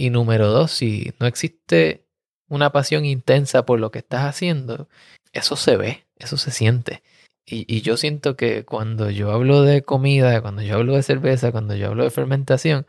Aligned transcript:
y 0.00 0.08
número 0.08 0.48
dos, 0.48 0.70
si 0.70 1.12
no 1.20 1.26
existe 1.26 2.06
una 2.48 2.72
pasión 2.72 3.04
intensa 3.04 3.66
por 3.66 3.78
lo 3.78 3.90
que 3.90 3.98
estás 3.98 4.24
haciendo, 4.24 4.88
eso 5.32 5.56
se 5.56 5.76
ve, 5.76 6.06
eso 6.16 6.38
se 6.38 6.50
siente. 6.50 7.02
Y, 7.44 7.82
yo 7.82 7.96
siento 7.98 8.34
que 8.34 8.64
cuando 8.64 9.10
yo 9.10 9.30
hablo 9.30 9.62
de 9.62 9.82
comida, 9.82 10.40
cuando 10.40 10.62
yo 10.62 10.76
hablo 10.76 10.94
de 10.94 11.02
cerveza, 11.02 11.52
cuando 11.52 11.74
yo 11.74 11.88
hablo 11.88 12.04
de 12.04 12.10
fermentación, 12.10 12.86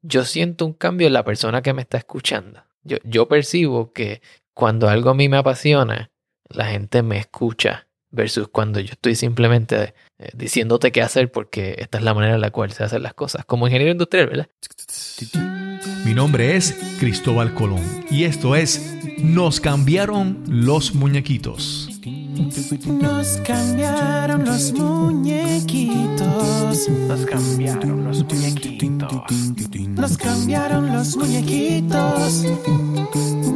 yo 0.00 0.24
siento 0.24 0.64
un 0.64 0.72
cambio 0.72 1.06
en 1.06 1.12
la 1.12 1.24
persona 1.24 1.60
que 1.60 1.74
me 1.74 1.82
está 1.82 1.98
escuchando. 1.98 2.62
Yo, 2.82 3.28
percibo 3.28 3.92
que 3.92 4.22
cuando 4.54 4.88
algo 4.88 5.10
a 5.10 5.14
mí 5.14 5.28
me 5.28 5.36
apasiona, 5.36 6.10
la 6.48 6.66
gente 6.66 7.02
me 7.02 7.18
escucha 7.18 7.88
versus 8.10 8.48
cuando 8.48 8.80
yo 8.80 8.92
estoy 8.92 9.16
simplemente 9.16 9.94
eh, 10.18 10.30
diciéndote 10.32 10.92
qué 10.92 11.02
hacer 11.02 11.30
porque 11.30 11.74
esta 11.78 11.98
es 11.98 12.04
la 12.04 12.14
manera 12.14 12.36
en 12.36 12.40
la 12.40 12.52
cual 12.52 12.72
se 12.72 12.84
hacen 12.84 13.02
las 13.02 13.14
cosas. 13.14 13.44
Como 13.44 13.66
ingeniero 13.66 13.92
industrial, 13.92 14.28
¿verdad? 14.28 14.48
Mi 16.04 16.12
nombre 16.12 16.54
es 16.54 16.74
Cristóbal 17.00 17.54
Colón 17.54 17.80
y 18.10 18.24
esto 18.24 18.54
es 18.54 18.94
Nos 19.18 19.58
cambiaron 19.58 20.42
los 20.46 20.94
muñequitos. 20.94 21.88
Nos 23.00 23.38
cambiaron 23.38 24.44
los 24.44 24.74
muñequitos. 24.74 26.90
Nos 27.08 27.24
cambiaron 27.24 28.04
los 28.04 28.22
muñequitos. 28.22 29.32
Nos 29.88 30.18
cambiaron 30.18 30.92
los 30.92 31.16
muñequitos. 31.16 32.44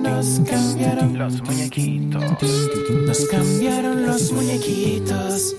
Nos 0.03 0.41
cambiaron 0.49 1.19
los 1.19 1.43
muñequitos. 1.43 2.23
Nos 3.07 3.25
cambiaron 3.27 4.07
los 4.07 4.33
muñequitos. 4.33 5.55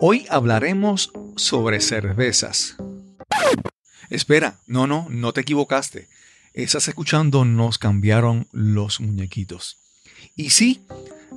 Hoy 0.00 0.24
hablaremos 0.30 1.12
sobre 1.36 1.80
cervezas. 1.80 2.76
Espera, 4.10 4.56
no, 4.66 4.86
no, 4.86 5.06
no 5.10 5.32
te 5.32 5.40
equivocaste. 5.40 6.08
Estás 6.54 6.88
escuchando 6.88 7.44
Nos 7.44 7.78
cambiaron 7.78 8.46
los 8.52 9.00
muñequitos. 9.00 9.78
Y 10.36 10.50
sí, 10.50 10.84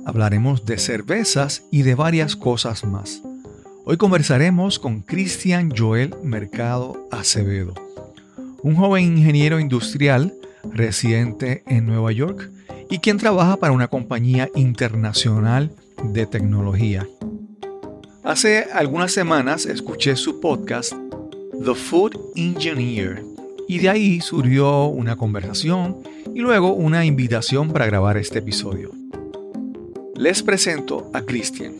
hablaremos 0.04 0.66
de 0.66 0.78
cervezas 0.78 1.62
y 1.70 1.82
de 1.82 1.94
varias 1.94 2.36
cosas 2.36 2.84
más. 2.84 3.22
Hoy 3.84 3.96
conversaremos 3.96 4.78
con 4.78 5.00
Cristian 5.00 5.72
Joel 5.74 6.14
Mercado 6.22 7.08
Acevedo, 7.10 7.74
un 8.62 8.74
joven 8.74 9.04
ingeniero 9.04 9.60
industrial 9.60 10.34
residente 10.72 11.62
en 11.66 11.86
Nueva 11.86 12.12
York 12.12 12.50
y 12.90 12.98
quien 12.98 13.18
trabaja 13.18 13.56
para 13.56 13.72
una 13.72 13.88
compañía 13.88 14.50
internacional 14.54 15.72
de 16.02 16.26
tecnología. 16.26 17.06
Hace 18.26 18.66
algunas 18.72 19.12
semanas 19.12 19.66
escuché 19.66 20.16
su 20.16 20.40
podcast 20.40 20.92
The 21.64 21.76
Food 21.76 22.18
Engineer 22.34 23.22
y 23.68 23.78
de 23.78 23.88
ahí 23.88 24.20
surgió 24.20 24.86
una 24.86 25.14
conversación 25.14 25.98
y 26.34 26.40
luego 26.40 26.72
una 26.72 27.04
invitación 27.04 27.72
para 27.72 27.86
grabar 27.86 28.16
este 28.16 28.40
episodio. 28.40 28.90
Les 30.16 30.42
presento 30.42 31.08
a 31.14 31.22
Cristian. 31.22 31.74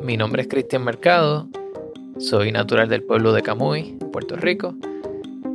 Mi 0.00 0.16
nombre 0.16 0.42
es 0.42 0.48
Cristian 0.48 0.84
Mercado, 0.84 1.48
soy 2.18 2.52
natural 2.52 2.88
del 2.88 3.02
pueblo 3.02 3.32
de 3.32 3.42
Camuy, 3.42 3.98
Puerto 4.12 4.36
Rico. 4.36 4.76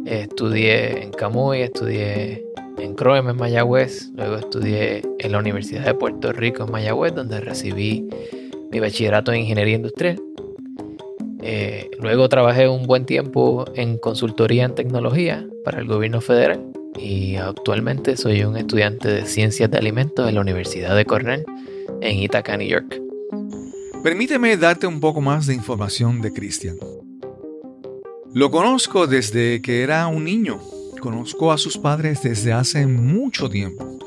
Estudié 0.04 1.02
en 1.02 1.12
Camuy, 1.12 1.62
estudié 1.62 2.46
en 2.78 2.94
CROEM 2.96 3.30
en 3.30 3.38
Mayagüez, 3.38 4.10
luego 4.18 4.36
estudié 4.36 5.02
en 5.20 5.32
la 5.32 5.40
Universidad 5.40 5.86
de 5.86 5.94
Puerto 5.94 6.34
Rico 6.34 6.66
en 6.66 6.72
Mayagüez, 6.74 7.16
donde 7.16 7.40
recibí 7.40 8.06
mi 8.72 8.80
bachillerato 8.80 9.32
en 9.32 9.42
Ingeniería 9.42 9.76
Industrial. 9.76 10.22
Eh, 11.42 11.90
luego 12.00 12.28
trabajé 12.30 12.68
un 12.68 12.86
buen 12.86 13.06
tiempo 13.06 13.66
en 13.76 13.98
consultoría 13.98 14.66
en 14.66 14.76
tecnología 14.76 15.48
para 15.64 15.80
el 15.80 15.88
gobierno 15.88 16.22
federal 16.22 16.66
y 16.98 17.38
actualmente 17.38 18.18
soy 18.18 18.44
un 18.44 18.58
estudiante 18.58 19.08
de 19.08 19.26
ciencias 19.26 19.72
de 19.72 19.78
alimentos 19.78 20.28
en 20.28 20.36
la 20.36 20.42
Universidad 20.42 20.96
de 20.96 21.06
Cornell 21.06 21.46
en 22.02 22.18
Ithaca, 22.18 22.58
New 22.58 22.68
York. 22.68 23.02
Permíteme 24.04 24.56
darte 24.58 24.88
un 24.88 25.00
poco 25.00 25.22
más 25.22 25.48
de 25.48 25.54
información 25.54 26.22
de 26.22 26.32
Cristian. 26.32 26.78
Lo 28.34 28.52
conozco 28.52 29.08
desde 29.08 29.62
que 29.62 29.82
era 29.82 30.08
un 30.08 30.24
niño. 30.24 30.60
Conozco 31.02 31.52
a 31.52 31.58
sus 31.58 31.78
padres 31.78 32.22
desde 32.24 32.54
hace 32.54 32.86
mucho 32.86 33.50
tiempo. 33.50 33.98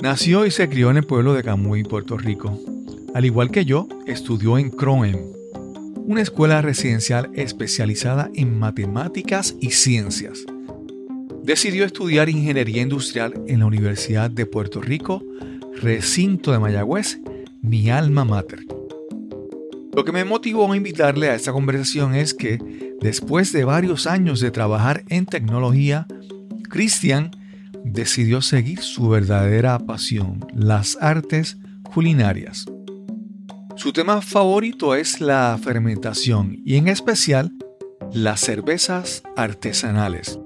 Nació 0.00 0.46
y 0.46 0.50
se 0.50 0.68
crió 0.68 0.90
en 0.90 0.98
el 0.98 1.04
pueblo 1.04 1.32
de 1.32 1.42
Camuy, 1.42 1.82
Puerto 1.84 2.18
Rico. 2.18 2.58
Al 3.16 3.24
igual 3.24 3.50
que 3.50 3.64
yo, 3.64 3.88
estudió 4.04 4.58
en 4.58 4.68
Croem, 4.68 5.16
una 5.94 6.20
escuela 6.20 6.60
residencial 6.60 7.30
especializada 7.32 8.30
en 8.34 8.58
matemáticas 8.58 9.56
y 9.58 9.70
ciencias. 9.70 10.44
Decidió 11.42 11.86
estudiar 11.86 12.28
ingeniería 12.28 12.82
industrial 12.82 13.32
en 13.46 13.60
la 13.60 13.66
Universidad 13.66 14.30
de 14.30 14.44
Puerto 14.44 14.82
Rico, 14.82 15.22
recinto 15.80 16.52
de 16.52 16.58
Mayagüez, 16.58 17.18
mi 17.62 17.88
alma 17.88 18.26
mater. 18.26 18.66
Lo 19.94 20.04
que 20.04 20.12
me 20.12 20.26
motivó 20.26 20.70
a 20.70 20.76
invitarle 20.76 21.30
a 21.30 21.34
esta 21.36 21.52
conversación 21.52 22.14
es 22.14 22.34
que, 22.34 22.58
después 23.00 23.50
de 23.50 23.64
varios 23.64 24.06
años 24.06 24.40
de 24.40 24.50
trabajar 24.50 25.04
en 25.08 25.24
tecnología, 25.24 26.06
Christian 26.68 27.30
decidió 27.82 28.42
seguir 28.42 28.80
su 28.80 29.08
verdadera 29.08 29.78
pasión, 29.78 30.44
las 30.54 30.98
artes 31.00 31.56
culinarias. 31.82 32.66
Su 33.76 33.92
tema 33.92 34.22
favorito 34.22 34.94
es 34.94 35.20
la 35.20 35.58
fermentación 35.62 36.62
y 36.64 36.76
en 36.76 36.88
especial 36.88 37.52
las 38.10 38.40
cervezas 38.40 39.22
artesanales. 39.36 40.40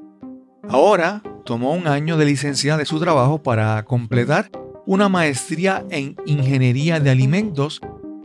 Ahora 0.69 1.23
tomó 1.45 1.75
un 1.75 1.87
año 1.87 2.17
de 2.17 2.25
licencia 2.25 2.77
de 2.77 2.87
su 2.87 2.99
trabajo 2.99 3.41
para 3.41 3.85
completar 3.85 4.51
una 4.85 5.09
maestría 5.09 5.87
en 5.91 6.17
ingeniería 6.27 6.99
de 6.99 7.11
alimentos 7.11 7.81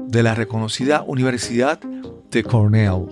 de 0.08 0.24
la 0.24 0.34
reconocida 0.34 1.04
Universidad 1.04 1.80
de 2.32 2.44
Cornell. 2.44 3.06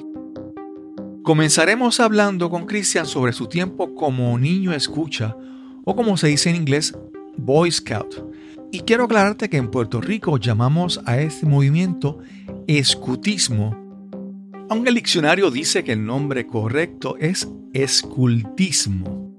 Comenzaremos 1.22 2.00
hablando 2.00 2.50
con 2.50 2.66
Christian 2.66 3.06
sobre 3.06 3.34
su 3.34 3.46
tiempo 3.46 3.94
como 3.94 4.40
niño 4.40 4.74
escucha 4.74 5.38
o 5.86 5.96
como 5.96 6.18
se 6.18 6.30
dice 6.30 6.50
en 6.50 6.56
inglés, 6.56 6.98
Boy 7.38 7.72
Scout 7.72 8.33
y 8.74 8.80
quiero 8.80 9.04
aclararte 9.04 9.50
que 9.52 9.58
en 9.58 9.70
Puerto 9.70 10.02
Rico 10.02 10.40
llamamos 10.40 11.00
a 11.06 11.20
este 11.20 11.46
movimiento 11.46 12.18
escutismo, 12.66 13.78
aunque 14.68 14.90
el 14.90 14.96
diccionario 14.96 15.52
dice 15.52 15.84
que 15.84 15.92
el 15.92 16.04
nombre 16.04 16.48
correcto 16.48 17.16
es 17.20 17.48
escultismo. 17.74 19.32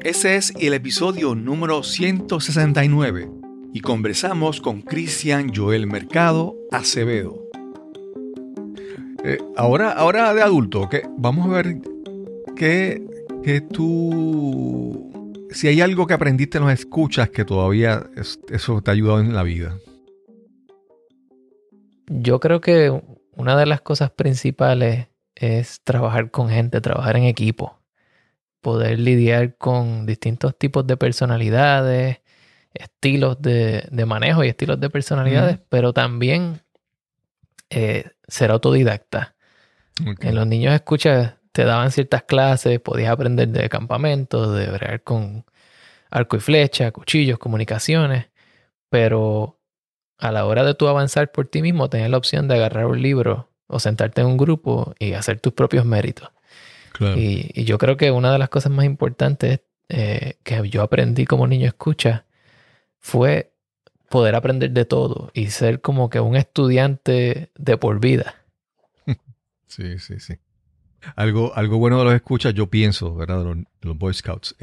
Ese 0.00 0.34
es 0.34 0.52
el 0.58 0.74
episodio 0.74 1.36
número 1.36 1.84
169 1.84 3.30
y 3.74 3.80
conversamos 3.80 4.60
con 4.60 4.82
Cristian 4.82 5.54
Joel 5.54 5.86
Mercado 5.86 6.56
Acevedo. 6.72 7.40
Eh, 9.22 9.38
ahora, 9.56 9.92
ahora 9.92 10.34
de 10.34 10.42
adulto, 10.42 10.90
vamos 11.16 11.46
a 11.46 11.50
ver 11.50 11.80
qué, 12.56 13.06
qué 13.44 13.60
tú 13.60 15.12
si 15.50 15.68
hay 15.68 15.80
algo 15.80 16.06
que 16.06 16.14
aprendiste 16.14 16.58
en 16.58 16.64
los 16.64 16.72
escuchas 16.72 17.30
que 17.30 17.44
todavía 17.44 18.06
eso 18.50 18.82
te 18.82 18.90
ha 18.90 18.94
ayudado 18.94 19.20
en 19.20 19.34
la 19.34 19.42
vida. 19.42 19.76
Yo 22.06 22.40
creo 22.40 22.60
que 22.60 23.02
una 23.32 23.56
de 23.56 23.66
las 23.66 23.80
cosas 23.80 24.10
principales 24.10 25.08
es 25.34 25.80
trabajar 25.84 26.30
con 26.30 26.48
gente, 26.48 26.80
trabajar 26.80 27.16
en 27.16 27.24
equipo, 27.24 27.78
poder 28.60 28.98
lidiar 28.98 29.56
con 29.56 30.06
distintos 30.06 30.58
tipos 30.58 30.86
de 30.86 30.96
personalidades, 30.96 32.20
estilos 32.74 33.40
de, 33.40 33.88
manejo 34.06 34.44
y 34.44 34.48
estilos 34.48 34.80
de 34.80 34.90
personalidades, 34.90 35.58
pero 35.68 35.92
también 35.92 36.62
eh, 37.70 38.10
ser 38.26 38.50
autodidacta. 38.50 39.34
En 40.20 40.34
los 40.34 40.46
niños 40.46 40.74
escuchas 40.74 41.34
te 41.58 41.64
daban 41.64 41.90
ciertas 41.90 42.22
clases, 42.22 42.78
podías 42.78 43.10
aprender 43.10 43.48
de 43.48 43.68
campamentos, 43.68 44.54
de 44.56 44.68
ver 44.68 45.02
con 45.02 45.44
arco 46.08 46.36
y 46.36 46.38
flecha, 46.38 46.92
cuchillos, 46.92 47.40
comunicaciones, 47.40 48.26
pero 48.90 49.58
a 50.18 50.30
la 50.30 50.46
hora 50.46 50.62
de 50.62 50.74
tú 50.74 50.86
avanzar 50.86 51.32
por 51.32 51.48
ti 51.48 51.60
mismo, 51.60 51.90
tenías 51.90 52.10
la 52.10 52.16
opción 52.16 52.46
de 52.46 52.54
agarrar 52.54 52.86
un 52.86 53.02
libro 53.02 53.48
o 53.66 53.80
sentarte 53.80 54.20
en 54.20 54.28
un 54.28 54.36
grupo 54.36 54.94
y 55.00 55.14
hacer 55.14 55.40
tus 55.40 55.52
propios 55.52 55.84
méritos. 55.84 56.30
Y, 57.16 57.64
yo 57.64 57.76
creo 57.76 57.96
que 57.96 58.12
una 58.12 58.30
de 58.32 58.38
las 58.38 58.50
cosas 58.50 58.70
más 58.70 58.84
importantes 58.84 59.58
eh, 59.88 60.34
que 60.44 60.68
yo 60.68 60.82
aprendí 60.82 61.24
como 61.24 61.48
niño 61.48 61.66
escucha 61.66 62.24
fue 63.00 63.50
poder 64.08 64.36
aprender 64.36 64.70
de 64.70 64.84
todo 64.84 65.32
y 65.34 65.50
ser 65.50 65.80
como 65.80 66.08
que 66.08 66.20
un 66.20 66.36
estudiante 66.36 67.50
de 67.56 67.76
por 67.76 67.98
vida. 67.98 68.36
Sí, 69.66 69.98
sí, 69.98 70.18
sí. 70.18 70.38
Algo, 71.16 71.56
algo 71.56 71.78
bueno 71.78 71.98
de 71.98 72.04
los 72.04 72.14
escuchas, 72.14 72.54
yo 72.54 72.68
pienso, 72.68 73.14
¿verdad? 73.14 73.44
De 73.44 73.64
los, 73.82 73.98
Boy 73.98 74.14
Scouts. 74.14 74.56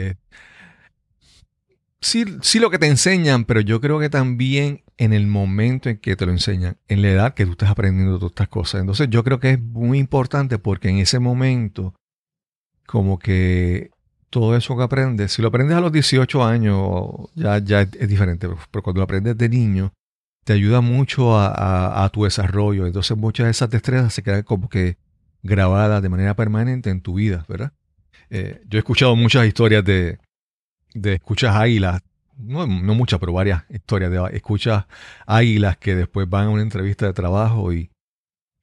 sí, 2.00 2.26
sí 2.42 2.60
lo 2.60 2.70
que 2.70 2.80
te 2.80 2.88
enseñan, 2.88 3.46
pero 3.46 3.62
yo 3.62 3.82
creo 3.82 4.00
que 4.00 4.10
también 4.10 4.84
en 4.98 5.14
el 5.14 5.28
momento 5.28 5.90
en 5.90 5.98
que 5.98 6.16
te 6.16 6.26
lo 6.26 6.32
enseñan, 6.32 6.78
en 6.88 7.02
la 7.02 7.10
edad 7.10 7.34
que 7.34 7.46
tú 7.46 7.52
estás 7.52 7.70
aprendiendo 7.70 8.18
todas 8.18 8.32
estas 8.32 8.48
cosas. 8.48 8.82
Entonces 8.82 9.10
yo 9.10 9.24
creo 9.24 9.40
que 9.40 9.52
es 9.52 9.60
muy 9.62 10.00
importante 10.00 10.58
porque 10.58 10.90
en 10.90 10.98
ese 10.98 11.20
momento, 11.20 11.94
como 12.86 13.20
que 13.20 13.92
todo 14.30 14.56
eso 14.56 14.78
que 14.78 14.84
aprendes, 14.84 15.34
si 15.34 15.42
lo 15.42 15.50
aprendes 15.50 15.78
a 15.78 15.82
los 15.82 15.92
18 15.92 16.44
años, 16.44 17.10
ya, 17.36 17.58
ya 17.60 17.82
es, 17.82 18.08
diferente, 18.08 18.48
pero 18.72 18.84
cuando 18.84 19.00
lo 19.00 19.04
aprendes 19.04 19.38
de 19.38 19.50
niño, 19.50 19.94
te 20.44 20.54
ayuda 20.54 20.82
mucho 20.82 21.38
a- 21.38 22.04
a 22.04 22.10
tu 22.10 22.24
desarrollo. 22.26 22.86
Entonces 22.86 23.18
muchas 23.18 23.46
de 23.46 23.52
esas 23.52 23.70
destrezas 23.70 24.14
se 24.14 24.24
quedan 24.24 24.44
como 24.44 24.70
que 24.70 24.98
grabadas 25.46 26.02
de 26.02 26.10
manera 26.10 26.36
permanente 26.36 26.90
en 26.90 27.02
tu 27.02 27.14
vida, 27.14 27.46
¿verdad? 27.48 27.72
Eh, 28.30 28.62
yo 28.68 28.78
he 28.78 28.80
escuchado 28.80 29.16
muchas 29.16 29.46
historias 29.46 29.86
de, 29.86 30.18
de 30.94 31.14
escuchas 31.14 31.56
águilas, 31.56 32.02
no, 32.38 32.66
no 32.66 32.96
muchas, 32.96 33.20
pero 33.20 33.32
varias 33.32 33.64
historias 33.70 34.12
de 34.12 34.30
escuchas 34.34 34.86
águilas 35.26 35.78
que 35.78 35.96
después 35.96 36.28
van 36.28 36.48
a 36.48 36.50
una 36.50 36.64
entrevista 36.64 37.06
de 37.06 37.14
trabajo 37.14 37.72
y, 37.72 37.92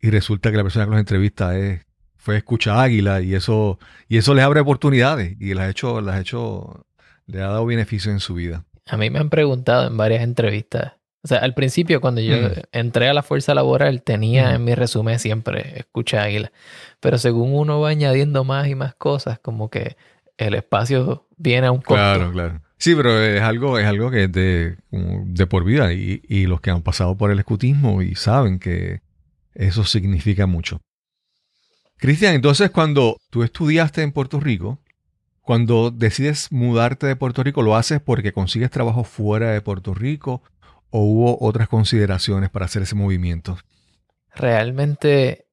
y 0.00 0.11
resulta 0.11 0.50
que 0.50 0.56
la 0.56 0.64
persona 0.64 0.84
que 0.87 0.90
los 0.90 1.00
entrevista 1.00 1.56
es, 1.56 1.87
fue 2.17 2.37
escucha 2.37 2.82
águila 2.82 3.20
y 3.20 3.34
eso, 3.34 3.79
y 4.08 4.17
eso 4.17 4.34
les 4.34 4.44
abre 4.44 4.61
oportunidades 4.61 5.37
y 5.40 5.55
las 5.55 5.70
hecho, 5.70 6.00
las 6.00 6.17
ha 6.17 6.20
hecho, 6.20 6.87
le 7.26 7.40
ha 7.40 7.46
dado 7.46 7.64
beneficio 7.64 8.11
en 8.11 8.20
su 8.20 8.34
vida. 8.34 8.64
A 8.87 8.96
mí 8.96 9.08
me 9.08 9.20
han 9.20 9.31
preguntado 9.31 9.87
en 9.87 9.96
varias 9.96 10.23
entrevistas. 10.23 10.94
O 11.25 11.29
sea, 11.29 11.39
al 11.39 11.55
principio 11.55 12.01
cuando 12.01 12.21
yo 12.21 12.37
Mm. 12.37 12.53
entré 12.73 13.09
a 13.09 13.15
la 13.15 13.23
fuerza 13.23 13.55
laboral 13.55 14.03
tenía 14.03 14.47
Ujú. 14.47 14.55
en 14.57 14.65
mi 14.65 14.75
resumen 14.75 15.19
siempre 15.21 15.79
escucha 15.79 16.23
águila. 16.23 16.51
Pero 17.01 17.17
según 17.19 17.55
uno 17.55 17.81
va 17.81 17.91
añadiendo 17.91 18.43
más 18.45 18.67
y 18.69 18.75
más 18.75 18.95
cosas, 18.95 19.39
como 19.39 19.71
que 19.71 19.97
el 20.37 20.55
espacio 20.55 21.27
viene 21.37 21.69
a 21.69 21.71
un 21.73 21.79
costo. 21.79 21.95
Claro, 21.95 22.33
claro. 22.33 22.61
Sí, 22.77 22.97
pero 22.97 23.21
es 23.23 23.41
algo, 23.41 23.79
es 23.79 23.87
algo 23.87 24.11
que 24.11 24.25
es 24.25 24.33
de, 24.33 24.77
de 24.91 25.47
por 25.47 25.63
vida 25.65 25.93
y, 25.93 26.21
y 26.29 26.47
los 26.47 26.61
que 26.61 26.71
han 26.71 26.83
pasado 26.83 27.17
por 27.17 27.31
el 27.31 27.39
escutismo 27.39 28.03
y 28.03 28.17
saben 28.17 28.59
que 28.59 29.03
eso 29.55 29.85
significa 29.85 30.47
mucho. 30.47 30.81
Cristian, 31.99 32.35
entonces 32.35 32.71
cuando 32.71 33.17
tú 33.31 33.45
estudiaste 33.45 34.03
en 34.03 34.11
Puerto 34.11 34.41
Rico, 34.41 34.81
cuando 35.41 35.93
decides 35.93 36.51
mudarte 36.51 37.07
de 37.07 37.15
Puerto 37.15 37.45
Rico, 37.45 37.63
¿lo 37.63 37.77
haces 37.77 38.01
porque 38.01 38.33
consigues 38.33 38.71
trabajo 38.71 39.05
fuera 39.05 39.51
de 39.53 39.61
Puerto 39.61 39.95
Rico 39.95 40.43
o 40.93 41.00
hubo 41.00 41.39
otras 41.41 41.69
consideraciones 41.69 42.50
para 42.50 42.67
hacer 42.67 42.83
ese 42.83 42.94
movimiento? 42.94 43.59
Realmente 44.35 45.47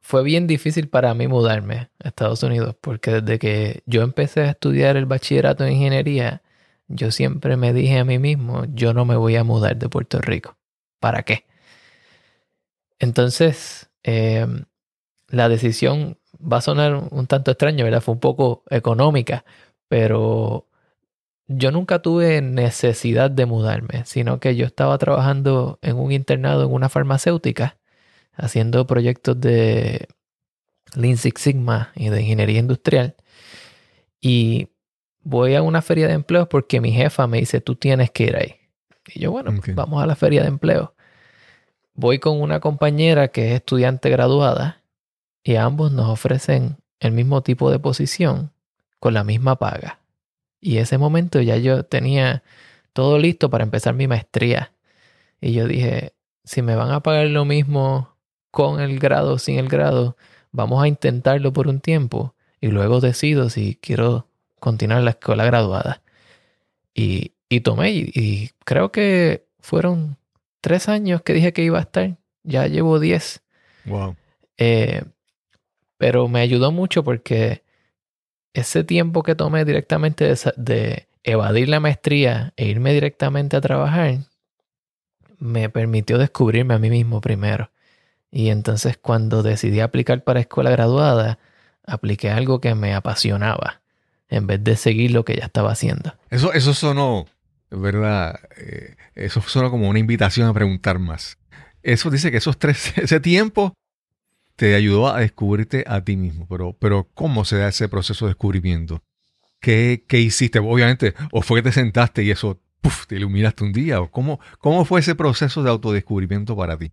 fue 0.00 0.22
bien 0.22 0.46
difícil 0.46 0.88
para 0.88 1.12
mí 1.14 1.26
mudarme 1.26 1.90
a 2.02 2.08
Estados 2.08 2.42
Unidos 2.42 2.76
porque 2.80 3.20
desde 3.20 3.38
que 3.38 3.82
yo 3.86 4.02
empecé 4.02 4.42
a 4.42 4.50
estudiar 4.50 4.96
el 4.96 5.06
bachillerato 5.06 5.64
en 5.64 5.72
ingeniería, 5.72 6.42
yo 6.86 7.10
siempre 7.10 7.56
me 7.56 7.72
dije 7.72 7.98
a 7.98 8.04
mí 8.04 8.18
mismo, 8.18 8.64
yo 8.72 8.94
no 8.94 9.04
me 9.04 9.16
voy 9.16 9.36
a 9.36 9.44
mudar 9.44 9.76
de 9.76 9.88
Puerto 9.88 10.20
Rico. 10.20 10.56
¿Para 11.00 11.22
qué? 11.22 11.44
Entonces, 12.98 13.90
eh, 14.02 14.46
la 15.28 15.48
decisión 15.48 16.18
va 16.40 16.58
a 16.58 16.62
sonar 16.62 16.94
un 17.10 17.26
tanto 17.26 17.50
extraña, 17.50 17.84
¿verdad? 17.84 18.00
Fue 18.00 18.14
un 18.14 18.20
poco 18.20 18.62
económica, 18.70 19.44
pero 19.88 20.67
yo 21.48 21.72
nunca 21.72 22.00
tuve 22.00 22.42
necesidad 22.42 23.30
de 23.30 23.46
mudarme, 23.46 24.04
sino 24.04 24.38
que 24.38 24.54
yo 24.54 24.66
estaba 24.66 24.98
trabajando 24.98 25.78
en 25.82 25.96
un 25.96 26.12
internado 26.12 26.64
en 26.64 26.72
una 26.72 26.90
farmacéutica, 26.90 27.78
haciendo 28.34 28.86
proyectos 28.86 29.40
de 29.40 30.08
Lean 30.94 31.16
Six 31.16 31.40
Sigma 31.40 31.90
y 31.96 32.10
de 32.10 32.20
ingeniería 32.20 32.60
industrial. 32.60 33.16
Y 34.20 34.68
voy 35.22 35.54
a 35.54 35.62
una 35.62 35.80
feria 35.80 36.06
de 36.06 36.14
empleo 36.14 36.48
porque 36.48 36.80
mi 36.82 36.92
jefa 36.92 37.26
me 37.26 37.38
dice, 37.38 37.60
tú 37.62 37.76
tienes 37.76 38.10
que 38.10 38.24
ir 38.24 38.36
ahí. 38.36 38.56
Y 39.14 39.20
yo, 39.20 39.30
bueno, 39.30 39.50
vamos 39.74 40.02
a 40.02 40.06
la 40.06 40.16
feria 40.16 40.42
de 40.42 40.48
empleo. 40.48 40.94
Voy 41.94 42.18
con 42.18 42.40
una 42.40 42.60
compañera 42.60 43.28
que 43.28 43.48
es 43.48 43.54
estudiante 43.54 44.10
graduada 44.10 44.82
y 45.42 45.56
ambos 45.56 45.92
nos 45.92 46.08
ofrecen 46.10 46.76
el 47.00 47.12
mismo 47.12 47.42
tipo 47.42 47.70
de 47.70 47.78
posición 47.78 48.52
con 49.00 49.14
la 49.14 49.24
misma 49.24 49.56
paga. 49.56 49.98
Y 50.60 50.78
ese 50.78 50.98
momento 50.98 51.40
ya 51.40 51.56
yo 51.56 51.84
tenía 51.84 52.42
todo 52.92 53.18
listo 53.18 53.50
para 53.50 53.64
empezar 53.64 53.94
mi 53.94 54.06
maestría. 54.06 54.72
Y 55.40 55.52
yo 55.52 55.66
dije, 55.66 56.14
si 56.44 56.62
me 56.62 56.74
van 56.74 56.90
a 56.90 57.00
pagar 57.00 57.26
lo 57.28 57.44
mismo 57.44 58.16
con 58.50 58.80
el 58.80 58.98
grado 58.98 59.34
o 59.34 59.38
sin 59.38 59.58
el 59.58 59.68
grado, 59.68 60.16
vamos 60.50 60.82
a 60.82 60.88
intentarlo 60.88 61.52
por 61.52 61.68
un 61.68 61.80
tiempo 61.80 62.34
y 62.60 62.68
luego 62.68 63.00
decido 63.00 63.50
si 63.50 63.76
quiero 63.76 64.26
continuar 64.58 65.02
la 65.02 65.10
escuela 65.10 65.44
graduada. 65.44 66.02
Y, 66.94 67.32
y 67.48 67.60
tomé, 67.60 67.92
y, 67.92 68.10
y 68.14 68.50
creo 68.64 68.90
que 68.90 69.46
fueron 69.60 70.16
tres 70.60 70.88
años 70.88 71.22
que 71.22 71.34
dije 71.34 71.52
que 71.52 71.62
iba 71.62 71.78
a 71.78 71.82
estar. 71.82 72.16
Ya 72.42 72.66
llevo 72.66 72.98
diez. 72.98 73.42
Wow. 73.84 74.16
Eh, 74.56 75.04
pero 75.98 76.28
me 76.28 76.40
ayudó 76.40 76.72
mucho 76.72 77.04
porque 77.04 77.62
ese 78.54 78.84
tiempo 78.84 79.22
que 79.22 79.34
tomé 79.34 79.64
directamente 79.64 80.24
de, 80.24 80.52
de 80.56 81.08
evadir 81.22 81.68
la 81.68 81.80
maestría 81.80 82.52
e 82.56 82.66
irme 82.66 82.92
directamente 82.92 83.56
a 83.56 83.60
trabajar, 83.60 84.18
me 85.38 85.68
permitió 85.68 86.18
descubrirme 86.18 86.74
a 86.74 86.78
mí 86.78 86.90
mismo 86.90 87.20
primero. 87.20 87.70
Y 88.30 88.48
entonces 88.50 88.98
cuando 88.98 89.42
decidí 89.42 89.80
aplicar 89.80 90.22
para 90.24 90.40
escuela 90.40 90.70
graduada, 90.70 91.38
apliqué 91.86 92.30
algo 92.30 92.60
que 92.60 92.74
me 92.74 92.94
apasionaba, 92.94 93.80
en 94.28 94.46
vez 94.46 94.62
de 94.62 94.76
seguir 94.76 95.12
lo 95.12 95.24
que 95.24 95.36
ya 95.36 95.46
estaba 95.46 95.72
haciendo. 95.72 96.14
Eso, 96.30 96.52
eso 96.52 96.74
sonó, 96.74 97.26
¿verdad? 97.70 98.38
Eh, 98.56 98.96
eso 99.14 99.40
sonó 99.40 99.70
como 99.70 99.88
una 99.88 99.98
invitación 99.98 100.48
a 100.48 100.54
preguntar 100.54 100.98
más. 100.98 101.38
Eso 101.82 102.10
dice 102.10 102.30
que 102.30 102.36
esos 102.36 102.58
tres, 102.58 102.92
ese 102.96 103.20
tiempo 103.20 103.74
te 104.58 104.74
ayudó 104.74 105.06
a 105.06 105.20
descubrirte 105.20 105.84
a 105.86 106.02
ti 106.02 106.16
mismo. 106.16 106.44
Pero, 106.48 106.76
pero 106.80 107.08
¿cómo 107.14 107.44
se 107.44 107.58
da 107.58 107.68
ese 107.68 107.88
proceso 107.88 108.24
de 108.26 108.30
descubrimiento? 108.30 109.04
¿Qué, 109.60 110.04
qué 110.08 110.18
hiciste? 110.18 110.58
Obviamente, 110.58 111.14
o 111.30 111.42
fue 111.42 111.60
que 111.60 111.68
te 111.68 111.72
sentaste 111.72 112.24
y 112.24 112.32
eso, 112.32 112.60
puf, 112.80 113.06
te 113.06 113.14
iluminaste 113.14 113.62
un 113.62 113.72
día. 113.72 114.00
¿O 114.00 114.10
cómo, 114.10 114.40
¿Cómo 114.58 114.84
fue 114.84 114.98
ese 114.98 115.14
proceso 115.14 115.62
de 115.62 115.70
autodescubrimiento 115.70 116.56
para 116.56 116.76
ti? 116.76 116.90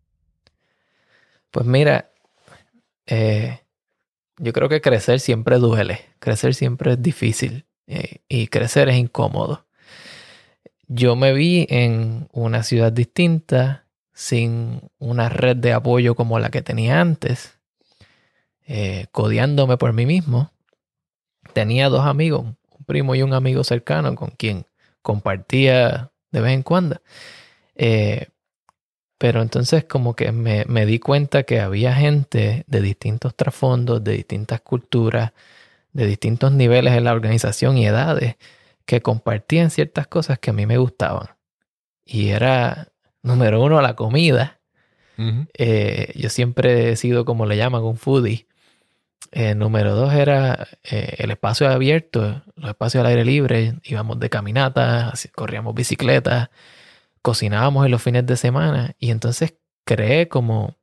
Pues 1.49 1.65
mira, 1.65 2.11
eh, 3.07 3.61
yo 4.37 4.53
creo 4.53 4.69
que 4.69 4.79
crecer 4.79 5.19
siempre 5.19 5.57
duele, 5.57 6.01
crecer 6.19 6.53
siempre 6.53 6.91
es 6.91 7.01
difícil 7.01 7.65
eh, 7.87 8.19
y 8.29 8.45
crecer 8.45 8.89
es 8.89 8.97
incómodo. 8.97 9.65
Yo 10.87 11.15
me 11.15 11.33
vi 11.33 11.65
en 11.71 12.27
una 12.31 12.61
ciudad 12.61 12.91
distinta, 12.91 13.87
sin 14.13 14.81
una 14.99 15.29
red 15.29 15.57
de 15.57 15.73
apoyo 15.73 16.13
como 16.13 16.37
la 16.37 16.51
que 16.51 16.61
tenía 16.61 17.01
antes, 17.01 17.54
eh, 18.65 19.07
codeándome 19.11 19.77
por 19.77 19.93
mí 19.93 20.05
mismo. 20.05 20.51
Tenía 21.53 21.89
dos 21.89 22.05
amigos, 22.05 22.45
un 22.45 22.85
primo 22.85 23.15
y 23.15 23.21
un 23.21 23.33
amigo 23.33 23.63
cercano 23.63 24.13
con 24.15 24.31
quien 24.31 24.65
compartía 25.01 26.11
de 26.31 26.41
vez 26.41 26.53
en 26.53 26.63
cuando. 26.63 27.01
Eh, 27.75 28.27
pero 29.17 29.41
entonces 29.41 29.85
como 29.85 30.15
que 30.15 30.31
me, 30.31 30.65
me 30.65 30.85
di 30.85 30.99
cuenta 30.99 31.43
que 31.43 31.59
había 31.59 31.93
gente 31.93 32.65
de 32.67 32.81
distintos 32.81 33.35
trasfondos, 33.35 34.03
de 34.03 34.13
distintas 34.13 34.61
culturas, 34.61 35.31
de 35.93 36.05
distintos 36.05 36.51
niveles 36.51 36.93
en 36.93 37.05
la 37.05 37.13
organización 37.13 37.77
y 37.77 37.87
edades, 37.87 38.35
que 38.85 39.01
compartían 39.01 39.71
ciertas 39.71 40.07
cosas 40.07 40.39
que 40.39 40.49
a 40.49 40.53
mí 40.53 40.65
me 40.65 40.77
gustaban. 40.77 41.29
Y 42.03 42.29
era, 42.29 42.89
número 43.23 43.63
uno, 43.63 43.81
la 43.81 43.95
comida. 43.95 44.59
Eh, 45.53 46.11
yo 46.15 46.29
siempre 46.29 46.91
he 46.91 46.95
sido 46.97 47.23
como 47.23 47.45
le 47.45 47.55
llaman 47.55 47.83
un 47.83 47.97
foodie. 47.97 48.47
Eh, 49.31 49.53
número 49.55 49.95
dos 49.95 50.13
era 50.13 50.67
eh, 50.83 51.15
el 51.17 51.31
espacio 51.31 51.67
abierto, 51.69 52.43
los 52.55 52.69
espacios 52.69 53.01
al 53.01 53.07
aire 53.07 53.25
libre. 53.25 53.75
Íbamos 53.83 54.19
de 54.19 54.29
caminata, 54.29 55.09
así- 55.09 55.29
corríamos 55.29 55.73
bicicletas, 55.75 56.49
cocinábamos 57.21 57.85
en 57.85 57.91
los 57.91 58.01
fines 58.01 58.25
de 58.25 58.37
semana. 58.37 58.95
Y 58.99 59.11
entonces 59.11 59.55
creé 59.83 60.27
como 60.27 60.77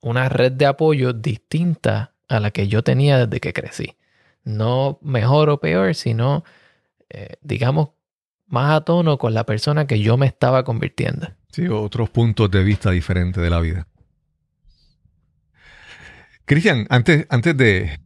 una 0.00 0.28
red 0.28 0.52
de 0.52 0.66
apoyo 0.66 1.12
distinta 1.12 2.14
a 2.28 2.40
la 2.40 2.50
que 2.50 2.68
yo 2.68 2.82
tenía 2.82 3.26
desde 3.26 3.40
que 3.40 3.52
crecí. 3.52 3.96
No 4.44 4.98
mejor 5.02 5.50
o 5.50 5.60
peor, 5.60 5.94
sino, 5.94 6.44
eh, 7.10 7.36
digamos, 7.42 7.90
más 8.46 8.72
a 8.72 8.80
tono 8.82 9.18
con 9.18 9.34
la 9.34 9.44
persona 9.44 9.86
que 9.86 10.00
yo 10.00 10.16
me 10.16 10.26
estaba 10.26 10.64
convirtiendo. 10.64 11.28
Sí, 11.52 11.68
otros 11.68 12.10
puntos 12.10 12.50
de 12.50 12.62
vista 12.64 12.90
diferentes 12.90 13.42
de 13.42 13.50
la 13.50 13.60
vida. 13.60 13.86
Cristian, 16.48 16.86
antes, 16.88 17.26
antes 17.28 17.54
de, 17.56 18.00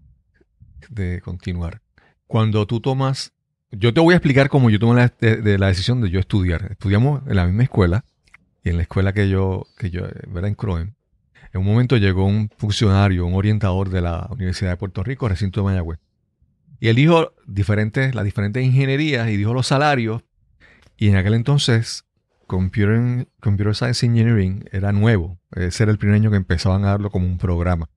de 0.91 1.21
continuar, 1.21 1.81
cuando 2.27 2.67
tú 2.67 2.81
tomas, 2.81 3.33
yo 3.71 3.95
te 3.95 4.01
voy 4.01 4.15
a 4.15 4.17
explicar 4.17 4.49
cómo 4.49 4.69
yo 4.69 4.81
tomé 4.81 4.97
la, 4.97 5.13
de- 5.21 5.37
de 5.37 5.59
la 5.59 5.69
decisión 5.69 6.01
de 6.01 6.11
yo 6.11 6.19
estudiar. 6.19 6.73
Estudiamos 6.73 7.23
en 7.29 7.37
la 7.37 7.47
misma 7.47 7.63
escuela 7.63 8.05
y 8.65 8.71
en 8.71 8.79
la 8.79 8.83
escuela 8.83 9.13
que 9.13 9.29
yo, 9.29 9.69
que 9.79 9.91
yo, 9.91 10.07
eh, 10.07 10.25
¿verdad? 10.27 10.49
En 10.49 10.55
Croen. 10.57 10.97
En 11.53 11.61
un 11.61 11.67
momento 11.69 11.97
llegó 11.99 12.25
un 12.27 12.51
funcionario, 12.57 13.27
un 13.27 13.35
orientador 13.35 13.91
de 13.91 14.01
la 14.01 14.27
Universidad 14.31 14.71
de 14.71 14.77
Puerto 14.77 15.05
Rico, 15.05 15.29
recinto 15.29 15.61
de 15.61 15.65
Mayagüez. 15.67 16.01
Y 16.81 16.89
él 16.89 16.97
dijo 16.97 17.33
diferentes, 17.47 18.13
las 18.13 18.25
diferentes 18.25 18.65
ingenierías 18.65 19.29
y 19.31 19.37
dijo 19.37 19.55
los 19.55 19.69
salarios 19.69 20.23
Y 20.97 21.09
en 21.11 21.17
aquel 21.17 21.35
entonces, 21.35 22.07
Computer, 22.49 23.29
Computer 23.41 23.75
Science 23.77 24.05
Engineering 24.05 24.65
era 24.73 24.91
nuevo. 24.91 25.39
Ese 25.55 25.85
era 25.85 25.93
el 25.93 25.99
primer 25.99 26.17
año 26.17 26.31
que 26.31 26.37
empezaban 26.39 26.85
a 26.85 26.89
darlo 26.89 27.11
como 27.11 27.27
un 27.27 27.39
programa. 27.39 27.89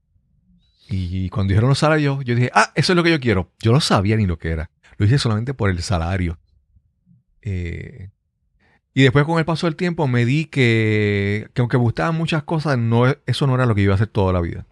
Y 0.87 1.29
cuando 1.29 1.51
dijeron 1.51 1.69
los 1.69 1.79
salarios, 1.79 2.23
yo 2.23 2.35
dije, 2.35 2.51
ah, 2.53 2.71
eso 2.75 2.93
es 2.93 2.95
lo 2.95 3.03
que 3.03 3.11
yo 3.11 3.19
quiero. 3.19 3.51
Yo 3.59 3.71
no 3.71 3.81
sabía 3.81 4.15
ni 4.17 4.25
lo 4.25 4.37
que 4.37 4.49
era. 4.49 4.69
Lo 4.97 5.05
hice 5.05 5.17
solamente 5.17 5.53
por 5.53 5.69
el 5.69 5.81
salario. 5.81 6.37
Eh, 7.41 8.09
y 8.93 9.03
después 9.03 9.25
con 9.25 9.39
el 9.39 9.45
paso 9.45 9.67
del 9.67 9.75
tiempo 9.75 10.07
me 10.07 10.25
di 10.25 10.45
que, 10.45 11.49
que 11.53 11.61
aunque 11.61 11.77
gustaban 11.77 12.15
muchas 12.15 12.43
cosas, 12.43 12.77
no, 12.77 13.05
eso 13.25 13.47
no 13.47 13.55
era 13.55 13.65
lo 13.65 13.75
que 13.75 13.81
iba 13.81 13.93
a 13.93 13.95
hacer 13.95 14.07
toda 14.07 14.31
la 14.31 14.41
vida. 14.41 14.65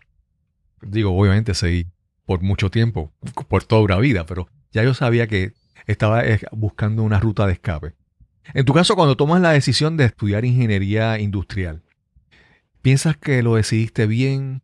Digo, 0.82 1.18
obviamente 1.18 1.54
seguí 1.54 1.88
por 2.26 2.42
mucho 2.42 2.70
tiempo, 2.70 3.12
por 3.48 3.64
toda 3.64 3.82
una 3.82 3.98
vida, 3.98 4.26
pero 4.26 4.48
ya 4.72 4.84
yo 4.84 4.94
sabía 4.94 5.28
que 5.28 5.54
estaba 5.88 6.26
eh, 6.26 6.40
buscando 6.52 7.04
una 7.04 7.20
ruta 7.20 7.46
de 7.46 7.54
escape. 7.54 7.94
En 8.54 8.66
tu 8.66 8.74
caso, 8.74 8.96
cuando 8.96 9.18
tomas 9.18 9.42
la 9.42 9.52
decisión 9.52 9.98
de 9.98 10.06
estudiar 10.06 10.46
ingeniería 10.46 11.20
industrial, 11.20 11.82
¿piensas 12.82 13.18
que 13.18 13.44
lo 13.44 13.56
decidiste 13.56 14.06
bien 14.06 14.62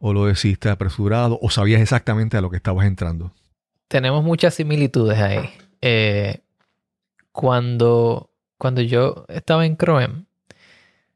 o 0.00 0.12
lo 0.12 0.26
decidiste 0.26 0.68
apresurado 0.70 1.38
o 1.42 1.50
sabías 1.50 1.80
exactamente 1.80 2.36
a 2.36 2.40
lo 2.40 2.50
que 2.50 2.56
estabas 2.56 2.86
entrando? 2.86 3.32
Tenemos 3.88 4.24
muchas 4.24 4.54
similitudes 4.54 5.18
ahí. 5.18 5.50
Eh, 5.82 6.40
cuando, 7.32 8.30
cuando 8.58 8.80
yo 8.80 9.24
estaba 9.28 9.66
en 9.66 9.76
Croem, 9.76 10.24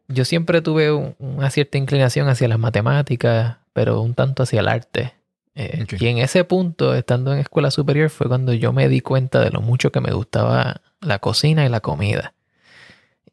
yo 0.08 0.24
siempre 0.24 0.60
tuve 0.60 0.92
un- 0.92 1.14
una 1.18 1.50
cierta 1.50 1.78
inclinación 1.78 2.28
hacia 2.28 2.48
las 2.48 2.58
matemáticas, 2.58 3.56
pero 3.72 4.00
un 4.00 4.14
tanto 4.14 4.42
hacia 4.42 4.60
el 4.60 4.68
arte. 4.68 5.14
Eh. 5.54 5.86
Y 5.98 6.06
en 6.08 6.18
ese 6.18 6.44
punto, 6.44 6.94
estando 6.94 7.32
en 7.32 7.38
escuela 7.38 7.70
superior, 7.70 8.10
fue 8.10 8.28
cuando 8.28 8.52
yo 8.52 8.72
me 8.72 8.88
di 8.88 9.00
cuenta 9.00 9.40
de 9.40 9.50
lo 9.50 9.60
mucho 9.60 9.90
que 9.92 10.00
me 10.00 10.12
gustaba 10.12 10.80
la 11.00 11.18
cocina 11.20 11.64
y 11.64 11.68
la 11.68 11.80
comida. 11.80 12.34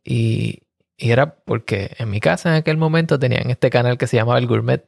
Y, 0.03 0.61
y 0.97 1.11
era 1.11 1.35
porque 1.35 1.91
en 1.97 2.09
mi 2.09 2.19
casa 2.19 2.49
en 2.49 2.55
aquel 2.55 2.77
momento 2.77 3.19
tenían 3.19 3.49
este 3.49 3.69
canal 3.69 3.97
que 3.97 4.07
se 4.07 4.17
llamaba 4.17 4.39
El 4.39 4.47
Gourmet. 4.47 4.83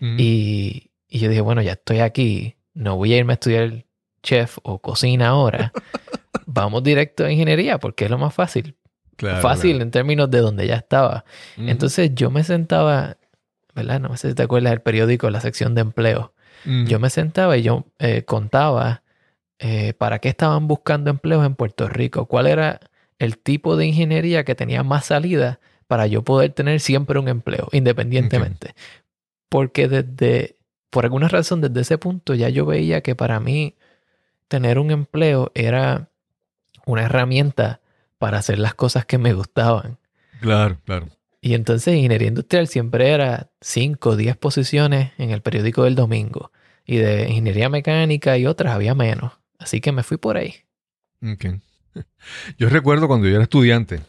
Mm, 0.00 0.16
Y, 0.18 0.90
y 1.08 1.18
yo 1.18 1.28
dije, 1.28 1.40
bueno, 1.40 1.62
ya 1.62 1.72
estoy 1.72 2.00
aquí, 2.00 2.56
no 2.74 2.96
voy 2.96 3.12
a 3.14 3.18
irme 3.18 3.32
a 3.32 3.34
estudiar 3.34 3.84
chef 4.22 4.58
o 4.62 4.78
cocina 4.80 5.28
ahora. 5.28 5.72
Vamos 6.46 6.82
directo 6.82 7.24
a 7.24 7.30
ingeniería 7.32 7.78
porque 7.78 8.04
es 8.04 8.10
lo 8.10 8.18
más 8.18 8.34
fácil. 8.34 8.76
claro, 9.16 9.40
fácil 9.40 9.70
claro. 9.72 9.82
en 9.84 9.90
términos 9.90 10.30
de 10.30 10.38
donde 10.38 10.66
ya 10.66 10.76
estaba. 10.76 11.24
Mm, 11.56 11.68
Entonces 11.68 12.10
yo 12.14 12.30
me 12.30 12.44
sentaba, 12.44 13.16
¿verdad? 13.74 14.00
No 14.00 14.16
sé 14.16 14.30
si 14.30 14.34
te 14.34 14.42
acuerdas 14.42 14.70
del 14.72 14.80
periódico, 14.82 15.30
la 15.30 15.40
sección 15.40 15.74
de 15.74 15.80
empleo. 15.82 16.32
mm, 16.64 16.86
Yo 16.86 16.98
me 17.00 17.10
sentaba 17.10 17.56
y 17.56 17.62
yo 17.62 17.84
eh, 17.98 18.22
contaba 18.24 19.02
eh, 19.58 19.94
para 19.94 20.18
qué 20.18 20.28
estaban 20.28 20.68
buscando 20.68 21.08
empleos 21.10 21.44
en 21.46 21.54
Puerto 21.54 21.88
Rico, 21.88 22.26
cuál 22.26 22.46
era 22.46 22.80
el 23.18 23.38
tipo 23.38 23.76
de 23.76 23.86
ingeniería 23.86 24.44
que 24.44 24.54
tenía 24.54 24.82
más 24.82 25.06
salida 25.06 25.60
para 25.86 26.06
yo 26.06 26.22
poder 26.22 26.52
tener 26.52 26.80
siempre 26.80 27.18
un 27.18 27.28
empleo, 27.28 27.68
independientemente. 27.72 28.74
Porque 29.48 29.88
desde, 29.88 30.56
por 30.90 31.04
alguna 31.04 31.28
razón, 31.28 31.60
desde 31.60 31.80
ese 31.80 31.98
punto 31.98 32.34
ya 32.34 32.48
yo 32.48 32.66
veía 32.66 33.00
que 33.00 33.14
para 33.14 33.40
mí 33.40 33.76
tener 34.48 34.78
un 34.78 34.90
empleo 34.90 35.52
era 35.54 36.10
una 36.84 37.02
herramienta 37.02 37.80
para 38.18 38.38
hacer 38.38 38.58
las 38.58 38.74
cosas 38.74 39.04
que 39.04 39.18
me 39.18 39.32
gustaban. 39.32 39.98
Claro, 40.40 40.78
claro. 40.84 41.08
Y 41.40 41.54
entonces 41.54 41.94
ingeniería 41.94 42.28
industrial 42.28 42.66
siempre 42.66 43.10
era 43.10 43.50
5 43.60 44.10
o 44.10 44.16
10 44.16 44.36
posiciones 44.36 45.12
en 45.18 45.30
el 45.30 45.42
periódico 45.42 45.84
del 45.84 45.94
domingo. 45.94 46.50
Y 46.84 46.96
de 46.96 47.28
ingeniería 47.28 47.68
mecánica 47.68 48.38
y 48.38 48.46
otras 48.46 48.74
había 48.74 48.94
menos. 48.94 49.32
Así 49.58 49.80
que 49.80 49.92
me 49.92 50.02
fui 50.02 50.16
por 50.16 50.36
ahí. 50.36 50.54
Ok. 51.22 51.60
Yo 52.58 52.68
recuerdo 52.68 53.08
cuando 53.08 53.26
yo 53.26 53.34
era 53.34 53.44
estudiante, 53.44 54.00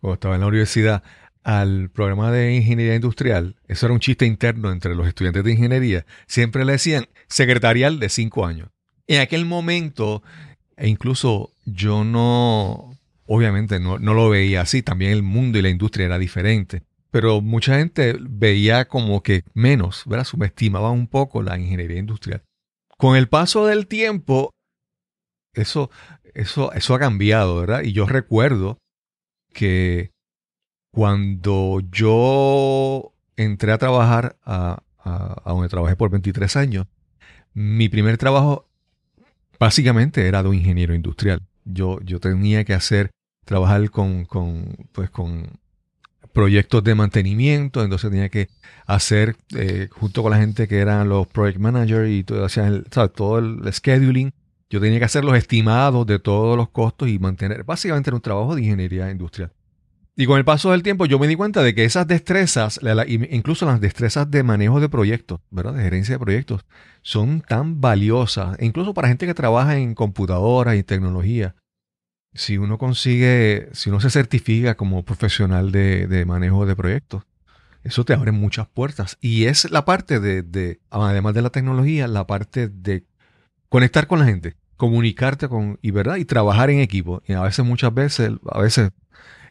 cuando 0.00 0.14
estaba 0.14 0.34
en 0.34 0.40
la 0.40 0.46
universidad, 0.46 1.02
al 1.44 1.90
programa 1.90 2.30
de 2.30 2.54
ingeniería 2.54 2.94
industrial, 2.94 3.56
eso 3.68 3.86
era 3.86 3.92
un 3.94 4.00
chiste 4.00 4.26
interno 4.26 4.70
entre 4.70 4.94
los 4.94 5.06
estudiantes 5.06 5.44
de 5.44 5.52
ingeniería, 5.52 6.06
siempre 6.26 6.64
le 6.64 6.72
decían 6.72 7.06
secretarial 7.28 7.98
de 7.98 8.08
cinco 8.08 8.46
años. 8.46 8.68
En 9.06 9.20
aquel 9.20 9.44
momento, 9.44 10.22
e 10.76 10.88
incluso 10.88 11.50
yo 11.64 12.04
no, 12.04 12.96
obviamente 13.26 13.80
no, 13.80 13.98
no 13.98 14.14
lo 14.14 14.30
veía 14.30 14.60
así, 14.60 14.82
también 14.82 15.12
el 15.12 15.22
mundo 15.22 15.58
y 15.58 15.62
la 15.62 15.70
industria 15.70 16.06
era 16.06 16.18
diferente, 16.18 16.82
pero 17.10 17.40
mucha 17.40 17.76
gente 17.76 18.16
veía 18.20 18.86
como 18.86 19.22
que 19.22 19.44
menos, 19.52 20.04
¿verdad? 20.06 20.24
Subestimaba 20.24 20.90
un 20.90 21.08
poco 21.08 21.42
la 21.42 21.58
ingeniería 21.58 21.98
industrial. 21.98 22.42
Con 22.96 23.16
el 23.16 23.28
paso 23.28 23.66
del 23.66 23.86
tiempo, 23.86 24.50
eso, 25.54 25.90
eso, 26.34 26.72
eso 26.72 26.94
ha 26.94 26.98
cambiado, 26.98 27.60
¿verdad? 27.60 27.82
Y 27.82 27.92
yo 27.92 28.06
recuerdo 28.06 28.78
que 29.52 30.12
cuando 30.92 31.80
yo 31.90 33.12
entré 33.36 33.72
a 33.72 33.78
trabajar 33.78 34.36
a, 34.44 34.82
donde 35.46 35.68
trabajé 35.68 35.96
por 35.96 36.10
23 36.10 36.54
años, 36.56 36.86
mi 37.54 37.88
primer 37.88 38.18
trabajo 38.18 38.68
básicamente 39.58 40.28
era 40.28 40.42
de 40.42 40.50
un 40.50 40.54
ingeniero 40.54 40.94
industrial. 40.94 41.42
Yo, 41.64 41.98
yo 42.02 42.20
tenía 42.20 42.64
que 42.64 42.74
hacer, 42.74 43.10
trabajar 43.44 43.90
con, 43.90 44.26
con, 44.26 44.76
pues 44.92 45.10
con 45.10 45.58
proyectos 46.32 46.84
de 46.84 46.94
mantenimiento, 46.94 47.82
entonces 47.82 48.10
tenía 48.10 48.28
que 48.28 48.48
hacer, 48.86 49.36
eh, 49.56 49.88
junto 49.90 50.22
con 50.22 50.32
la 50.32 50.38
gente 50.38 50.68
que 50.68 50.78
eran 50.78 51.08
los 51.08 51.26
project 51.26 51.58
managers 51.58 52.10
y 52.10 52.24
todo, 52.24 52.46
el, 52.46 52.84
todo 53.14 53.38
el 53.38 53.72
scheduling, 53.72 54.32
yo 54.68 54.80
tenía 54.80 54.98
que 54.98 55.04
hacer 55.04 55.24
los 55.24 55.36
estimados 55.36 56.06
de 56.06 56.18
todos 56.18 56.56
los 56.56 56.68
costos 56.70 57.08
y 57.08 57.18
mantener, 57.18 57.64
básicamente 57.64 58.10
era 58.10 58.16
un 58.16 58.22
trabajo 58.22 58.54
de 58.54 58.62
ingeniería 58.62 59.10
industrial. 59.10 59.52
Y 60.14 60.26
con 60.26 60.36
el 60.38 60.44
paso 60.44 60.70
del 60.70 60.82
tiempo 60.82 61.06
yo 61.06 61.18
me 61.18 61.26
di 61.26 61.36
cuenta 61.36 61.62
de 61.62 61.74
que 61.74 61.84
esas 61.84 62.06
destrezas, 62.06 62.78
incluso 63.30 63.64
las 63.64 63.80
destrezas 63.80 64.30
de 64.30 64.42
manejo 64.42 64.78
de 64.78 64.90
proyectos, 64.90 65.40
¿verdad? 65.50 65.74
De 65.74 65.82
gerencia 65.82 66.16
de 66.16 66.18
proyectos, 66.18 66.66
son 67.00 67.40
tan 67.40 67.80
valiosas, 67.80 68.56
incluso 68.60 68.92
para 68.92 69.08
gente 69.08 69.26
que 69.26 69.34
trabaja 69.34 69.78
en 69.78 69.94
computadoras 69.94 70.76
y 70.76 70.82
tecnología. 70.82 71.54
Si 72.34 72.58
uno 72.58 72.76
consigue, 72.78 73.68
si 73.72 73.88
uno 73.88 74.00
se 74.00 74.10
certifica 74.10 74.74
como 74.74 75.02
profesional 75.04 75.72
de, 75.72 76.06
de 76.06 76.24
manejo 76.26 76.66
de 76.66 76.76
proyectos, 76.76 77.24
eso 77.82 78.04
te 78.04 78.14
abre 78.14 78.32
muchas 78.32 78.68
puertas. 78.68 79.16
Y 79.20 79.44
es 79.44 79.70
la 79.70 79.84
parte 79.84 80.20
de, 80.20 80.42
de, 80.42 80.80
además 80.90 81.34
de 81.34 81.42
la 81.42 81.50
tecnología, 81.50 82.06
la 82.06 82.26
parte 82.26 82.68
de 82.68 83.06
conectar 83.68 84.06
con 84.06 84.18
la 84.18 84.26
gente, 84.26 84.56
comunicarte 84.76 85.48
con, 85.48 85.78
y 85.82 85.90
verdad, 85.90 86.16
y 86.16 86.24
trabajar 86.24 86.70
en 86.70 86.80
equipo. 86.80 87.22
Y 87.26 87.32
a 87.32 87.42
veces, 87.42 87.64
muchas 87.64 87.92
veces, 87.92 88.30
a 88.50 88.60
veces 88.60 88.92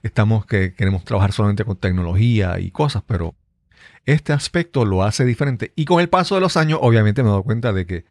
estamos 0.03 0.45
que 0.45 0.73
queremos 0.73 1.03
trabajar 1.03 1.31
solamente 1.31 1.65
con 1.65 1.77
tecnología 1.77 2.59
y 2.59 2.71
cosas, 2.71 3.03
pero 3.05 3.35
este 4.05 4.33
aspecto 4.33 4.85
lo 4.85 5.03
hace 5.03 5.25
diferente. 5.25 5.73
Y 5.75 5.85
con 5.85 5.99
el 5.99 6.09
paso 6.09 6.35
de 6.35 6.41
los 6.41 6.57
años, 6.57 6.79
obviamente 6.81 7.23
me 7.23 7.29
he 7.29 7.31
dado 7.31 7.43
cuenta 7.43 7.73
de 7.73 7.85
que 7.85 8.05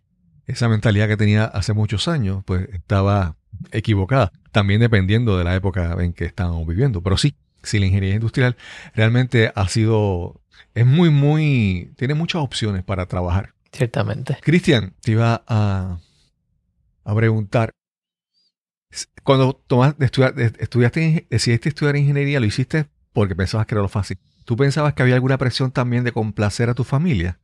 esa 0.47 0.69
mentalidad 0.69 1.09
que 1.09 1.17
tenía 1.17 1.45
hace 1.45 1.73
muchos 1.73 2.09
años, 2.09 2.43
pues 2.45 2.69
estaba 2.73 3.37
equivocada. 3.73 4.33
También 4.53 4.81
dependiendo 4.81 5.39
de 5.39 5.45
la 5.45 5.55
época 5.55 5.97
en 6.01 6.13
que 6.13 6.25
estábamos 6.25 6.67
viviendo. 6.67 7.03
Pero 7.03 7.17
sí, 7.17 7.35
sí, 7.63 7.79
la 7.79 7.87
ingeniería 7.87 8.17
industrial 8.17 8.57
realmente 8.95 9.53
ha 9.55 9.69
sido, 9.69 10.41
es 10.75 10.87
muy, 10.87 11.11
muy, 11.11 11.93
tiene 11.97 12.15
muchas 12.15 12.43
opciones 12.43 12.83
para 12.83 13.07
trabajar. 13.07 13.55
Ciertamente. 13.73 14.39
Cristian, 14.43 14.95
te 15.01 15.13
iba 15.13 15.45
a, 15.47 15.99
a 17.05 17.15
preguntar, 17.15 17.71
cuando 19.23 19.61
estudiaste, 19.99 21.01
ing- 21.01 21.27
decidiste 21.31 21.69
estudiar 21.69 21.97
ingeniería, 21.97 22.41
lo 22.41 22.47
hiciste 22.47 22.87
porque 23.13 23.35
pensabas 23.35 23.67
que 23.67 23.75
era 23.75 23.83
lo 23.83 23.89
fácil. 23.89 24.19
¿Tú 24.45 24.57
pensabas 24.57 24.95
que 24.95 25.03
había 25.03 25.15
alguna 25.15 25.39
presión 25.39 25.71
también 25.71 26.05
de 26.05 26.13
complacer 26.13 26.69
a 26.71 26.75
tu 26.75 26.85
familia? 26.85 27.39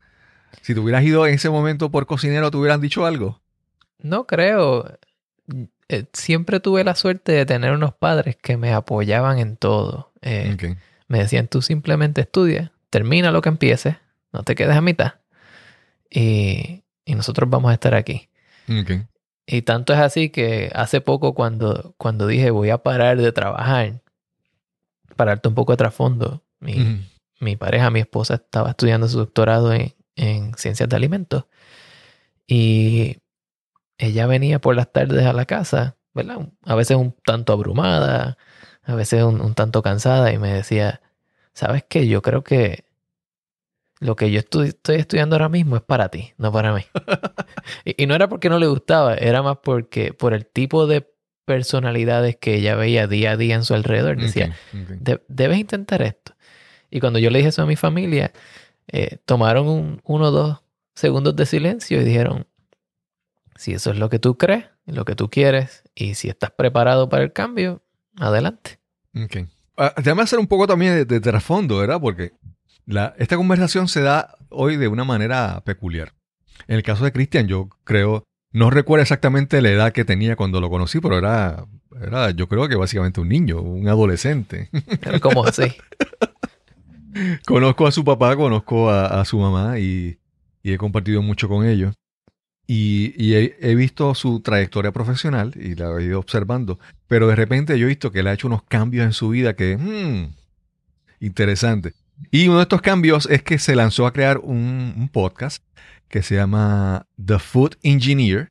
Si 0.62 0.74
te 0.74 0.80
hubieras 0.80 1.04
ido 1.04 1.26
en 1.26 1.34
ese 1.34 1.50
momento 1.50 1.90
por 1.90 2.06
cocinero, 2.06 2.50
¿te 2.50 2.56
hubieran 2.56 2.80
dicho 2.80 3.06
algo? 3.06 3.40
No 3.98 4.26
creo. 4.26 4.98
Eh, 5.88 6.06
siempre 6.12 6.58
tuve 6.60 6.82
la 6.82 6.94
suerte 6.96 7.32
de 7.32 7.46
tener 7.46 7.72
unos 7.72 7.94
padres 7.94 8.36
que 8.36 8.56
me 8.56 8.72
apoyaban 8.72 9.38
en 9.38 9.56
todo. 9.56 10.12
Eh. 10.22 10.48
Me 11.08 11.18
decían, 11.18 11.46
tú 11.46 11.62
simplemente 11.62 12.22
estudia, 12.22 12.72
termina 12.90 13.30
lo 13.30 13.42
que 13.42 13.48
empieces, 13.48 13.96
no 14.32 14.42
te 14.42 14.56
quedes 14.56 14.74
a 14.76 14.80
mitad. 14.80 15.14
Y, 16.10 16.82
y 17.04 17.14
nosotros 17.14 17.48
vamos 17.48 17.70
a 17.70 17.74
estar 17.74 17.94
aquí. 17.94 18.28
Y 19.46 19.62
tanto 19.62 19.92
es 19.92 20.00
así 20.00 20.30
que 20.30 20.70
hace 20.74 21.00
poco 21.00 21.34
cuando, 21.34 21.94
cuando 21.98 22.26
dije 22.26 22.50
voy 22.50 22.70
a 22.70 22.78
parar 22.78 23.16
de 23.18 23.30
trabajar, 23.30 24.02
pararte 25.14 25.48
un 25.48 25.54
poco 25.54 25.72
de 25.72 25.76
trasfondo, 25.76 26.42
mi, 26.58 27.06
mi 27.40 27.56
pareja, 27.56 27.90
mi 27.90 28.00
esposa, 28.00 28.34
estaba 28.34 28.70
estudiando 28.70 29.08
su 29.08 29.18
doctorado 29.18 29.72
en, 29.72 29.94
en 30.16 30.54
ciencias 30.54 30.88
de 30.88 30.96
alimentos. 30.96 31.44
Y 32.48 33.18
ella 33.98 34.26
venía 34.26 34.60
por 34.60 34.74
las 34.74 34.92
tardes 34.92 35.24
a 35.26 35.32
la 35.32 35.44
casa, 35.44 35.96
¿verdad? 36.12 36.48
A 36.62 36.74
veces 36.74 36.96
un 36.96 37.14
tanto 37.24 37.52
abrumada, 37.52 38.38
a 38.82 38.94
veces 38.96 39.22
un, 39.22 39.40
un 39.40 39.54
tanto 39.54 39.80
cansada 39.82 40.32
y 40.32 40.38
me 40.38 40.52
decía, 40.52 41.02
¿sabes 41.52 41.84
qué? 41.88 42.08
Yo 42.08 42.20
creo 42.22 42.42
que 42.42 42.85
lo 44.00 44.14
que 44.16 44.30
yo 44.30 44.40
estoy 44.40 44.74
estudiando 44.88 45.36
ahora 45.36 45.48
mismo 45.48 45.76
es 45.76 45.82
para 45.82 46.08
ti, 46.10 46.32
no 46.38 46.52
para 46.52 46.74
mí. 46.74 46.82
y, 47.84 48.02
y 48.02 48.06
no 48.06 48.14
era 48.14 48.28
porque 48.28 48.48
no 48.48 48.58
le 48.58 48.66
gustaba, 48.66 49.14
era 49.14 49.42
más 49.42 49.58
porque 49.62 50.12
por 50.12 50.34
el 50.34 50.46
tipo 50.46 50.86
de 50.86 51.10
personalidades 51.44 52.36
que 52.36 52.56
ella 52.56 52.74
veía 52.74 53.06
día 53.06 53.32
a 53.32 53.36
día 53.36 53.54
en 53.54 53.64
su 53.64 53.72
alrededor. 53.74 54.18
Decía, 54.20 54.46
Ok, 54.72 54.80
ok. 54.82 54.96
"De- 55.00 55.22
debes 55.28 55.58
intentar 55.58 56.02
esto. 56.02 56.34
Y 56.90 57.00
cuando 57.00 57.18
yo 57.18 57.30
le 57.30 57.38
dije 57.38 57.48
eso 57.50 57.62
a 57.62 57.66
mi 57.66 57.76
familia, 57.76 58.32
eh, 58.88 59.18
tomaron 59.24 59.68
un, 59.68 60.00
uno 60.04 60.26
o 60.26 60.30
dos 60.30 60.60
segundos 60.94 61.34
de 61.36 61.46
silencio 61.46 62.00
y 62.00 62.04
dijeron, 62.04 62.46
si 63.56 63.72
eso 63.72 63.90
es 63.90 63.98
lo 63.98 64.08
que 64.10 64.18
tú 64.18 64.36
crees, 64.36 64.66
lo 64.86 65.04
que 65.04 65.14
tú 65.14 65.30
quieres, 65.30 65.82
y 65.94 66.14
si 66.14 66.28
estás 66.28 66.50
preparado 66.50 67.08
para 67.08 67.22
el 67.24 67.32
cambio, 67.32 67.82
adelante. 68.18 68.78
Ok. 69.14 69.48
Ah, 69.76 69.94
déjame 69.96 70.22
hacer 70.22 70.38
un 70.38 70.46
poco 70.46 70.66
también 70.66 70.94
de, 70.94 71.04
de 71.04 71.20
trasfondo, 71.20 71.78
¿verdad? 71.78 72.00
Porque 72.00 72.32
la, 72.86 73.14
esta 73.18 73.36
conversación 73.36 73.88
se 73.88 74.00
da 74.00 74.36
hoy 74.48 74.76
de 74.76 74.88
una 74.88 75.04
manera 75.04 75.62
peculiar. 75.64 76.12
En 76.68 76.76
el 76.76 76.82
caso 76.82 77.04
de 77.04 77.12
Cristian, 77.12 77.48
yo 77.48 77.68
creo, 77.84 78.24
no 78.52 78.70
recuerdo 78.70 79.02
exactamente 79.02 79.60
la 79.60 79.70
edad 79.70 79.92
que 79.92 80.04
tenía 80.04 80.36
cuando 80.36 80.60
lo 80.60 80.70
conocí, 80.70 81.00
pero 81.00 81.18
era, 81.18 81.66
era 82.00 82.30
yo 82.30 82.48
creo 82.48 82.68
que 82.68 82.76
básicamente 82.76 83.20
un 83.20 83.28
niño, 83.28 83.60
un 83.60 83.88
adolescente. 83.88 84.70
Como 85.20 85.44
así. 85.44 85.64
conozco 87.46 87.86
a 87.86 87.92
su 87.92 88.04
papá, 88.04 88.36
conozco 88.36 88.90
a, 88.90 89.20
a 89.20 89.24
su 89.24 89.38
mamá 89.38 89.78
y, 89.78 90.18
y 90.62 90.72
he 90.72 90.78
compartido 90.78 91.22
mucho 91.22 91.48
con 91.48 91.66
ellos. 91.66 91.94
Y, 92.68 93.14
y 93.16 93.34
he, 93.34 93.56
he 93.60 93.74
visto 93.76 94.14
su 94.14 94.40
trayectoria 94.40 94.90
profesional 94.90 95.52
y 95.54 95.74
la 95.74 95.96
he 95.98 96.04
ido 96.04 96.18
observando. 96.18 96.78
Pero 97.06 97.28
de 97.28 97.36
repente 97.36 97.78
yo 97.78 97.86
he 97.86 97.88
visto 97.88 98.10
que 98.10 98.20
él 98.20 98.26
ha 98.26 98.32
hecho 98.32 98.48
unos 98.48 98.62
cambios 98.64 99.04
en 99.04 99.12
su 99.12 99.28
vida 99.28 99.54
que, 99.54 99.76
hmm, 99.76 100.34
interesante. 101.20 101.94
Y 102.30 102.48
uno 102.48 102.58
de 102.58 102.62
estos 102.62 102.82
cambios 102.82 103.26
es 103.30 103.42
que 103.42 103.58
se 103.58 103.76
lanzó 103.76 104.06
a 104.06 104.12
crear 104.12 104.38
un, 104.38 105.08
podcast 105.12 105.62
que 106.08 106.22
se 106.22 106.36
llama 106.36 107.06
The 107.24 107.38
Food 107.38 107.76
Engineer. 107.82 108.50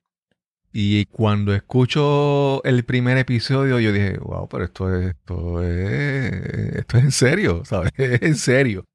Y 0.71 1.05
cuando 1.05 1.53
escucho 1.53 2.63
el 2.65 2.83
primer 2.83 3.17
episodio, 3.17 3.79
yo 3.79 3.93
dije, 3.93 4.17
wow, 4.17 4.47
pero 4.49 4.65
esto 4.65 4.93
es, 4.93 5.11
esto 5.11 5.63
es, 5.63 6.75
esto 6.75 6.97
es 6.97 7.03
en 7.03 7.11
serio, 7.11 7.63
¿sabes? 7.65 7.91
Es 7.95 8.21
en 8.21 8.35
serio. 8.35 8.85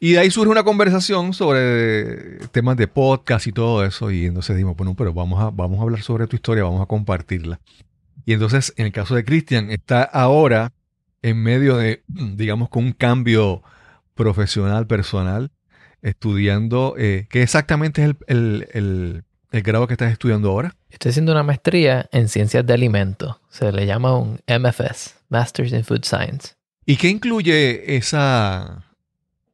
Y 0.00 0.12
de 0.12 0.18
ahí 0.18 0.30
surge 0.30 0.50
una 0.50 0.64
conversación 0.64 1.32
sobre 1.32 2.38
temas 2.48 2.76
de 2.76 2.88
podcast 2.88 3.46
y 3.46 3.52
todo 3.52 3.84
eso. 3.84 4.10
Y 4.10 4.26
entonces 4.26 4.56
dijimos, 4.56 4.76
bueno, 4.76 4.94
pero 4.94 5.12
vamos 5.12 5.42
a, 5.42 5.50
vamos 5.50 5.78
a 5.78 5.82
hablar 5.82 6.02
sobre 6.02 6.26
tu 6.26 6.36
historia, 6.36 6.64
vamos 6.64 6.82
a 6.82 6.86
compartirla. 6.86 7.60
Y 8.26 8.32
entonces, 8.32 8.72
en 8.76 8.86
el 8.86 8.92
caso 8.92 9.14
de 9.14 9.24
Cristian, 9.24 9.70
está 9.70 10.02
ahora 10.02 10.72
en 11.22 11.42
medio 11.42 11.76
de, 11.76 12.02
digamos, 12.06 12.68
con 12.68 12.84
un 12.84 12.92
cambio 12.92 13.62
profesional, 14.14 14.86
personal, 14.86 15.50
estudiando. 16.02 16.94
eh, 16.98 17.26
¿Qué 17.30 17.42
exactamente 17.42 18.02
es 18.02 18.08
el, 18.08 18.16
el- 18.26 18.68
el- 18.72 19.24
el 19.52 19.62
grado 19.62 19.86
que 19.86 19.94
estás 19.94 20.10
estudiando 20.12 20.50
ahora? 20.50 20.74
Estoy 20.90 21.10
haciendo 21.10 21.32
una 21.32 21.42
maestría 21.42 22.08
en 22.12 22.28
ciencias 22.28 22.66
de 22.66 22.72
alimentos. 22.74 23.36
Se 23.50 23.70
le 23.72 23.86
llama 23.86 24.16
un 24.18 24.40
MFS, 24.46 25.14
Masters 25.28 25.72
in 25.72 25.84
Food 25.84 26.04
Science. 26.04 26.54
¿Y 26.86 26.96
qué 26.96 27.08
incluye 27.08 27.96
esa, 27.96 28.84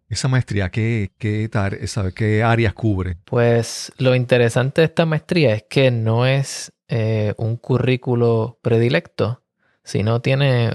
esa 0.08 0.28
maestría? 0.28 0.70
¿Qué, 0.70 1.10
qué, 1.18 1.48
tar- 1.48 1.86
sabe, 1.86 2.12
¿Qué 2.12 2.42
áreas 2.42 2.72
cubre? 2.74 3.16
Pues 3.24 3.92
lo 3.98 4.14
interesante 4.14 4.80
de 4.80 4.86
esta 4.86 5.04
maestría 5.06 5.54
es 5.54 5.64
que 5.68 5.90
no 5.90 6.26
es 6.26 6.72
eh, 6.88 7.34
un 7.36 7.56
currículo 7.56 8.58
predilecto, 8.62 9.42
sino 9.84 10.20
tiene 10.20 10.72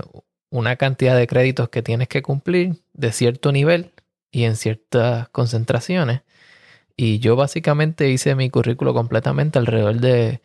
una 0.49 0.75
cantidad 0.77 1.17
de 1.17 1.27
créditos 1.27 1.69
que 1.69 1.81
tienes 1.81 2.07
que 2.07 2.21
cumplir 2.21 2.75
de 2.93 3.11
cierto 3.11 3.51
nivel 3.51 3.91
y 4.31 4.43
en 4.45 4.55
ciertas 4.55 5.29
concentraciones. 5.29 6.21
Y 6.97 7.19
yo 7.19 7.35
básicamente 7.35 8.09
hice 8.09 8.35
mi 8.35 8.49
currículo 8.49 8.93
completamente 8.93 9.59
alrededor 9.59 9.99
de 9.99 10.41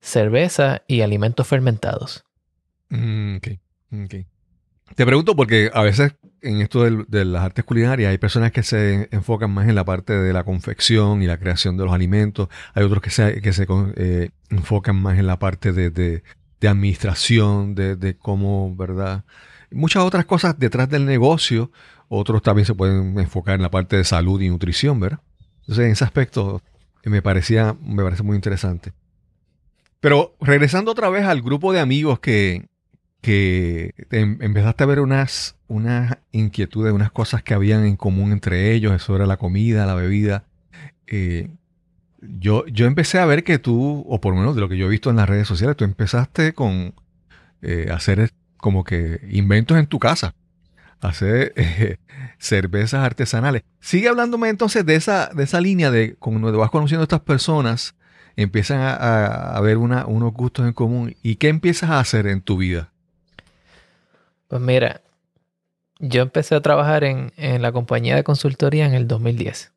cerveza 0.00 0.82
y 0.88 1.02
alimentos 1.02 1.46
fermentados. 1.46 2.24
Mm, 2.88 3.36
ok, 3.36 3.48
ok. 4.04 4.14
Te 4.96 5.06
pregunto 5.06 5.36
porque 5.36 5.70
a 5.72 5.82
veces 5.82 6.14
en 6.42 6.60
esto 6.60 6.84
de 6.84 7.24
las 7.24 7.44
artes 7.44 7.64
culinarias 7.64 8.10
hay 8.10 8.18
personas 8.18 8.52
que 8.52 8.62
se 8.62 9.08
enfocan 9.12 9.50
más 9.52 9.68
en 9.68 9.74
la 9.76 9.84
parte 9.84 10.14
de 10.14 10.32
la 10.32 10.44
confección 10.44 11.22
y 11.22 11.26
la 11.26 11.38
creación 11.38 11.76
de 11.76 11.84
los 11.84 11.92
alimentos. 11.94 12.48
Hay 12.74 12.84
otros 12.84 13.02
que 13.02 13.10
se, 13.10 13.40
que 13.42 13.52
se 13.52 13.66
eh, 13.96 14.30
enfocan 14.50 14.96
más 14.96 15.18
en 15.18 15.26
la 15.26 15.38
parte 15.38 15.72
de, 15.72 15.90
de- 15.90 16.22
de 16.60 16.68
administración, 16.68 17.74
de 17.74 18.16
cómo, 18.18 18.76
¿verdad? 18.76 19.24
Muchas 19.70 20.02
otras 20.04 20.24
cosas 20.24 20.58
detrás 20.58 20.88
del 20.88 21.06
negocio. 21.06 21.70
Otros 22.08 22.42
también 22.42 22.66
se 22.66 22.74
pueden 22.74 23.18
enfocar 23.18 23.54
en 23.54 23.62
la 23.62 23.70
parte 23.70 23.96
de 23.96 24.04
salud 24.04 24.40
y 24.40 24.48
nutrición, 24.48 24.98
¿verdad? 24.98 25.20
Entonces, 25.60 25.86
en 25.86 25.92
ese 25.92 26.04
aspecto 26.04 26.60
eh, 27.04 27.10
me 27.10 27.22
parecía, 27.22 27.76
me 27.82 28.02
parece 28.02 28.22
muy 28.22 28.36
interesante. 28.36 28.92
Pero 30.00 30.34
regresando 30.40 30.90
otra 30.90 31.08
vez 31.10 31.24
al 31.24 31.42
grupo 31.42 31.72
de 31.72 31.80
amigos 31.80 32.18
que, 32.20 32.66
que 33.20 33.94
em- 34.10 34.38
empezaste 34.40 34.82
a 34.82 34.86
ver 34.86 35.00
unas, 35.00 35.56
unas 35.68 36.18
inquietudes, 36.32 36.92
unas 36.92 37.12
cosas 37.12 37.42
que 37.42 37.54
habían 37.54 37.84
en 37.84 37.96
común 37.96 38.32
entre 38.32 38.72
ellos, 38.72 38.94
eso 38.94 39.14
era 39.14 39.26
la 39.26 39.36
comida, 39.36 39.86
la 39.86 39.94
bebida. 39.94 40.44
Eh, 41.06 41.50
yo, 42.22 42.66
yo 42.66 42.86
empecé 42.86 43.18
a 43.18 43.26
ver 43.26 43.44
que 43.44 43.58
tú, 43.58 44.04
o 44.08 44.20
por 44.20 44.34
lo 44.34 44.40
menos 44.40 44.54
de 44.54 44.62
lo 44.62 44.68
que 44.68 44.76
yo 44.76 44.86
he 44.86 44.90
visto 44.90 45.10
en 45.10 45.16
las 45.16 45.28
redes 45.28 45.46
sociales, 45.46 45.76
tú 45.76 45.84
empezaste 45.84 46.54
con 46.54 46.94
eh, 47.62 47.88
hacer 47.92 48.30
como 48.60 48.84
que 48.84 49.20
inventos 49.30 49.78
en 49.78 49.86
tu 49.86 49.98
casa, 49.98 50.34
hacer 51.00 51.52
eh, 51.56 51.96
cervezas 52.38 53.04
artesanales. 53.04 53.62
Sigue 53.80 54.08
hablándome 54.08 54.48
entonces 54.48 54.84
de 54.86 54.94
esa, 54.96 55.28
de 55.34 55.44
esa 55.44 55.60
línea 55.60 55.90
de 55.90 56.14
cuando 56.16 56.56
vas 56.58 56.70
conociendo 56.70 57.02
a 57.02 57.04
estas 57.04 57.20
personas, 57.20 57.94
empiezan 58.36 58.80
a, 58.80 58.94
a- 58.94 59.60
ver 59.60 59.76
una- 59.78 60.06
unos 60.06 60.32
gustos 60.32 60.66
en 60.66 60.72
común. 60.72 61.16
¿Y 61.22 61.36
qué 61.36 61.48
empiezas 61.48 61.90
a 61.90 62.00
hacer 62.00 62.26
en 62.26 62.40
tu 62.42 62.56
vida? 62.56 62.92
Pues 64.48 64.60
mira, 64.60 65.00
yo 65.98 66.22
empecé 66.22 66.54
a 66.54 66.60
trabajar 66.60 67.04
en, 67.04 67.32
en 67.36 67.62
la 67.62 67.72
compañía 67.72 68.16
de 68.16 68.24
consultoría 68.24 68.86
en 68.86 68.94
el 68.94 69.06
2010. 69.06 69.72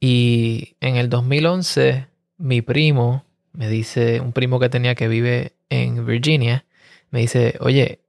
Y 0.00 0.76
en 0.80 0.96
el 0.96 1.08
2011, 1.08 2.06
mi 2.36 2.62
primo 2.62 3.24
me 3.52 3.68
dice, 3.68 4.20
un 4.20 4.32
primo 4.32 4.60
que 4.60 4.68
tenía 4.68 4.94
que 4.94 5.08
vive 5.08 5.52
en 5.70 6.06
Virginia, 6.06 6.64
me 7.10 7.20
dice, 7.20 7.56
oye, 7.60 8.00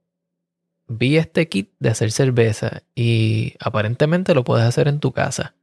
vi 0.88 1.16
este 1.16 1.48
kit 1.48 1.70
de 1.78 1.90
hacer 1.90 2.12
cerveza 2.12 2.82
y 2.94 3.54
aparentemente 3.60 4.34
lo 4.34 4.44
puedes 4.44 4.66
hacer 4.66 4.88
en 4.88 5.00
tu 5.00 5.12
casa. 5.12 5.54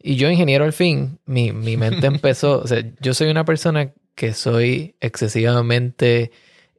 Y 0.00 0.16
yo, 0.16 0.30
ingeniero 0.30 0.64
al 0.64 0.72
fin, 0.72 1.18
mi, 1.24 1.52
mi 1.52 1.76
mente 1.76 2.06
empezó, 2.08 2.60
o 2.60 2.66
sea, 2.66 2.84
yo 3.00 3.14
soy 3.14 3.30
una 3.30 3.44
persona 3.44 3.92
que 4.14 4.34
soy 4.34 4.96
excesivamente 5.00 6.32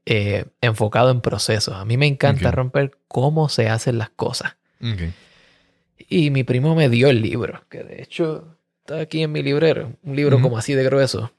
eh, 0.06 0.46
enfocado 0.62 1.12
en 1.12 1.22
procesos. 1.22 1.76
A 1.76 1.86
mí 1.86 1.96
me 1.96 2.08
encanta 2.08 2.52
romper 2.52 2.98
cómo 3.08 3.48
se 3.48 3.70
hacen 3.70 3.98
las 3.98 4.10
cosas. 4.10 4.56
Y 6.10 6.32
mi 6.32 6.44
primo 6.44 6.76
me 6.76 6.90
dio 6.90 7.10
el 7.10 7.22
libro, 7.22 7.64
que 7.70 7.84
de 7.84 8.02
hecho 8.02 8.58
está 8.80 9.00
aquí 9.02 9.22
en 9.22 9.32
mi 9.32 9.44
librero, 9.44 9.94
un 10.04 10.16
libro 10.16 10.42
como 10.42 10.58
así 10.58 10.74
de 10.74 10.84
grueso. 10.84 11.32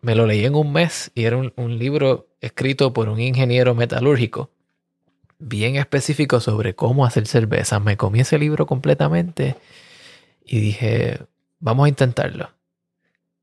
Me 0.00 0.14
lo 0.14 0.26
leí 0.26 0.44
en 0.44 0.54
un 0.54 0.72
mes 0.72 1.10
y 1.14 1.24
era 1.24 1.36
un, 1.36 1.52
un 1.56 1.78
libro 1.78 2.28
escrito 2.40 2.92
por 2.92 3.08
un 3.08 3.20
ingeniero 3.20 3.74
metalúrgico, 3.74 4.50
bien 5.38 5.76
específico 5.76 6.40
sobre 6.40 6.74
cómo 6.74 7.04
hacer 7.04 7.26
cerveza. 7.26 7.80
Me 7.80 7.96
comí 7.96 8.20
ese 8.20 8.38
libro 8.38 8.66
completamente 8.66 9.56
y 10.44 10.60
dije, 10.60 11.20
vamos 11.58 11.86
a 11.86 11.88
intentarlo. 11.88 12.50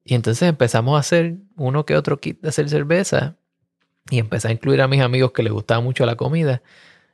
Y 0.05 0.15
entonces 0.15 0.47
empezamos 0.49 0.95
a 0.95 0.99
hacer 0.99 1.37
uno 1.55 1.85
que 1.85 1.95
otro 1.95 2.19
kit 2.19 2.41
de 2.41 2.49
hacer 2.49 2.69
cerveza 2.69 3.35
y 4.09 4.19
empecé 4.19 4.49
a 4.49 4.51
incluir 4.51 4.81
a 4.81 4.87
mis 4.87 5.01
amigos 5.01 5.31
que 5.31 5.43
les 5.43 5.53
gustaba 5.53 5.81
mucho 5.81 6.05
la 6.05 6.15
comida, 6.15 6.61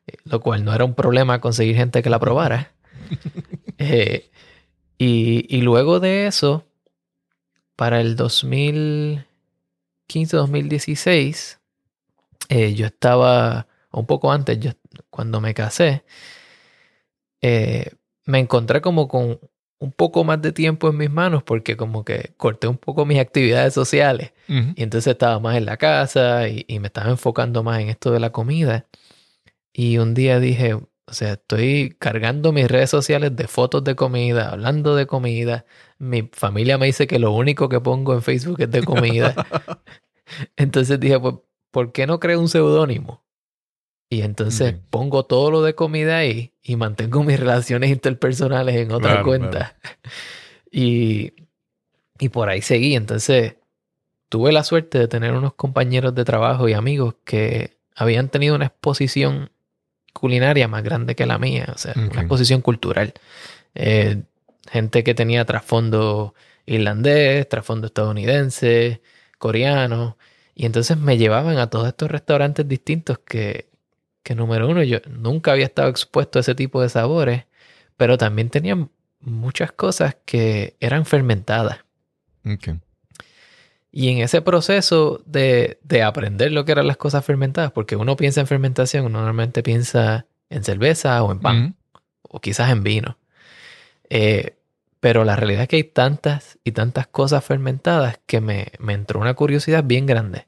eh, 0.08 0.18
lo 0.26 0.40
cual 0.42 0.66
no 0.66 0.74
era 0.74 0.86
un 0.86 0.96
problema 0.96 1.40
conseguir 1.40 1.76
gente 1.76 2.02
que 2.02 2.10
la 2.10 2.20
probara. 2.20 2.72
Eh, 3.82 4.30
y, 4.98 5.46
y 5.48 5.62
luego 5.62 6.02
de 6.02 6.28
eso, 6.28 6.68
para 7.78 8.02
el 8.02 8.18
2015-2016, 10.10 11.60
eh, 12.50 12.74
yo 12.74 12.88
estaba, 12.88 13.68
un 13.92 14.06
poco 14.06 14.32
antes, 14.32 14.60
yo, 14.60 14.72
cuando 15.10 15.40
me 15.40 15.54
casé, 15.54 16.04
eh, 17.42 17.92
me 18.26 18.40
encontré 18.40 18.82
como 18.82 19.08
con 19.08 19.40
un 19.80 19.92
poco 19.94 20.26
más 20.26 20.42
de 20.42 20.52
tiempo 20.52 20.90
en 20.90 20.98
mis 20.98 21.10
manos 21.10 21.42
porque 21.44 21.78
como 21.78 22.04
que 22.04 22.34
corté 22.36 22.68
un 22.68 22.78
poco 22.78 23.06
mis 23.06 23.20
actividades 23.20 23.74
sociales. 23.74 24.34
Ujú. 24.50 24.74
Y 24.76 24.84
entonces 24.84 25.12
estaba 25.12 25.40
más 25.40 25.56
en 25.56 25.66
la 25.66 25.78
casa 25.78 26.50
y, 26.50 26.66
y 26.68 26.80
me 26.80 26.88
estaba 26.88 27.10
enfocando 27.10 27.64
más 27.64 27.80
en 27.80 27.90
esto 27.90 28.12
de 28.12 28.20
la 28.20 28.32
comida. 28.32 28.88
Y 29.72 29.98
un 29.98 30.14
día 30.14 30.40
dije, 30.40 30.78
o 31.10 31.14
sea, 31.14 31.34
estoy 31.34 31.96
cargando 31.98 32.52
mis 32.52 32.68
redes 32.68 32.90
sociales 32.90 33.36
de 33.36 33.48
fotos 33.48 33.84
de 33.84 33.96
comida, 33.96 34.50
hablando 34.50 34.96
de 34.96 35.08
comida. 35.08 35.66
Mi 35.98 36.30
familia 36.32 36.78
me 36.78 36.86
dice 36.86 37.08
que 37.08 37.18
lo 37.18 37.32
único 37.32 37.68
que 37.68 37.80
pongo 37.80 38.14
en 38.14 38.22
Facebook 38.22 38.62
es 38.62 38.70
de 38.70 38.84
comida. 38.84 39.34
entonces 40.56 41.00
dije, 41.00 41.20
pues, 41.20 41.36
¿por 41.72 41.92
qué 41.92 42.06
no 42.06 42.20
creo 42.20 42.40
un 42.40 42.48
seudónimo? 42.48 43.24
Y 44.12 44.22
entonces 44.22 44.76
pongo 44.90 45.26
todo 45.26 45.52
lo 45.52 45.62
de 45.62 45.76
comida 45.76 46.18
ahí 46.18 46.54
y 46.62 46.76
mantengo 46.76 47.24
mis 47.26 47.40
relaciones 47.40 47.90
interpersonales 47.90 48.76
en 48.76 48.92
otra 48.92 49.12
Claro, 49.12 49.26
cuenta. 49.26 49.78
Y, 50.72 51.34
y 52.20 52.30
por 52.30 52.48
ahí 52.48 52.62
seguí. 52.62 52.96
Entonces, 52.96 53.56
tuve 54.30 54.52
la 54.52 54.64
suerte 54.64 55.00
de 55.00 55.08
tener 55.08 55.34
unos 55.34 55.56
compañeros 55.56 56.14
de 56.14 56.26
trabajo 56.26 56.70
y 56.70 56.74
amigos 56.74 57.16
que 57.24 57.80
habían 57.96 58.30
tenido 58.30 58.54
una 58.54 58.68
exposición 58.68 59.50
culinaria 60.20 60.68
más 60.68 60.84
grande 60.84 61.16
que 61.16 61.26
la 61.26 61.38
mía, 61.40 61.68
o 61.74 61.78
sea, 61.78 61.94
Ok. 61.94 62.12
una 62.12 62.22
exposición 62.22 62.62
cultural. 62.62 63.14
Eh, 63.76 64.22
gente 64.70 65.04
que 65.04 65.16
tenía 65.16 65.46
trasfondo 65.46 66.36
irlandés, 66.66 67.48
trasfondo 67.50 67.88
estadounidense, 67.88 69.02
coreano, 69.38 70.18
y 70.54 70.66
entonces 70.66 70.98
me 70.98 71.18
llevaban 71.18 71.58
a 71.58 71.70
todos 71.70 71.88
estos 71.88 72.12
restaurantes 72.12 72.68
distintos 72.68 73.20
que, 73.20 73.70
que 74.24 74.36
número 74.36 74.68
uno, 74.68 74.84
yo 74.84 75.00
nunca 75.10 75.54
había 75.54 75.66
estado 75.66 75.90
expuesto 75.90 76.38
a 76.38 76.42
ese 76.42 76.54
tipo 76.54 76.82
de 76.82 76.90
sabores, 76.90 77.46
pero 77.98 78.18
también 78.18 78.50
tenían 78.50 78.92
muchas 79.22 79.72
cosas 79.72 80.18
que 80.26 80.76
eran 80.80 81.06
fermentadas. 81.06 81.80
Ok. 82.46 82.70
Y 83.92 84.10
en 84.10 84.20
ese 84.20 84.42
proceso 84.42 85.22
de, 85.26 85.80
de 85.84 86.04
aprender 86.04 86.52
lo 86.52 86.64
que 86.64 86.72
eran 86.74 86.88
las 86.88 86.98
cosas 86.98 87.26
fermentadas, 87.26 87.72
porque 87.72 87.96
uno 87.96 88.16
piensa 88.16 88.40
en 88.40 88.48
fermentación, 88.48 89.06
uno 89.06 89.20
normalmente 89.20 89.64
piensa 89.64 90.28
en 90.50 90.64
cerveza 90.64 91.24
o 91.24 91.32
en 91.32 91.40
pan, 91.40 91.76
o 92.22 92.40
quizás 92.40 92.70
en 92.72 92.84
vino. 92.84 93.18
Eh, 94.10 94.56
pero 95.00 95.24
la 95.24 95.36
realidad 95.36 95.64
es 95.64 95.68
que 95.70 95.78
hay 95.78 95.84
tantas 95.84 96.60
y 96.64 96.72
tantas 96.72 97.08
cosas 97.08 97.44
fermentadas 97.44 98.20
que 98.26 98.42
me, 98.42 98.68
me 98.80 98.94
entró 98.94 99.20
una 99.20 99.34
curiosidad 99.34 99.84
bien 99.84 100.06
grande. 100.06 100.48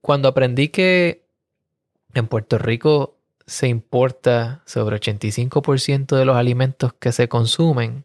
Cuando 0.00 0.28
aprendí 0.28 0.68
que 0.68 1.26
en 2.14 2.26
Puerto 2.26 2.58
Rico 2.58 3.18
se 3.46 3.68
importa 3.68 4.62
sobre 4.66 5.00
85% 5.00 6.16
de 6.16 6.24
los 6.24 6.36
alimentos 6.36 6.92
que 6.94 7.12
se 7.12 7.28
consumen, 7.28 8.04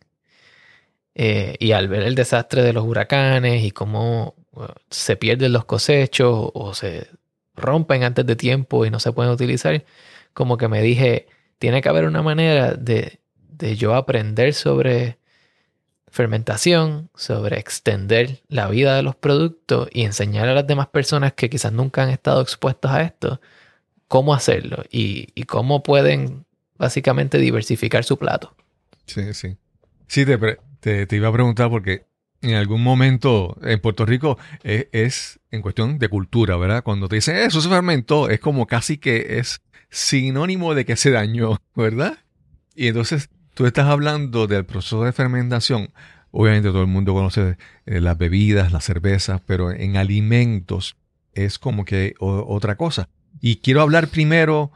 eh, 1.16 1.56
y 1.60 1.72
al 1.72 1.88
ver 1.88 2.04
el 2.04 2.16
desastre 2.16 2.62
de 2.64 2.74
los 2.74 2.86
huracanes 2.86 3.64
y 3.64 3.72
cómo 3.72 4.36
uh, 4.54 4.66
se 4.90 5.16
pierden 5.16 5.54
los 5.54 5.66
cosechos 5.66 6.52
o 6.54 6.74
se 6.74 7.08
rompen 7.56 8.04
antes 8.04 8.26
de 8.26 8.36
tiempo 8.36 8.86
y 8.86 8.92
no 8.92 9.00
se 9.00 9.14
pueden 9.14 9.32
utilizar, 9.32 9.86
como 10.34 10.58
que 10.58 10.68
me 10.68 10.82
dije, 10.82 11.28
tiene 11.58 11.82
que 11.82 11.90
haber 11.90 12.06
una 12.06 12.22
manera 12.22 12.74
de, 12.74 13.20
de 13.50 13.78
yo 13.78 13.96
aprender 13.96 14.54
sobre 14.54 15.18
fermentación, 16.08 17.10
sobre 17.16 17.60
extender 17.60 18.42
la 18.48 18.70
vida 18.70 18.96
de 18.96 19.04
los 19.04 19.16
productos 19.16 19.90
y 19.92 20.04
enseñar 20.04 20.48
a 20.48 20.54
las 20.54 20.68
demás 20.68 20.88
personas 20.88 21.34
que 21.34 21.50
quizás 21.50 21.74
nunca 21.74 22.04
han 22.04 22.10
estado 22.10 22.42
expuestos 22.42 22.92
a 22.92 23.02
esto, 23.02 23.42
cómo 24.08 24.34
hacerlo 24.34 24.84
y, 24.92 25.30
y 25.36 25.44
cómo 25.44 25.84
pueden 25.84 26.46
básicamente 26.78 27.38
diversificar 27.38 28.04
su 28.04 28.18
plato. 28.18 28.54
Sí, 29.06 29.34
sí. 29.34 29.58
Sí, 30.08 30.26
te, 30.26 30.38
pre- 30.38 30.60
te, 30.86 31.08
te 31.08 31.16
iba 31.16 31.30
a 31.30 31.34
preguntar 31.34 31.72
porque 31.72 32.06
en 32.44 32.54
algún 32.54 32.84
momento 32.84 33.58
en 33.64 33.80
Puerto 33.80 34.06
Rico 34.06 34.38
eh, 34.64 34.88
es 34.92 35.40
en 35.50 35.64
cuestión 35.64 35.98
de 35.98 36.10
cultura, 36.10 36.58
¿verdad? 36.58 36.84
Cuando 36.84 37.10
te 37.10 37.16
dicen 37.16 37.38
eso 37.38 37.60
se 37.60 37.70
fermentó, 37.70 38.30
es 38.30 38.40
como 38.40 38.68
casi 38.68 39.00
que 39.00 39.40
es 39.40 39.64
sinónimo 39.90 40.76
de 40.76 40.86
que 40.86 40.96
se 40.96 41.10
dañó, 41.10 41.60
¿verdad? 41.76 42.20
Y 42.76 42.86
entonces 42.86 43.30
tú 43.56 43.66
estás 43.66 43.88
hablando 43.88 44.46
del 44.46 44.64
proceso 44.64 45.04
de 45.04 45.12
fermentación. 45.12 45.90
Obviamente 46.30 46.70
todo 46.70 46.82
el 46.82 46.88
mundo 46.88 47.16
conoce 47.16 47.58
eh, 47.88 48.00
las 48.00 48.16
bebidas, 48.16 48.72
las 48.72 48.84
cervezas, 48.84 49.42
pero 49.44 49.72
en 49.72 49.98
alimentos 49.98 50.98
es 51.34 51.58
como 51.58 51.84
que 51.84 52.14
otra 52.20 52.76
cosa. 52.76 53.10
Y 53.42 53.56
quiero 53.56 53.82
hablar 53.82 54.08
primero 54.10 54.72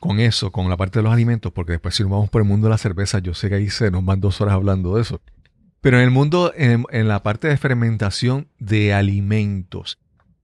con 0.00 0.18
eso, 0.18 0.50
con 0.50 0.68
la 0.68 0.76
parte 0.76 0.98
de 0.98 1.02
los 1.04 1.12
alimentos, 1.12 1.52
porque 1.52 1.72
después 1.72 1.94
si 1.94 2.02
nos 2.02 2.12
vamos 2.12 2.30
por 2.30 2.42
el 2.42 2.48
mundo 2.48 2.66
de 2.66 2.72
la 2.72 2.78
cerveza, 2.78 3.20
yo 3.20 3.34
sé 3.34 3.48
que 3.48 3.56
ahí 3.56 3.70
se 3.70 3.90
nos 3.90 4.04
van 4.04 4.20
dos 4.20 4.40
horas 4.40 4.54
hablando 4.54 4.96
de 4.96 5.02
eso. 5.02 5.20
Pero 5.80 5.96
en 5.96 6.04
el 6.04 6.10
mundo, 6.10 6.52
en, 6.56 6.84
la 7.08 7.22
parte 7.22 7.48
de 7.48 7.56
fermentación 7.56 8.48
de 8.58 8.92
alimentos, 8.92 9.98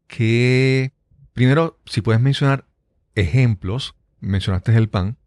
que 0.06 0.92
primero, 1.34 1.78
si 1.84 2.00
puedes 2.00 2.22
mencionar 2.22 2.64
ejemplos, 3.14 3.94
mencionaste 4.20 4.74
el 4.74 4.88
pan. 4.88 5.18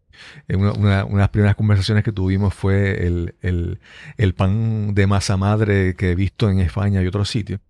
Eh, 0.48 0.56
Una, 0.56 1.04
de 1.04 1.16
las 1.16 1.28
primeras 1.28 1.54
conversaciones 1.54 2.02
que 2.02 2.12
tuvimos 2.12 2.54
fue 2.54 3.06
el, 3.06 4.34
pan 4.36 4.94
de 4.94 5.06
masa 5.06 5.36
madre 5.36 5.94
que 5.94 6.10
he 6.10 6.14
visto 6.16 6.50
en 6.50 6.58
España 6.58 7.02
y 7.02 7.06
otros 7.06 7.30
sitios. 7.30 7.60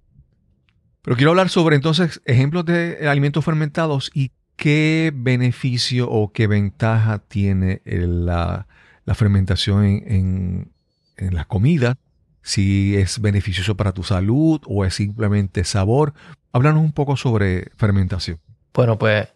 Pero 1.02 1.16
quiero 1.16 1.30
hablar 1.30 1.50
sobre 1.50 1.76
entonces 1.76 2.22
ejemplos 2.24 2.64
de 2.64 3.06
alimentos 3.08 3.44
fermentados 3.44 4.10
y 4.14 4.32
qué 4.56 5.12
beneficio 5.14 6.10
o 6.10 6.32
qué 6.32 6.46
ventaja 6.46 7.18
tiene 7.18 7.82
la 7.84 8.66
fermentación 9.14 9.84
en, 9.84 10.02
en, 10.06 10.72
en 11.18 11.34
las 11.34 11.46
comidas. 11.46 11.96
Si 12.42 12.96
es 12.96 13.20
beneficioso 13.20 13.76
para 13.76 13.92
tu 13.92 14.02
salud 14.02 14.60
o 14.66 14.84
es 14.84 14.94
simplemente 14.94 15.64
sabor. 15.64 16.14
Háblanos 16.52 16.82
un 16.82 16.92
poco 16.92 17.16
sobre 17.16 17.70
fermentación. 17.76 18.38
Bueno, 18.72 18.98
pues 18.98 19.28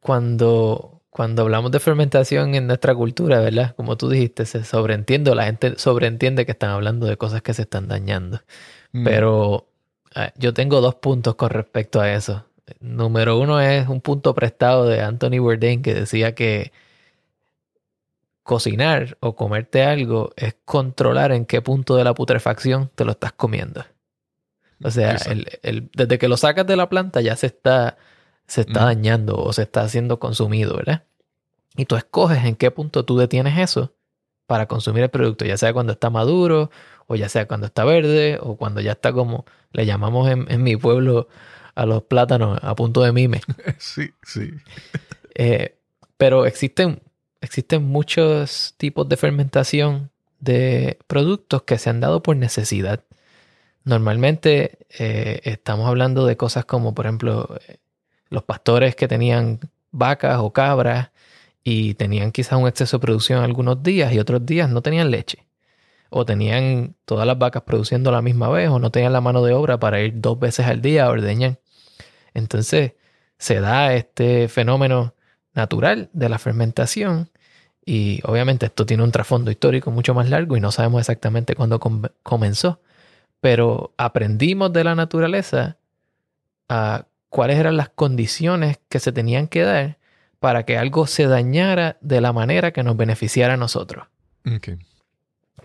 cuando, 0.00 1.02
cuando 1.10 1.42
hablamos 1.42 1.70
de 1.70 1.80
fermentación 1.80 2.54
en 2.54 2.66
nuestra 2.66 2.94
cultura, 2.94 3.40
¿verdad? 3.40 3.74
Como 3.76 3.96
tú 3.96 4.08
dijiste, 4.08 4.46
se 4.46 4.64
sobreentiende, 4.64 5.34
la 5.34 5.44
gente 5.44 5.74
sobreentiende 5.76 6.46
que 6.46 6.52
están 6.52 6.70
hablando 6.70 7.06
de 7.06 7.16
cosas 7.16 7.42
que 7.42 7.54
se 7.54 7.62
están 7.62 7.88
dañando. 7.88 8.40
Mm, 8.92 9.04
Pero 9.04 9.68
eh, 10.14 10.32
yo 10.36 10.54
tengo 10.54 10.80
dos 10.80 10.96
puntos 10.96 11.34
con 11.34 11.50
respecto 11.50 12.00
a 12.00 12.12
eso. 12.12 12.46
Número 12.80 13.38
uno 13.38 13.60
es 13.60 13.88
un 13.88 14.00
punto 14.00 14.34
prestado 14.34 14.86
de 14.86 15.00
Anthony 15.02 15.38
Bourdain 15.40 15.82
que 15.82 15.94
decía 15.94 16.34
que 16.34 16.72
cocinar 18.42 19.16
o 19.20 19.36
comerte 19.36 19.82
algo 19.84 20.32
es 20.36 20.56
controlar 20.64 21.32
en 21.32 21.46
qué 21.46 21.62
punto 21.62 21.96
de 21.96 22.04
la 22.04 22.14
putrefacción 22.14 22.90
te 22.94 23.04
lo 23.04 23.12
estás 23.12 23.32
comiendo. 23.32 23.84
O 24.82 24.90
sea, 24.90 25.12
Exacto. 25.12 25.32
el- 25.32 25.48
el- 25.62 25.90
desde 25.94 26.18
que 26.18 26.28
lo 26.28 26.36
sacas 26.36 26.66
de 26.66 26.76
la 26.76 26.88
planta 26.88 27.20
ya 27.20 27.36
se 27.36 27.46
está, 27.46 27.98
se 28.46 28.62
está 28.62 28.84
dañando 28.84 29.36
o 29.36 29.52
se 29.52 29.62
está 29.62 29.82
haciendo 29.82 30.18
consumido, 30.18 30.76
¿verdad? 30.76 31.04
Y 31.76 31.84
tú 31.84 31.96
escoges 31.96 32.44
en 32.44 32.56
qué 32.56 32.70
punto 32.70 33.04
tú 33.04 33.16
detienes 33.18 33.58
eso 33.58 33.92
para 34.46 34.66
consumir 34.66 35.04
el 35.04 35.10
producto, 35.10 35.44
ya 35.44 35.56
sea 35.56 35.72
cuando 35.72 35.92
está 35.92 36.10
maduro, 36.10 36.70
o 37.06 37.14
ya 37.14 37.28
sea 37.28 37.46
cuando 37.46 37.66
está 37.66 37.84
verde, 37.84 38.38
o 38.40 38.56
cuando 38.56 38.80
ya 38.80 38.92
está 38.92 39.12
como 39.12 39.44
le 39.72 39.86
llamamos 39.86 40.28
en, 40.30 40.50
en 40.50 40.62
mi 40.64 40.76
pueblo 40.76 41.28
a 41.76 41.86
los 41.86 42.02
plátanos 42.02 42.58
a 42.62 42.74
punto 42.74 43.02
de 43.02 43.12
mime. 43.12 43.40
Sí, 43.78 44.10
sí. 44.24 44.50
Eh, 45.34 45.76
pero 46.16 46.46
existen, 46.46 47.00
existen 47.40 47.84
muchos 47.84 48.74
tipos 48.76 49.08
de 49.08 49.16
fermentación 49.16 50.10
de 50.40 50.98
productos 51.06 51.62
que 51.62 51.78
se 51.78 51.90
han 51.90 52.00
dado 52.00 52.22
por 52.22 52.36
necesidad. 52.36 53.04
Normalmente 53.84 54.78
eh, 54.98 55.40
estamos 55.44 55.88
hablando 55.88 56.26
de 56.26 56.36
cosas 56.36 56.64
como, 56.64 56.94
por 56.94 57.06
ejemplo, 57.06 57.58
eh, 57.68 57.78
los 58.28 58.44
pastores 58.44 58.94
que 58.96 59.08
tenían 59.08 59.60
vacas 59.90 60.38
o 60.40 60.52
cabras 60.52 61.10
y 61.64 61.94
tenían 61.94 62.32
quizás 62.32 62.58
un 62.58 62.68
exceso 62.68 62.98
de 62.98 63.02
producción 63.02 63.42
algunos 63.42 63.82
días 63.82 64.12
y 64.12 64.18
otros 64.18 64.44
días 64.46 64.70
no 64.70 64.82
tenían 64.82 65.10
leche. 65.10 65.46
O 66.10 66.24
tenían 66.24 66.96
todas 67.04 67.26
las 67.26 67.38
vacas 67.38 67.62
produciendo 67.62 68.10
a 68.10 68.14
la 68.14 68.22
misma 68.22 68.48
vez 68.50 68.68
o 68.68 68.78
no 68.78 68.90
tenían 68.90 69.12
la 69.12 69.20
mano 69.20 69.44
de 69.44 69.54
obra 69.54 69.78
para 69.78 70.00
ir 70.00 70.20
dos 70.20 70.38
veces 70.38 70.66
al 70.66 70.82
día 70.82 71.06
a 71.06 71.10
ordeñar. 71.10 71.60
Entonces 72.34 72.94
se 73.38 73.60
da 73.60 73.94
este 73.94 74.48
fenómeno 74.48 75.14
natural 75.54 76.10
de 76.12 76.28
la 76.28 76.38
fermentación 76.38 77.30
y 77.84 78.20
obviamente 78.24 78.66
esto 78.66 78.86
tiene 78.86 79.02
un 79.02 79.10
trasfondo 79.12 79.50
histórico 79.50 79.90
mucho 79.90 80.14
más 80.14 80.28
largo 80.28 80.56
y 80.56 80.60
no 80.60 80.70
sabemos 80.70 81.00
exactamente 81.00 81.54
cuándo 81.54 81.80
com- 81.80 82.02
comenzó, 82.22 82.80
pero 83.40 83.92
aprendimos 83.96 84.72
de 84.72 84.84
la 84.84 84.94
naturaleza 84.94 85.76
a 86.68 87.06
cuáles 87.28 87.58
eran 87.58 87.76
las 87.76 87.88
condiciones 87.88 88.78
que 88.88 89.00
se 89.00 89.12
tenían 89.12 89.48
que 89.48 89.62
dar 89.62 89.98
para 90.38 90.64
que 90.64 90.78
algo 90.78 91.06
se 91.06 91.26
dañara 91.26 91.96
de 92.00 92.20
la 92.20 92.32
manera 92.32 92.72
que 92.72 92.82
nos 92.82 92.96
beneficiara 92.96 93.54
a 93.54 93.56
nosotros. 93.56 94.06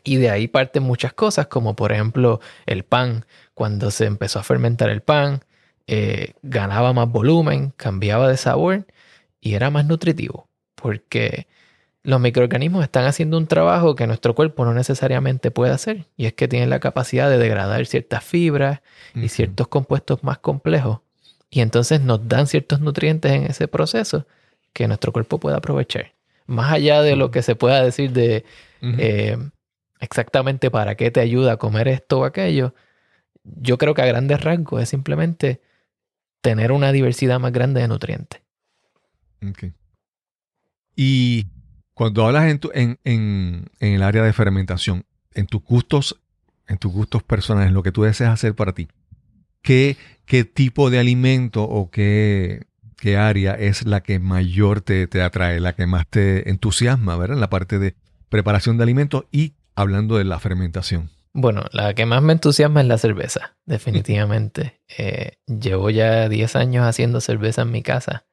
Y 0.04 0.17
de 0.17 0.30
ahí 0.30 0.48
parten 0.48 0.84
muchas 0.84 1.13
cosas, 1.13 1.48
como 1.48 1.76
por 1.76 1.91
ejemplo 1.91 2.39
el 2.65 2.84
pan. 2.84 3.26
Cuando 3.54 3.89
se 3.89 4.06
empezó 4.06 4.39
a 4.39 4.43
fermentar 4.43 4.89
el 4.89 5.02
pan, 5.02 5.43
eh, 5.88 6.34
ganaba 6.43 6.93
más 6.93 7.10
volumen, 7.10 7.74
cambiaba 7.78 8.28
de 8.28 8.38
sabor 8.38 8.86
y 9.46 9.54
era 9.54 9.70
más 9.70 9.86
nutritivo. 9.86 10.50
Porque 10.74 11.48
los 12.02 12.20
microorganismos 12.20 12.84
están 12.84 13.06
haciendo 13.06 13.38
un 13.38 13.46
trabajo 13.46 13.94
que 13.94 14.08
nuestro 14.08 14.34
cuerpo 14.34 14.66
no 14.66 14.74
necesariamente 14.74 15.52
puede 15.52 15.72
hacer. 15.72 16.08
Y 16.18 16.26
es 16.26 16.34
que 16.34 16.48
tienen 16.48 16.72
la 16.72 16.80
capacidad 16.80 17.30
de 17.30 17.38
degradar 17.38 17.86
ciertas 17.86 18.24
fibras 18.24 18.82
y 19.14 19.30
ciertos 19.30 19.68
compuestos 19.68 20.24
más 20.24 20.40
complejos. 20.40 21.02
Y 21.52 21.62
entonces 21.62 22.02
nos 22.02 22.28
dan 22.28 22.48
ciertos 22.48 22.82
nutrientes 22.82 23.32
en 23.32 23.44
ese 23.44 23.68
proceso 23.68 24.26
que 24.74 24.88
nuestro 24.88 25.14
cuerpo 25.14 25.40
puede 25.40 25.56
aprovechar. 25.56 26.14
Más 26.48 26.74
allá 26.74 27.04
de 27.04 27.16
lo 27.16 27.30
que 27.30 27.44
se 27.44 27.56
pueda 27.56 27.84
decir 27.84 28.14
de 28.14 28.46
eh, 28.82 29.38
exactamente 30.00 30.72
para 30.72 30.96
qué 30.96 31.12
te 31.12 31.20
ayuda 31.20 31.54
a 31.54 31.58
comer 31.58 31.88
esto 31.88 32.22
o 32.22 32.26
aquello, 32.26 32.74
yo 33.44 33.78
creo 33.78 33.94
que 33.94 34.02
a 34.02 34.08
grandes 34.08 34.42
rasgos 34.42 34.82
es 34.82 34.90
simplemente 34.90 35.62
tener 36.42 36.72
una 36.72 36.92
diversidad 36.92 37.40
más 37.40 37.52
grande 37.52 37.82
de 37.82 37.88
nutrientes. 37.88 38.45
Y 40.96 41.48
cuando 41.94 42.26
hablas 42.26 42.46
en, 42.46 42.60
tu- 42.60 42.72
en, 42.74 43.00
en- 43.04 43.66
en 43.80 43.94
el 43.94 44.04
área 44.04 44.24
de 44.24 44.34
fermentación, 44.34 45.06
en 45.34 45.48
tus 45.48 45.62
gustos, 45.64 46.20
en 46.68 46.78
tus 46.78 46.92
gustos 46.92 47.24
personales, 47.24 47.72
lo 47.74 47.84
que 47.84 47.92
tú 47.92 48.04
deseas 48.04 48.32
hacer 48.32 48.56
para 48.56 48.74
ti, 48.74 48.88
¿qué, 49.62 49.98
qué 50.26 50.44
tipo 50.46 50.90
de 50.90 51.00
alimento 51.00 51.64
o 51.64 51.90
qué, 51.92 52.66
qué 52.98 53.18
área 53.18 53.54
es 53.54 53.86
la 53.86 54.02
que 54.02 54.20
mayor 54.20 54.82
te, 54.82 55.08
te 55.08 55.22
atrae, 55.22 55.60
la 55.60 55.74
que 55.76 55.86
más 55.88 56.08
te 56.08 56.50
entusiasma, 56.50 57.18
¿verdad? 57.18 57.36
En 57.38 57.42
la 57.42 57.50
parte 57.50 57.80
de 57.80 57.96
preparación 58.30 58.78
de 58.78 58.84
alimentos 58.84 59.26
y 59.32 59.54
hablando 59.76 60.18
de 60.18 60.24
la 60.24 60.40
fermentación. 60.40 61.10
Bueno, 61.34 61.66
la 61.74 61.94
que 61.94 62.06
más 62.06 62.22
me 62.24 62.32
entusiasma 62.32 62.80
es 62.80 62.88
la 62.88 62.98
cerveza, 62.98 63.58
definitivamente. 63.66 64.80
Eh, 64.98 65.34
llevo 65.48 65.90
ya 65.90 66.30
10 66.30 66.56
años 66.56 66.86
haciendo 66.86 67.20
cerveza 67.20 67.64
en 67.64 67.72
mi 67.72 67.84
casa. 67.84 68.26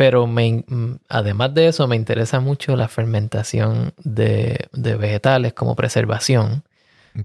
Pero 0.00 0.26
me 0.26 0.64
mm, 0.66 0.94
además 1.10 1.52
de 1.52 1.68
eso, 1.68 1.86
me 1.86 1.94
interesa 1.94 2.40
mucho 2.40 2.74
la 2.74 2.88
fermentación 2.88 3.92
de, 3.98 4.70
de 4.72 4.96
vegetales 4.96 5.52
como 5.52 5.76
preservación, 5.76 6.64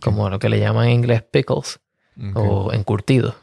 como 0.02 0.30
lo 0.30 0.40
que 0.40 0.50
le 0.50 0.60
llaman 0.60 0.88
en 0.88 0.96
inglés 0.96 1.24
pickles 1.24 1.80
o 2.34 2.74
encurtidos. 2.74 3.34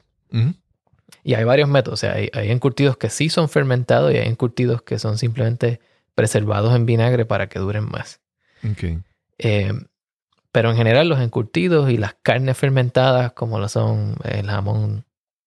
Y 1.25 1.33
hay 1.33 1.45
varios 1.45 1.66
métodos. 1.66 1.99
O 1.99 2.01
sea, 2.03 2.12
hay, 2.12 2.29
hay 2.35 2.51
encurtidos 2.51 2.99
que 2.99 3.09
sí 3.09 3.31
son 3.31 3.49
fermentados 3.49 4.12
y 4.12 4.18
hay 4.18 4.29
encurtidos 4.29 4.83
que 4.83 4.99
son 4.99 5.16
simplemente 5.16 5.81
preservados 6.14 6.77
en 6.77 6.85
vinagre 6.85 7.25
para 7.25 7.49
que 7.49 7.59
duren 7.59 7.90
más. 7.90 8.21
Eh, 9.38 9.73
pero 10.53 10.68
en 10.68 10.77
general 10.77 11.09
los 11.09 11.21
encurtidos 11.21 11.88
y 11.88 11.97
las 11.97 12.16
carnes 12.23 12.59
fermentadas, 12.59 13.33
como 13.33 13.59
lo 13.59 13.71
son 13.71 14.14
el 14.25 14.47
jamón, 14.51 15.07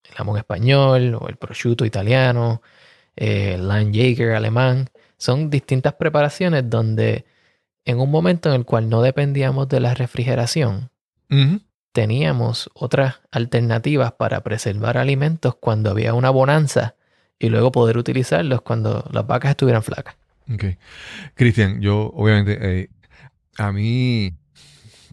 el 0.09 0.15
jamón 0.15 0.39
español 0.39 1.19
o 1.21 1.29
el 1.29 1.35
prosciutto 1.35 1.85
italiano, 1.85 2.63
eh, 3.15 3.53
el 3.55 3.67
Landjäger 3.67 4.31
alemán, 4.31 4.89
son 5.17 5.49
distintas 5.49 5.93
preparaciones 5.93 6.69
donde 6.69 7.25
en 7.85 7.99
un 7.99 8.11
momento 8.11 8.49
en 8.49 8.55
el 8.55 8.65
cual 8.65 8.89
no 8.89 9.01
dependíamos 9.01 9.69
de 9.69 9.79
la 9.79 9.93
refrigeración, 9.93 10.89
teníamos 11.91 12.69
otras 12.73 13.21
alternativas 13.31 14.13
para 14.13 14.41
preservar 14.41 14.97
alimentos 14.97 15.55
cuando 15.55 15.91
había 15.91 16.13
una 16.13 16.29
bonanza 16.29 16.95
y 17.39 17.49
luego 17.49 17.71
poder 17.71 17.97
utilizarlos 17.97 18.61
cuando 18.61 19.07
las 19.11 19.25
vacas 19.25 19.51
estuvieran 19.51 19.83
flacas. 19.83 20.15
Ok. 20.53 20.63
Cristian, 21.35 21.81
yo 21.81 22.11
obviamente, 22.13 22.57
eh, 22.61 22.89
a 23.57 23.71
mí, 23.71 24.33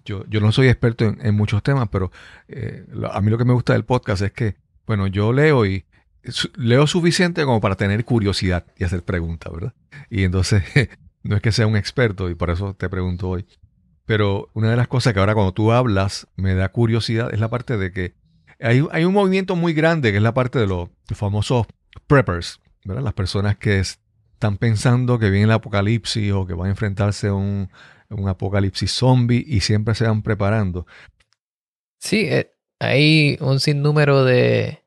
yo, 0.04 0.24
yo 0.28 0.40
no 0.40 0.52
soy 0.52 0.68
experto 0.68 1.04
en, 1.04 1.18
en 1.24 1.34
muchos 1.34 1.62
temas, 1.62 1.88
pero 1.90 2.10
eh, 2.48 2.84
a 3.10 3.20
mí 3.20 3.30
lo 3.30 3.38
que 3.38 3.44
me 3.44 3.52
gusta 3.52 3.72
del 3.72 3.84
podcast 3.84 4.22
es 4.22 4.32
que, 4.32 4.56
bueno, 4.86 5.06
yo 5.06 5.32
leo 5.32 5.64
y 5.66 5.84
leo 6.56 6.86
suficiente 6.86 7.44
como 7.44 7.60
para 7.60 7.76
tener 7.76 8.04
curiosidad 8.04 8.66
y 8.76 8.84
hacer 8.84 9.02
preguntas, 9.02 9.52
¿verdad? 9.52 9.74
Y 10.10 10.24
entonces, 10.24 10.62
no 11.22 11.36
es 11.36 11.42
que 11.42 11.52
sea 11.52 11.66
un 11.66 11.76
experto 11.76 12.30
y 12.30 12.34
por 12.34 12.50
eso 12.50 12.74
te 12.74 12.88
pregunto 12.88 13.28
hoy. 13.28 13.46
Pero 14.04 14.50
una 14.54 14.70
de 14.70 14.76
las 14.76 14.88
cosas 14.88 15.12
que 15.12 15.20
ahora 15.20 15.34
cuando 15.34 15.52
tú 15.52 15.72
hablas 15.72 16.26
me 16.36 16.54
da 16.54 16.68
curiosidad 16.70 17.32
es 17.32 17.40
la 17.40 17.50
parte 17.50 17.76
de 17.76 17.92
que 17.92 18.14
hay, 18.60 18.80
un 18.80 19.12
movimiento 19.12 19.56
muy 19.56 19.72
grande 19.72 20.10
que 20.10 20.18
es 20.18 20.22
la 20.22 20.34
parte 20.34 20.58
de 20.58 20.66
los 20.66 20.88
famosos 21.14 21.66
preppers, 22.06 22.60
¿verdad? 22.84 23.02
Las 23.02 23.14
personas 23.14 23.56
que 23.56 23.80
es- 23.80 23.98
están 24.34 24.56
pensando 24.56 25.18
que 25.20 25.30
viene 25.30 25.44
el 25.44 25.52
apocalipsis 25.52 26.32
o 26.32 26.46
que 26.46 26.54
van 26.54 26.66
a 26.66 26.70
enfrentarse 26.70 27.28
a 27.28 27.34
un, 27.34 27.70
a 28.08 28.14
un 28.14 28.28
apocalipsis 28.28 28.90
zombie 28.92 29.44
y 29.46 29.60
siempre 29.60 29.94
se 29.94 30.04
van 30.06 30.22
preparando. 30.22 30.86
Sí, 32.00 32.26
eh, 32.28 32.50
hay 32.80 33.38
un 33.40 33.60
sinnúmero 33.60 34.24
de, 34.24 34.81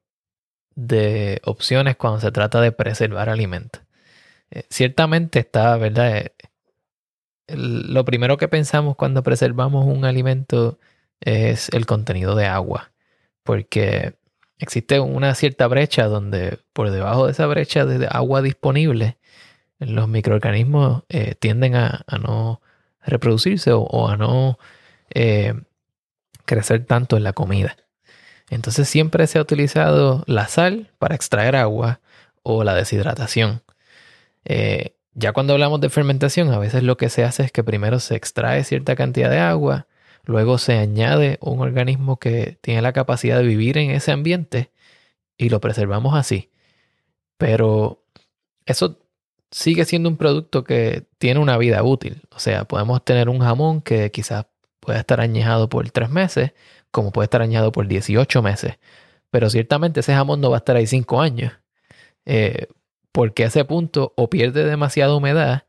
de 0.75 1.41
opciones 1.45 1.95
cuando 1.95 2.19
se 2.19 2.31
trata 2.31 2.61
de 2.61 2.71
preservar 2.71 3.29
alimentos. 3.29 3.81
Eh, 4.51 4.63
ciertamente 4.69 5.39
está, 5.39 5.77
¿verdad? 5.77 6.17
Eh, 6.17 6.33
lo 7.47 8.05
primero 8.05 8.37
que 8.37 8.47
pensamos 8.47 8.95
cuando 8.95 9.23
preservamos 9.23 9.85
un 9.85 10.05
alimento 10.05 10.79
es 11.21 11.69
el 11.69 11.85
contenido 11.85 12.35
de 12.35 12.45
agua, 12.47 12.91
porque 13.43 14.15
existe 14.59 14.99
una 14.99 15.35
cierta 15.35 15.67
brecha 15.67 16.05
donde 16.07 16.59
por 16.73 16.91
debajo 16.91 17.25
de 17.25 17.33
esa 17.33 17.47
brecha 17.47 17.85
de 17.85 18.07
agua 18.09 18.41
disponible, 18.41 19.17
los 19.79 20.07
microorganismos 20.07 21.03
eh, 21.09 21.35
tienden 21.35 21.75
a, 21.75 22.05
no 22.21 22.61
reproducirse 23.01 23.71
o, 23.73 24.09
a 24.09 24.17
no 24.17 24.57
crecer 26.45 26.85
tanto 26.85 27.17
en 27.17 27.23
la 27.23 27.33
comida. 27.33 27.77
Entonces 28.49 28.87
siempre 28.87 29.27
se 29.27 29.39
ha 29.39 29.41
utilizado 29.41 30.23
la 30.27 30.47
sal 30.47 30.91
para 30.99 31.15
extraer 31.15 31.55
agua 31.55 31.99
o 32.43 32.63
la 32.63 32.75
deshidratación. 32.75 33.63
Eh, 34.45 34.95
ya 35.13 35.33
cuando 35.33 35.53
hablamos 35.53 35.81
de 35.81 35.89
fermentación, 35.89 36.51
a 36.51 36.59
veces 36.59 36.83
lo 36.83 36.97
que 36.97 37.09
se 37.09 37.23
hace 37.23 37.43
es 37.43 37.51
que 37.51 37.63
primero 37.63 37.99
se 37.99 38.15
extrae 38.15 38.63
cierta 38.63 38.95
cantidad 38.95 39.29
de 39.29 39.39
agua, 39.39 39.87
luego 40.25 40.57
se 40.57 40.77
añade 40.77 41.37
un 41.41 41.61
organismo 41.61 42.17
que 42.17 42.57
tiene 42.61 42.81
la 42.81 42.93
capacidad 42.93 43.37
de 43.37 43.45
vivir 43.45 43.77
en 43.77 43.91
ese 43.91 44.11
ambiente 44.11 44.71
y 45.37 45.49
lo 45.49 45.61
preservamos 45.61 46.15
así. 46.15 46.51
Pero 47.37 48.03
eso 48.65 48.99
sigue 49.51 49.85
siendo 49.85 50.09
un 50.09 50.17
producto 50.17 50.63
que 50.63 51.05
tiene 51.17 51.39
una 51.39 51.57
vida 51.57 51.83
útil. 51.83 52.21
O 52.31 52.39
sea, 52.39 52.65
podemos 52.65 53.03
tener 53.05 53.29
un 53.29 53.39
jamón 53.39 53.81
que 53.81 54.11
quizás 54.11 54.45
puede 54.79 54.99
estar 54.99 55.21
añejado 55.21 55.69
por 55.69 55.89
tres 55.91 56.09
meses, 56.09 56.51
como 56.95 57.11
puede 57.11 57.25
estar 57.25 57.41
añejado 57.41 57.73
por 57.73 57.87
18 57.87 58.41
meses. 58.41 58.75
Pero 59.31 59.49
ciertamente 59.49 59.99
ese 59.99 60.13
jamón 60.13 60.39
no 60.39 60.49
va 60.49 60.55
a 60.55 60.59
estar 60.59 60.77
ahí 60.77 60.87
cinco 60.87 61.19
años. 61.19 61.51
Eh, 62.25 62.67
porque 63.11 63.43
a 63.43 63.47
ese 63.47 63.65
punto 63.65 64.13
o 64.15 64.29
pierde 64.29 64.63
demasiada 64.63 65.13
humedad 65.13 65.63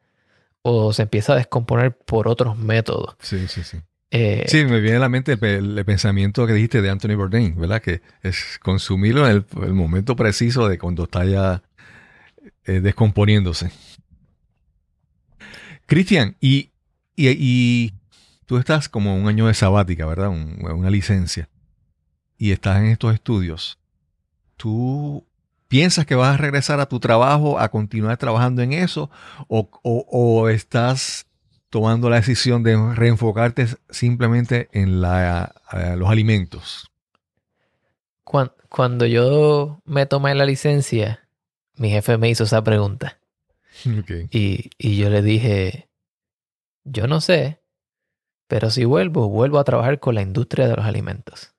o 0.62 0.92
se 0.92 1.02
empieza 1.02 1.32
a 1.32 1.36
descomponer 1.36 1.96
por 1.96 2.28
otros 2.28 2.56
métodos. 2.56 3.16
Sí, 3.20 3.48
sí, 3.48 3.64
sí. 3.64 3.78
Eh, 4.12 4.44
Sí, 4.46 4.64
me 4.64 4.80
viene 4.80 4.98
a 4.98 5.00
la 5.00 5.08
mente 5.08 5.32
el, 5.32 5.38
pe- 5.40 5.56
el 5.56 5.84
pensamiento 5.84 6.46
que 6.46 6.52
dijiste 6.52 6.80
de 6.80 6.90
Anthony 6.90 7.16
Bourdain, 7.16 7.56
¿verdad? 7.58 7.82
Que 7.82 8.02
es 8.22 8.60
consumirlo 8.62 9.28
en 9.28 9.32
el, 9.36 9.44
el 9.64 9.72
momento 9.74 10.14
preciso 10.14 10.68
de 10.68 10.78
cuando 10.78 11.04
está 11.04 11.24
ya 11.24 11.62
eh, 12.66 12.78
descomponiéndose. 12.80 13.72
Cristian, 15.86 16.36
y, 16.40 16.70
y, 17.16 17.28
y 17.30 17.92
tú 18.46 18.58
estás 18.58 18.88
como 18.88 19.16
un 19.16 19.28
año 19.28 19.46
de 19.46 19.54
sabática, 19.54 20.06
¿verdad? 20.06 20.28
Un- 20.28 20.58
una 20.64 20.90
licencia. 20.90 21.48
Y 22.38 22.52
estás 22.52 22.78
en 22.78 22.86
estos 22.86 23.14
estudios. 23.14 23.78
¿Tú 24.56 25.26
piensas 25.68 26.06
que 26.06 26.14
vas 26.14 26.34
a 26.34 26.36
regresar 26.38 26.80
a 26.80 26.86
tu 26.86 27.00
trabajo, 27.00 27.58
a 27.58 27.68
continuar 27.70 28.16
trabajando 28.18 28.62
en 28.62 28.72
eso? 28.72 29.10
¿O, 29.48 29.68
o- 29.82 30.06
o 30.10 30.48
estás 30.48 31.26
tomando 31.70 32.08
la 32.08 32.16
decisión 32.16 32.62
de 32.62 32.76
reenfocarte 32.94 33.66
simplemente 33.90 34.68
en 34.72 35.00
la, 35.00 35.54
los 35.96 36.08
alimentos? 36.08 36.90
cuan- 38.24 38.52
cuando 38.68 39.06
yo 39.06 39.80
me 39.84 40.06
tomé 40.06 40.34
la 40.34 40.44
licencia, 40.46 41.28
mi 41.76 41.90
jefe 41.90 42.18
me 42.18 42.28
hizo 42.28 42.44
esa 42.44 42.62
pregunta. 42.64 43.18
Y, 44.30 44.70
y 44.78 44.96
yo 44.96 45.10
le 45.10 45.22
dije, 45.22 45.88
yo 46.84 47.06
no 47.06 47.20
sé, 47.20 47.60
pero 48.48 48.70
si 48.70 48.84
vuelvo, 48.84 49.28
vuelvo 49.28 49.58
a 49.58 49.64
trabajar 49.64 49.98
con 50.00 50.14
la 50.14 50.22
industria 50.22 50.68
de 50.68 50.76
los 50.76 50.84
alimentos. 50.84 51.52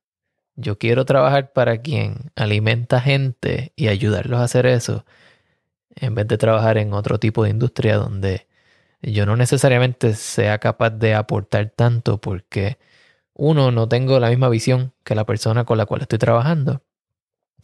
Yo 0.56 0.78
quiero 0.78 1.06
trabajar 1.06 1.54
para 1.54 1.78
quien 1.82 2.32
alimenta 2.36 3.00
gente 3.02 3.74
y 3.76 3.90
ayudarlos 3.90 4.40
a 4.40 4.44
hacer 4.44 4.66
eso, 4.66 5.06
en 5.96 6.16
vez 6.16 6.28
de 6.28 6.38
trabajar 6.38 6.78
en 6.78 6.94
otro 6.94 7.20
tipo 7.20 7.44
de 7.44 7.52
industria 7.52 7.98
donde 7.98 8.48
yo 9.02 9.26
no 9.26 9.36
necesariamente 9.36 10.16
sea 10.16 10.58
capaz 10.58 10.92
de 10.92 11.14
aportar 11.14 11.72
tanto 11.76 12.20
porque 12.20 12.78
uno, 13.34 13.72
no 13.72 13.88
tengo 13.88 14.20
la 14.20 14.30
misma 14.30 14.50
visión 14.50 14.94
que 15.04 15.16
la 15.16 15.26
persona 15.26 15.64
con 15.66 15.78
la 15.78 15.86
cual 15.86 16.02
estoy 16.02 16.18
trabajando. 16.18 16.82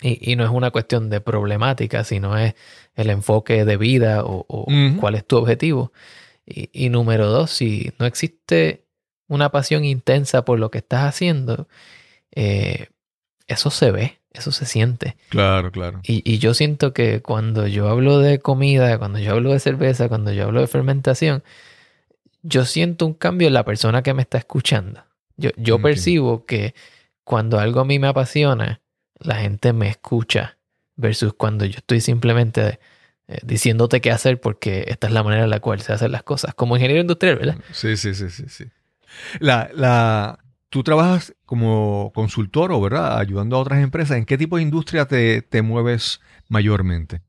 Y, 0.01 0.31
y 0.31 0.35
no 0.35 0.43
es 0.43 0.51
una 0.51 0.71
cuestión 0.71 1.09
de 1.09 1.21
problemática, 1.21 2.03
sino 2.03 2.37
es 2.37 2.55
el 2.95 3.09
enfoque 3.09 3.65
de 3.65 3.77
vida 3.77 4.23
o, 4.23 4.67
cuál 4.99 5.15
es 5.15 5.25
tu 5.25 5.37
objetivo. 5.37 5.91
Y, 6.45 6.69
y 6.73 6.89
número 6.89 7.27
dos, 7.27 7.51
si 7.51 7.91
no 7.99 8.05
existe 8.05 8.82
una 9.27 9.49
pasión 9.49 9.85
intensa 9.85 10.45
por 10.45 10.59
lo 10.59 10.71
que 10.71 10.79
estás 10.79 11.03
haciendo, 11.03 11.67
eh, 12.31 12.87
eso 13.47 13.69
se 13.69 13.91
ve, 13.91 14.19
eso 14.31 14.51
se 14.51 14.65
siente. 14.65 15.15
Claro, 15.29 15.71
claro. 15.71 16.01
Y, 16.03 16.21
y 16.29 16.39
yo 16.39 16.53
siento 16.53 16.93
que 16.93 17.21
cuando 17.21 17.67
yo 17.67 17.89
hablo 17.89 18.19
de 18.19 18.39
comida, 18.39 18.97
cuando 18.97 19.19
yo 19.19 19.31
hablo 19.31 19.51
de 19.51 19.59
cerveza, 19.59 20.09
cuando 20.09 20.31
yo 20.31 20.45
hablo 20.45 20.61
de 20.61 20.67
fermentación, 20.67 21.43
yo 22.41 22.65
siento 22.65 23.05
un 23.05 23.13
cambio 23.13 23.47
en 23.47 23.53
la 23.53 23.65
persona 23.65 24.03
que 24.03 24.13
me 24.13 24.21
está 24.21 24.37
escuchando. 24.37 25.03
Yo, 25.37 25.49
yo 25.57 25.81
percibo 25.81 26.45
que 26.45 26.75
cuando 27.23 27.59
algo 27.59 27.79
a 27.79 27.85
mí 27.85 27.99
me 27.99 28.07
apasiona, 28.07 28.81
la 29.19 29.35
gente 29.35 29.73
me 29.73 29.87
escucha 29.87 30.57
versus 30.95 31.33
cuando 31.33 31.65
yo 31.65 31.77
estoy 31.77 32.01
simplemente 32.01 32.79
eh, 33.27 33.39
diciéndote 33.43 34.01
qué 34.01 34.11
hacer 34.11 34.39
porque 34.39 34.85
esta 34.87 35.07
es 35.07 35.13
la 35.13 35.23
manera 35.23 35.45
en 35.45 35.49
la 35.49 35.59
cual 35.59 35.81
se 35.81 35.93
hacen 35.93 36.11
las 36.11 36.23
cosas. 36.23 36.53
Como 36.53 36.75
ingeniero 36.75 37.01
industrial, 37.01 37.37
¿verdad? 37.37 37.57
Sí, 37.71 37.97
sí, 37.97 38.13
sí, 38.13 38.29
sí, 38.29 38.43
sí. 38.47 38.65
La, 39.39 39.69
la, 39.73 40.39
tú 40.69 40.83
trabajas 40.83 41.33
como 41.45 42.11
consultor, 42.15 42.71
¿o 42.71 42.81
¿verdad? 42.81 43.19
Ayudando 43.19 43.57
a 43.57 43.59
otras 43.59 43.83
empresas. 43.83 44.17
¿En 44.17 44.25
qué 44.25 44.37
tipo 44.37 44.57
de 44.57 44.63
industria 44.63 45.05
te, 45.05 45.41
te 45.41 45.61
mueves 45.61 46.19
mayormente? 46.49 47.21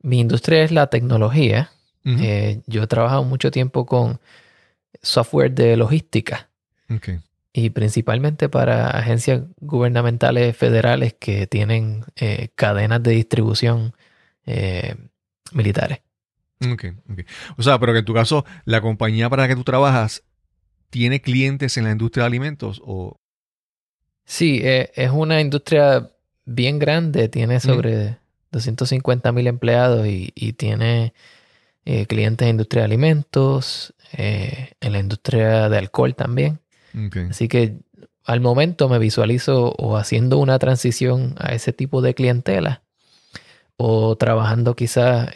Mi 0.00 0.20
industria 0.20 0.62
es 0.62 0.72
la 0.72 0.88
tecnología. 0.88 1.70
Eh, 2.04 2.62
yo 2.66 2.82
he 2.82 2.86
trabajado 2.88 3.22
mucho 3.22 3.52
tiempo 3.52 3.86
con 3.86 4.20
software 5.02 5.52
de 5.52 5.76
logística. 5.76 6.48
Y 7.52 7.70
principalmente 7.70 8.48
para 8.48 8.88
agencias 8.90 9.42
gubernamentales 9.60 10.56
federales 10.56 11.14
que 11.18 11.46
tienen 11.46 12.04
eh, 12.16 12.48
cadenas 12.54 13.02
de 13.02 13.12
distribución 13.12 13.94
eh, 14.46 14.96
militares. 15.52 16.00
Ok, 16.70 16.84
ok. 17.10 17.20
O 17.56 17.62
sea, 17.62 17.78
pero 17.78 17.92
que 17.92 18.00
en 18.00 18.04
tu 18.04 18.14
caso, 18.14 18.44
la 18.64 18.80
compañía 18.80 19.30
para 19.30 19.42
la 19.42 19.48
que 19.48 19.56
tú 19.56 19.64
trabajas 19.64 20.22
tiene 20.92 21.22
clientes 21.22 21.78
en 21.78 21.84
la 21.84 21.90
industria 21.90 22.24
de 22.24 22.26
alimentos 22.26 22.82
o... 22.84 23.16
Sí, 24.26 24.60
eh, 24.62 24.92
es 24.94 25.10
una 25.10 25.40
industria 25.40 26.10
bien 26.44 26.78
grande, 26.78 27.30
tiene 27.30 27.60
sobre 27.60 28.18
250 28.50 29.32
mil 29.32 29.46
empleados 29.46 30.06
y, 30.06 30.32
y 30.34 30.52
tiene 30.52 31.14
eh, 31.86 32.04
clientes 32.04 32.44
en 32.44 32.50
industria 32.50 32.82
de 32.82 32.84
alimentos, 32.84 33.94
eh, 34.12 34.72
en 34.80 34.92
la 34.92 34.98
industria 34.98 35.70
de 35.70 35.78
alcohol 35.78 36.14
también. 36.14 36.60
Así 37.30 37.48
que 37.48 37.78
al 38.26 38.40
momento 38.42 38.90
me 38.90 38.98
visualizo 38.98 39.72
o 39.78 39.96
haciendo 39.96 40.36
una 40.36 40.58
transición 40.58 41.36
a 41.38 41.54
ese 41.54 41.72
tipo 41.72 42.02
de 42.02 42.12
clientela 42.12 42.82
o 43.78 44.14
trabajando 44.16 44.76
quizás 44.76 45.30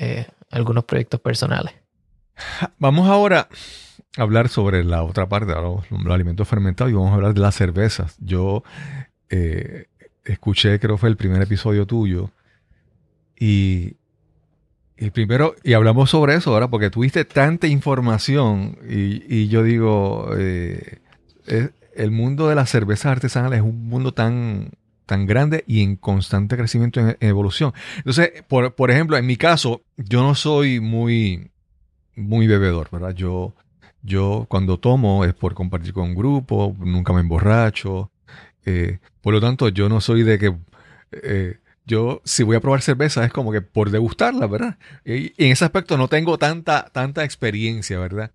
algunos 0.51 0.85
proyectos 0.85 1.19
personales. 1.19 1.73
Vamos 2.79 3.09
ahora 3.09 3.49
hablar 4.16 4.48
sobre 4.48 4.85
la 4.85 5.02
otra 5.02 5.29
parte, 5.29 5.52
los, 5.52 5.85
alimentos 6.11 6.48
fermentados, 6.48 6.90
y 6.90 6.94
vamos 6.94 7.12
a 7.12 7.14
hablar 7.14 7.35
de 7.35 7.40
las 7.40 7.55
cervezas. 7.55 8.16
Yo 8.18 8.62
eh, 9.31 9.87
escuché, 10.24 10.79
creo 10.81 10.96
que 10.96 11.00
fue 11.00 11.09
el 11.09 11.16
primer 11.16 11.42
episodio 11.42 11.87
tuyo, 11.87 12.31
y, 13.38 13.96
y 14.96 15.11
primero, 15.11 15.55
y 15.62 15.74
hablamos 15.74 16.11
sobre 16.11 16.35
eso 16.35 16.52
ahora, 16.52 16.68
porque 16.68 16.90
tuviste 16.90 17.24
tanta 17.24 17.66
información, 17.66 18.79
y, 18.88 19.22
y 19.35 19.48
yo 19.48 19.62
digo, 19.62 20.31
eh, 20.37 20.98
el 21.94 22.11
mundo 22.11 22.48
de 22.48 22.55
las 22.55 22.70
cervezas 22.70 23.07
artesanales 23.07 23.59
es 23.59 23.64
un 23.64 23.88
mundo 23.88 24.12
tan 24.12 24.70
tan 25.07 25.24
grande 25.24 25.64
y 25.68 25.83
en 25.83 25.96
constante 25.96 26.57
crecimiento 26.57 27.00
en, 27.00 27.16
en 27.20 27.29
evolución. 27.29 27.72
Entonces, 27.98 28.42
por, 28.48 28.74
por 28.74 28.90
ejemplo, 28.90 29.16
en 29.16 29.24
mi 29.24 29.37
caso, 29.37 29.83
yo 29.96 30.22
no 30.22 30.35
soy 30.35 30.81
muy, 30.81 31.50
muy 32.16 32.46
bebedor, 32.46 32.88
¿verdad? 32.90 33.14
Yo, 33.14 33.55
yo 34.07 34.47
cuando 34.49 34.79
tomo 34.79 35.25
es 35.25 35.35
por 35.35 35.55
compartir 35.55 35.92
con 35.92 36.05
un 36.11 36.14
grupo, 36.14 36.75
nunca 36.81 37.12
me 37.12 37.21
emborracho. 37.21 38.11
eh, 38.64 38.99
por 39.21 39.35
lo 39.35 39.40
tanto, 39.40 39.69
yo 39.69 39.88
no 39.88 40.01
soy 40.01 40.23
de 40.23 40.38
que... 40.38 40.57
eh, 41.12 41.59
yo, 41.87 42.21
si 42.25 42.42
voy 42.42 42.57
a 42.57 42.61
probar 42.61 42.83
cerveza, 42.83 43.25
es 43.25 43.33
como 43.33 43.53
que 43.53 43.62
por 43.62 43.90
degustarla, 43.90 44.47
¿verdad? 44.49 44.77
Y, 45.05 45.33
en 45.42 45.53
ese 45.53 45.64
aspecto 45.64 45.97
no 45.97 46.09
tengo 46.09 46.37
tanta, 46.37 46.90
tanta 46.92 47.25
experiencia, 47.25 47.99
¿verdad? 47.99 48.33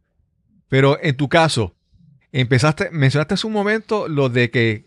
Pero 0.69 0.97
en 1.01 1.17
tu 1.17 1.27
caso, 1.27 1.75
empezaste, 2.31 2.89
mencionaste 2.91 3.33
hace 3.33 3.47
un 3.47 3.53
momento 3.53 4.07
lo 4.07 4.29
de 4.29 4.49
que 4.51 4.85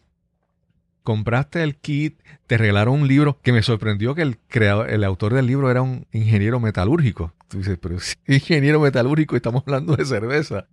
compraste 1.05 1.63
el 1.63 1.77
kit, 1.77 2.19
te 2.47 2.59
regalaron 2.59 3.03
un 3.03 3.09
libro 3.09 3.39
que 3.43 3.53
me 3.53 3.63
sorprendió 3.63 4.15
que 4.15 4.23
el 4.23 4.39
creador, 4.49 4.91
el 4.91 5.05
autor 5.05 5.35
del 5.35 5.47
libro 5.47 5.71
era 5.71 5.83
un 5.83 6.07
ingeniero 6.13 6.59
metalúrgico. 6.59 7.33
Tú 7.49 7.59
dices, 7.59 7.79
pero 7.81 7.97
ingeniero 8.27 8.81
metalúrgico 8.81 9.37
estamos 9.37 9.63
hablando 9.67 9.95
de 9.95 10.05
cerveza. 10.05 10.67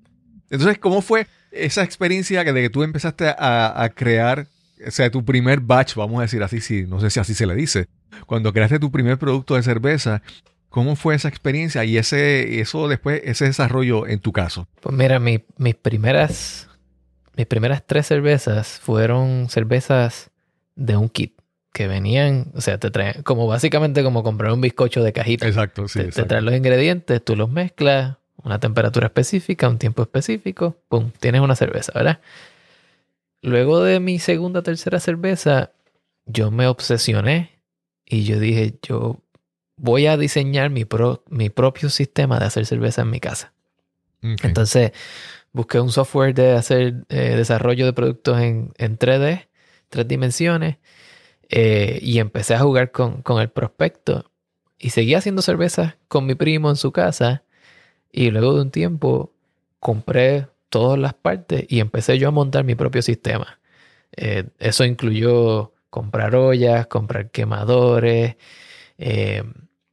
Entonces, 0.50 0.80
¿cómo 0.80 1.02
fue 1.02 1.28
esa 1.52 1.84
experiencia 1.84 2.44
que 2.44 2.54
de 2.54 2.62
que 2.62 2.70
tú 2.70 2.82
empezaste 2.84 3.28
a, 3.28 3.92
crear, 3.94 4.48
o 4.86 4.92
sea, 4.92 5.12
tu 5.12 5.24
primer 5.24 5.60
batch, 5.60 5.96
vamos 5.96 6.20
a 6.20 6.24
decir 6.24 6.42
así, 6.44 6.62
si, 6.62 6.84
no 6.84 7.00
sé 7.00 7.10
si 7.10 7.20
así 7.20 7.34
se 7.34 7.46
le 7.46 7.56
dice, 7.56 7.88
cuando 8.26 8.52
creaste 8.54 8.80
tu 8.80 8.90
primer 8.92 9.18
producto 9.18 9.56
de 9.56 9.64
cerveza, 9.64 10.22
¿cómo 10.70 10.96
fue 10.96 11.16
esa 11.16 11.28
experiencia 11.28 11.84
y 11.86 11.98
ese, 11.98 12.60
eso 12.62 12.88
después, 12.88 13.22
ese 13.26 13.46
desarrollo 13.46 14.08
en 14.08 14.20
tu 14.20 14.32
caso? 14.32 14.68
Pues 14.82 14.96
mira, 14.96 15.20
mi- 15.20 15.44
mis 15.58 15.76
primeras 15.76 16.70
mis 17.36 17.46
primeras 17.48 17.86
tres 17.86 18.08
cervezas 18.08 18.80
fueron 18.82 19.50
cervezas 19.50 20.32
de 20.76 20.98
un 20.98 21.10
kit 21.10 21.34
que 21.74 21.88
venían, 21.88 22.52
o 22.54 22.62
sea, 22.62 22.78
te 22.80 22.92
traen 22.92 23.24
como 23.24 23.48
básicamente 23.48 24.04
como 24.04 24.24
comprar 24.24 24.52
un 24.52 24.60
bizcocho 24.62 25.04
de 25.04 25.14
cajita. 25.14 25.48
Exacto, 25.48 25.88
sí. 25.88 26.04
te, 26.10 26.24
traen 26.26 26.44
los 26.46 26.54
ingredientes, 26.56 27.24
tú 27.24 27.36
los 27.38 27.50
mezclas, 27.50 28.18
una 28.44 28.60
temperatura 28.60 29.08
específica, 29.08 29.70
un 29.70 29.78
tiempo 29.78 30.02
específico, 30.02 30.78
pum, 30.90 31.12
tienes 31.20 31.40
una 31.42 31.56
cerveza, 31.56 31.94
¿verdad? 31.96 32.20
Luego 33.42 33.82
de 33.84 34.00
mi 34.00 34.20
segunda, 34.20 34.62
tercera 34.62 35.00
cerveza, 35.00 35.72
yo 36.26 36.52
me 36.52 36.68
obsesioné 36.68 37.62
y 38.06 38.24
yo 38.24 38.40
dije, 38.40 38.78
yo 38.84 39.22
voy 39.78 40.06
a 40.08 40.18
diseñar 40.18 40.70
mi, 40.70 40.86
pro- 40.86 41.24
mi 41.30 41.50
propio 41.50 41.90
sistema 41.90 42.40
de 42.40 42.46
hacer 42.46 42.66
cerveza 42.66 43.02
en 43.02 43.10
mi 43.10 43.20
casa. 43.20 43.54
Entonces, 44.44 44.92
busqué 45.54 45.80
un 45.80 45.92
software 45.92 46.34
de 46.34 46.54
hacer 46.54 47.06
eh, 47.10 47.36
desarrollo 47.36 47.86
de 47.86 47.94
productos 47.94 48.40
en, 48.40 48.72
en 48.78 48.98
3D, 48.98 49.48
tres 49.90 50.08
dimensiones, 50.08 50.78
eh, 51.50 52.00
y 52.02 52.20
empecé 52.20 52.56
a 52.56 52.60
jugar 52.60 52.92
con, 52.92 53.22
con 53.22 53.42
el 53.42 53.50
prospecto. 53.50 54.32
Y 54.78 54.92
seguí 54.92 55.16
haciendo 55.16 55.42
cervezas 55.42 55.96
con 56.08 56.26
mi 56.26 56.36
primo 56.36 56.70
en 56.70 56.76
su 56.76 56.92
casa. 56.92 57.44
Y 58.12 58.32
luego 58.32 58.56
de 58.56 58.62
un 58.62 58.72
tiempo 58.72 59.34
compré 59.80 60.48
todas 60.70 61.00
las 61.00 61.14
partes 61.14 61.66
y 61.70 61.80
empecé 61.80 62.18
yo 62.18 62.30
a 62.30 62.32
montar 62.32 62.64
mi 62.64 62.76
propio 62.76 63.02
sistema. 63.02 63.60
Eh, 64.14 64.46
eso 64.60 64.86
incluyó 64.86 65.74
comprar 65.90 66.36
ollas, 66.36 66.88
comprar 66.88 67.32
quemadores, 67.32 68.38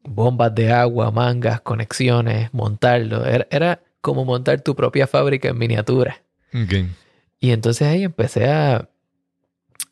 bombas 0.05 0.55
de 0.55 0.73
agua, 0.73 1.11
mangas, 1.11 1.61
conexiones, 1.61 2.53
montarlo. 2.55 3.25
Era 3.27 3.81
como 4.01 4.25
montar 4.25 4.61
tu 4.63 4.75
propia 4.75 5.07
fábrica 5.07 5.49
en 5.49 5.59
miniatura. 5.59 6.23
Y 7.41 7.51
entonces 7.53 7.87
ahí 7.87 8.05
empecé 8.05 8.49
a, 8.49 8.89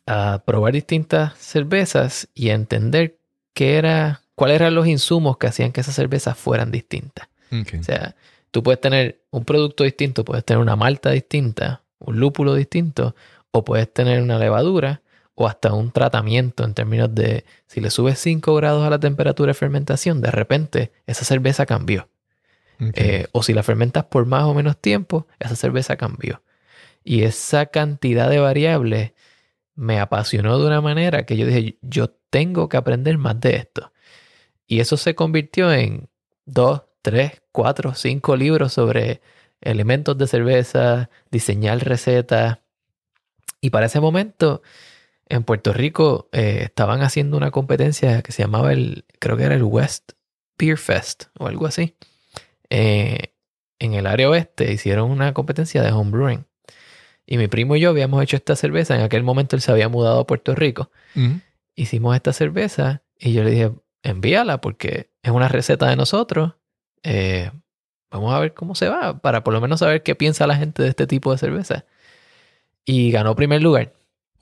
a 0.05 0.43
probar 0.45 0.73
distintas 0.73 1.37
cervezas 1.37 2.27
y 2.33 2.49
a 2.49 2.55
entender 2.55 3.19
qué 3.53 3.77
era, 3.77 4.21
cuáles 4.35 4.55
eran 4.55 4.75
los 4.75 4.87
insumos 4.87 5.37
que 5.37 5.47
hacían 5.47 5.71
que 5.71 5.81
esas 5.81 5.95
cervezas 5.95 6.37
fueran 6.37 6.71
distintas. 6.71 7.27
O 7.51 7.83
sea, 7.83 8.15
tú 8.51 8.63
puedes 8.63 8.81
tener 8.81 9.21
un 9.31 9.45
producto 9.45 9.83
distinto, 9.83 10.25
puedes 10.25 10.43
tener 10.43 10.61
una 10.61 10.75
malta 10.75 11.11
distinta, 11.11 11.83
un 11.99 12.19
lúpulo 12.19 12.53
distinto, 12.53 13.15
o 13.51 13.63
puedes 13.63 13.91
tener 13.91 14.21
una 14.21 14.37
levadura 14.37 15.01
o 15.35 15.47
hasta 15.47 15.73
un 15.73 15.91
tratamiento 15.91 16.63
en 16.63 16.73
términos 16.73 17.13
de 17.13 17.45
si 17.67 17.79
le 17.79 17.89
subes 17.89 18.19
5 18.19 18.55
grados 18.55 18.85
a 18.85 18.89
la 18.89 18.99
temperatura 18.99 19.51
de 19.51 19.53
fermentación, 19.53 20.21
de 20.21 20.31
repente 20.31 20.91
esa 21.05 21.25
cerveza 21.25 21.65
cambió. 21.65 22.09
Eh, 22.79 23.27
o 23.31 23.41
si 23.43 23.53
la 23.53 23.63
fermentas 23.63 24.05
por 24.05 24.25
más 24.25 24.43
o 24.43 24.53
menos 24.53 24.79
tiempo, 24.79 25.27
esa 25.39 25.55
cerveza 25.55 25.97
cambió. 25.97 26.43
Y 27.03 27.23
esa 27.23 27.67
cantidad 27.67 28.29
de 28.29 28.39
variables 28.39 29.13
me 29.75 29.99
apasionó 29.99 30.59
de 30.59 30.67
una 30.67 30.81
manera 30.81 31.25
que 31.25 31.37
yo 31.37 31.45
dije, 31.45 31.77
yo 31.81 32.09
tengo 32.29 32.69
que 32.69 32.77
aprender 32.77 33.17
más 33.17 33.39
de 33.39 33.55
esto. 33.55 33.91
Y 34.67 34.79
eso 34.81 34.97
se 34.97 35.15
convirtió 35.15 35.71
en 35.71 36.09
dos, 36.45 36.83
tres, 37.01 37.41
cuatro, 37.51 37.93
cinco 37.93 38.35
libros 38.35 38.73
sobre 38.73 39.21
elementos 39.61 40.17
de 40.17 40.27
cerveza, 40.27 41.09
diseñar 41.31 41.79
recetas. 41.85 42.59
Y 43.61 43.69
para 43.69 43.85
ese 43.85 43.99
momento, 43.99 44.61
en 45.29 45.43
Puerto 45.43 45.73
Rico, 45.73 46.29
eh, 46.31 46.61
estaban 46.63 47.01
haciendo 47.01 47.37
una 47.37 47.51
competencia 47.51 48.21
que 48.21 48.31
se 48.31 48.43
llamaba 48.43 48.73
el, 48.73 49.05
creo 49.19 49.37
que 49.37 49.43
era 49.43 49.55
el 49.55 49.63
West 49.63 50.13
Beer 50.57 50.77
Fest 50.77 51.25
o 51.37 51.47
algo 51.47 51.65
así. 51.67 51.95
Eh, 52.69 53.33
en 53.79 53.93
el 53.93 54.07
área 54.07 54.29
oeste 54.29 54.71
hicieron 54.71 55.11
una 55.11 55.33
competencia 55.33 55.81
de 55.83 55.91
homebrewing. 55.91 56.45
Y 57.25 57.37
mi 57.37 57.47
primo 57.47 57.75
y 57.75 57.81
yo 57.81 57.89
habíamos 57.89 58.23
hecho 58.23 58.37
esta 58.37 58.55
cerveza. 58.55 58.95
En 58.95 59.01
aquel 59.01 59.23
momento 59.23 59.55
él 59.55 59.61
se 59.61 59.71
había 59.71 59.89
mudado 59.89 60.21
a 60.21 60.27
Puerto 60.27 60.55
Rico. 60.55 60.91
Ujú. 61.15 61.41
Hicimos 61.75 62.15
esta 62.15 62.33
cerveza 62.33 63.03
y 63.19 63.33
yo 63.33 63.43
le 63.43 63.51
dije, 63.51 63.71
envíala 64.01 64.61
porque 64.61 65.11
es 65.21 65.31
una 65.31 65.47
receta 65.47 65.89
de 65.89 65.95
nosotros. 65.95 66.53
Eh, 67.03 67.51
vamos 68.09 68.33
a 68.33 68.39
ver 68.39 68.53
cómo 68.53 68.75
se 68.75 68.89
va 68.89 69.19
para 69.19 69.43
por 69.43 69.53
lo 69.53 69.61
menos 69.61 69.81
saber 69.81 70.03
qué 70.03 70.15
piensa 70.15 70.47
la 70.47 70.55
gente 70.55 70.83
de 70.83 70.89
este 70.89 71.05
tipo 71.05 71.31
de 71.31 71.37
cerveza. 71.37 71.85
Y 72.85 73.11
ganó 73.11 73.35
primer 73.35 73.61
lugar. 73.61 73.93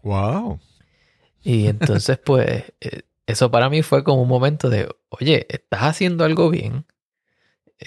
Wow. 0.04 0.60
Y 1.44 1.68
entonces, 1.68 2.20
pues, 2.20 2.74
eh, 2.82 3.02
eso 3.26 3.50
para 3.50 3.70
mí 3.70 3.82
fue 3.82 4.04
como 4.04 4.22
un 4.22 4.28
momento 4.28 4.70
de, 4.70 4.88
oye, 5.10 5.48
estás 5.50 5.82
haciendo 5.82 6.24
algo 6.24 6.50
bien, 6.50 6.86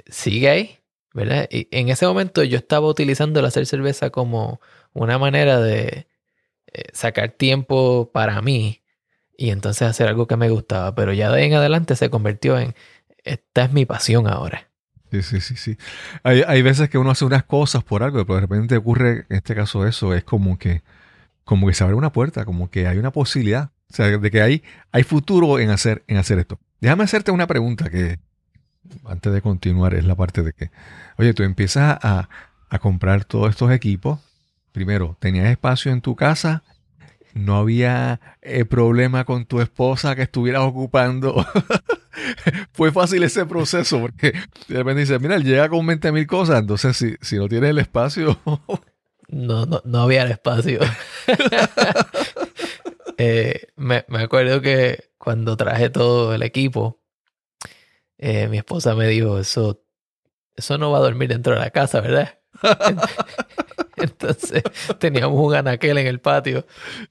sigue 0.06 0.48
ahí, 0.48 0.78
¿verdad? 1.14 1.48
Y 1.50 1.68
en 1.70 1.88
ese 1.88 2.06
momento 2.06 2.42
yo 2.44 2.58
estaba 2.58 2.86
utilizando 2.86 3.40
el 3.40 3.46
hacer 3.46 3.66
cerveza 3.66 4.10
como 4.10 4.60
una 4.92 5.18
manera 5.18 5.60
de 5.60 6.06
eh, 6.72 6.82
sacar 6.92 7.30
tiempo 7.30 8.10
para 8.12 8.40
mí 8.42 8.82
y 9.36 9.50
entonces 9.50 9.88
hacer 9.88 10.08
algo 10.08 10.26
que 10.26 10.36
me 10.36 10.50
gustaba, 10.50 10.94
pero 10.94 11.12
ya 11.12 11.30
de 11.30 11.40
ahí 11.40 11.46
en 11.46 11.54
adelante 11.54 11.96
se 11.96 12.10
convirtió 12.10 12.58
en, 12.58 12.74
esta 13.24 13.64
es 13.64 13.72
mi 13.72 13.86
pasión 13.86 14.26
ahora. 14.26 14.68
Sí, 15.10 15.22
sí, 15.22 15.40
sí, 15.40 15.56
sí. 15.56 15.78
Hay, 16.22 16.42
hay 16.46 16.60
veces 16.60 16.90
que 16.90 16.98
uno 16.98 17.10
hace 17.10 17.24
unas 17.24 17.44
cosas 17.44 17.82
por 17.82 18.02
algo, 18.02 18.24
pero 18.26 18.34
de 18.34 18.40
repente 18.42 18.76
ocurre, 18.76 19.26
en 19.28 19.36
este 19.36 19.54
caso 19.54 19.86
eso, 19.86 20.14
es 20.14 20.24
como 20.24 20.58
que, 20.58 20.82
como 21.44 21.66
que 21.66 21.74
se 21.74 21.84
abre 21.84 21.94
una 21.94 22.12
puerta, 22.12 22.44
como 22.44 22.70
que 22.70 22.86
hay 22.86 22.98
una 22.98 23.10
posibilidad. 23.10 23.70
O 23.90 23.94
sea, 23.94 24.06
de 24.06 24.30
que 24.30 24.42
hay, 24.42 24.62
hay 24.92 25.02
futuro 25.02 25.58
en 25.58 25.70
hacer, 25.70 26.04
en 26.08 26.18
hacer 26.18 26.38
esto. 26.38 26.58
Déjame 26.80 27.04
hacerte 27.04 27.30
una 27.30 27.46
pregunta 27.46 27.88
que, 27.88 28.18
antes 29.04 29.32
de 29.32 29.42
continuar, 29.42 29.94
es 29.94 30.04
la 30.04 30.14
parte 30.14 30.42
de 30.42 30.52
que, 30.52 30.70
oye, 31.18 31.34
tú 31.34 31.42
empiezas 31.42 31.98
a, 32.02 32.28
a 32.68 32.78
comprar 32.78 33.24
todos 33.24 33.50
estos 33.50 33.70
equipos, 33.72 34.20
primero, 34.72 35.16
¿tenías 35.20 35.46
espacio 35.46 35.92
en 35.92 36.00
tu 36.00 36.16
casa? 36.16 36.62
¿No 37.34 37.56
había 37.56 38.20
eh, 38.42 38.64
problema 38.64 39.24
con 39.24 39.44
tu 39.46 39.60
esposa 39.60 40.16
que 40.16 40.22
estuvieras 40.22 40.62
ocupando? 40.62 41.46
Fue 42.72 42.90
fácil 42.90 43.22
ese 43.22 43.46
proceso 43.46 44.00
porque 44.00 44.32
de 44.66 44.76
repente 44.76 45.00
dices, 45.00 45.20
mira, 45.20 45.38
llega 45.38 45.68
con 45.68 45.86
20 45.86 46.12
mil 46.12 46.26
cosas, 46.26 46.60
entonces 46.60 46.96
si, 46.96 47.14
si 47.20 47.36
no 47.36 47.48
tienes 47.48 47.70
el 47.70 47.78
espacio... 47.78 48.38
No, 49.28 49.66
no, 49.66 49.82
no 49.84 50.00
había 50.00 50.22
el 50.22 50.32
espacio. 50.32 50.80
Eh, 53.20 53.66
me, 53.74 54.04
me 54.06 54.22
acuerdo 54.22 54.60
que 54.60 55.10
cuando 55.18 55.56
traje 55.56 55.90
todo 55.90 56.32
el 56.32 56.42
equipo, 56.44 57.00
eh, 58.18 58.48
mi 58.48 58.58
esposa 58.58 58.94
me 58.94 59.06
dijo, 59.08 59.38
eso, 59.38 59.82
eso 60.56 60.78
no 60.78 60.90
va 60.92 60.98
a 60.98 61.02
dormir 61.02 61.28
dentro 61.30 61.54
de 61.54 61.60
la 61.60 61.70
casa, 61.70 62.00
¿verdad? 62.00 62.38
Entonces 63.96 64.62
teníamos 64.98 65.38
un 65.44 65.54
anaquel 65.54 65.98
en 65.98 66.06
el 66.06 66.20
patio. 66.20 66.66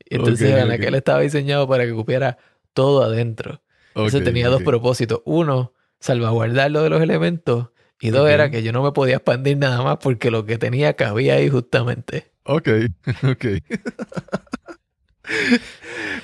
Y 0.09 0.15
entonces 0.15 0.53
el 0.53 0.59
anaquel 0.59 0.95
estaba 0.95 1.19
diseñado 1.21 1.67
para 1.67 1.85
que 1.85 1.93
cupiera 1.93 2.37
todo 2.73 3.03
adentro. 3.03 3.61
Entonces 3.95 4.21
Ok, 4.21 4.25
tenía 4.25 4.47
dos 4.49 4.61
propósitos. 4.61 5.21
Uno, 5.25 5.73
salvaguardarlo 5.99 6.83
de 6.83 6.89
los 6.89 7.01
elementos. 7.01 7.69
Y 7.99 8.11
dos, 8.11 8.29
era 8.29 8.51
que 8.51 8.63
yo 8.63 8.71
no 8.73 8.83
me 8.83 8.91
podía 8.91 9.15
expandir 9.17 9.57
nada 9.57 9.81
más 9.83 9.97
porque 9.97 10.31
lo 10.31 10.45
que 10.45 10.57
tenía 10.57 10.93
cabía 10.95 11.35
ahí 11.35 11.49
justamente. 11.49 12.31
Ok, 12.43 12.69
ok. 13.23 13.45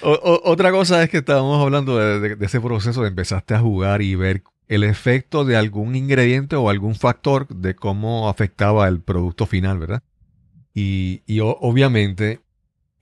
O- 0.02 0.12
o- 0.12 0.52
otra 0.52 0.72
cosa 0.72 1.04
es 1.04 1.10
que 1.10 1.18
estábamos 1.18 1.62
hablando 1.62 1.98
de, 1.98 2.20
de- 2.20 2.36
de 2.36 2.46
ese 2.46 2.62
proceso 2.62 3.02
de 3.02 3.10
empezaste 3.10 3.54
a 3.54 3.60
jugar 3.60 4.02
y 4.02 4.16
ver 4.16 4.44
el 4.68 4.84
efecto 4.84 5.46
de 5.46 5.58
algún 5.58 5.96
ingrediente 5.96 6.56
o 6.56 6.70
algún 6.70 6.96
factor 6.96 7.48
de 7.48 7.76
cómo 7.76 8.30
afectaba 8.30 8.88
el 8.88 9.02
producto 9.02 9.46
final, 9.46 9.80
¿verdad? 9.80 10.04
Y, 10.74 11.22
y 11.28 11.40
obviamente 11.42 12.40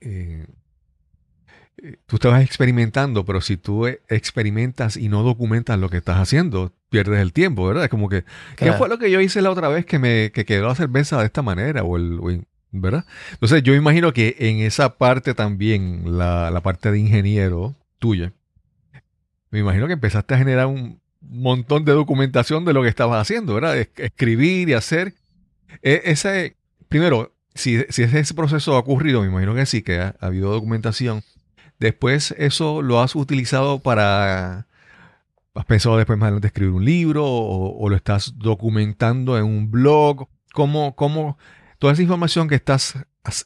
eh, 0.00 0.46
eh, 1.82 1.96
tú 2.06 2.16
estabas 2.16 2.42
experimentando, 2.42 3.24
pero 3.24 3.40
si 3.40 3.56
tú 3.56 3.86
eh, 3.86 4.00
experimentas 4.08 4.96
y 4.96 5.08
no 5.08 5.22
documentas 5.22 5.78
lo 5.78 5.88
que 5.88 5.96
estás 5.96 6.18
haciendo, 6.18 6.72
pierdes 6.90 7.20
el 7.20 7.32
tiempo, 7.32 7.66
¿verdad? 7.66 7.84
Es 7.84 7.90
como 7.90 8.08
que, 8.08 8.24
¿qué 8.56 8.72
fue 8.72 8.88
lo 8.88 8.98
que 8.98 9.10
yo 9.10 9.20
hice 9.20 9.40
la 9.40 9.50
otra 9.50 9.68
vez 9.68 9.86
que 9.86 9.98
me 9.98 10.30
que 10.32 10.44
quedó 10.44 10.68
la 10.68 10.74
cerveza 10.74 11.18
de 11.18 11.26
esta 11.26 11.42
manera? 11.42 11.82
O 11.82 11.96
el, 11.96 12.18
o 12.20 12.30
¿Verdad? 12.74 13.04
Entonces 13.32 13.62
yo 13.62 13.74
imagino 13.74 14.14
que 14.14 14.34
en 14.38 14.60
esa 14.60 14.96
parte 14.96 15.34
también, 15.34 16.16
la, 16.16 16.50
la 16.50 16.62
parte 16.62 16.90
de 16.90 16.98
ingeniero 16.98 17.74
tuya, 17.98 18.32
me 19.50 19.58
imagino 19.58 19.86
que 19.86 19.92
empezaste 19.92 20.34
a 20.34 20.38
generar 20.38 20.66
un 20.68 21.01
montón 21.28 21.84
de 21.84 21.92
documentación 21.92 22.64
de 22.64 22.72
lo 22.72 22.82
que 22.82 22.88
estabas 22.88 23.20
haciendo, 23.20 23.54
¿verdad? 23.54 23.78
Es- 23.78 23.90
escribir 23.96 24.68
y 24.68 24.74
hacer. 24.74 25.14
E- 25.82 26.02
ese, 26.04 26.56
primero, 26.88 27.34
si, 27.54 27.84
si 27.90 28.02
ese 28.02 28.34
proceso 28.34 28.74
ha 28.74 28.78
ocurrido, 28.78 29.20
me 29.22 29.28
imagino 29.28 29.54
que 29.54 29.66
sí, 29.66 29.82
que 29.82 29.98
ha, 29.98 30.14
ha 30.20 30.26
habido 30.26 30.50
documentación. 30.52 31.22
Después 31.78 32.34
eso 32.38 32.82
lo 32.82 33.00
has 33.00 33.16
utilizado 33.16 33.80
para... 33.80 34.66
¿Has 35.54 35.66
pensado 35.66 35.98
después 35.98 36.18
más 36.18 36.28
adelante 36.28 36.46
escribir 36.46 36.72
un 36.72 36.84
libro 36.84 37.24
o, 37.26 37.88
lo 37.90 37.96
estás 37.96 38.38
documentando 38.38 39.36
en 39.36 39.44
un 39.44 39.70
blog? 39.70 40.28
¿Cómo, 40.54 40.94
cómo, 40.96 41.36
toda 41.78 41.92
esa 41.92 42.02
información 42.02 42.48
que 42.48 42.54
estás 42.54 42.94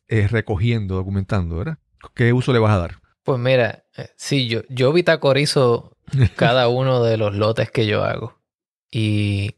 eh, 0.06 0.28
recogiendo, 0.28 0.94
documentando, 0.94 1.56
¿verdad? 1.56 1.78
¿Qué 2.14 2.32
uso 2.32 2.52
le 2.52 2.60
vas 2.60 2.74
a 2.74 2.78
dar? 2.78 3.00
Pues 3.26 3.40
mira, 3.40 3.84
eh, 3.96 4.10
sí, 4.16 4.46
yo, 4.46 4.62
yo 4.68 4.92
bitacorizo 4.92 5.96
cada 6.36 6.68
uno 6.68 7.02
de 7.02 7.16
los 7.16 7.34
lotes 7.34 7.72
que 7.72 7.84
yo 7.84 8.04
hago. 8.04 8.38
Y 8.88 9.56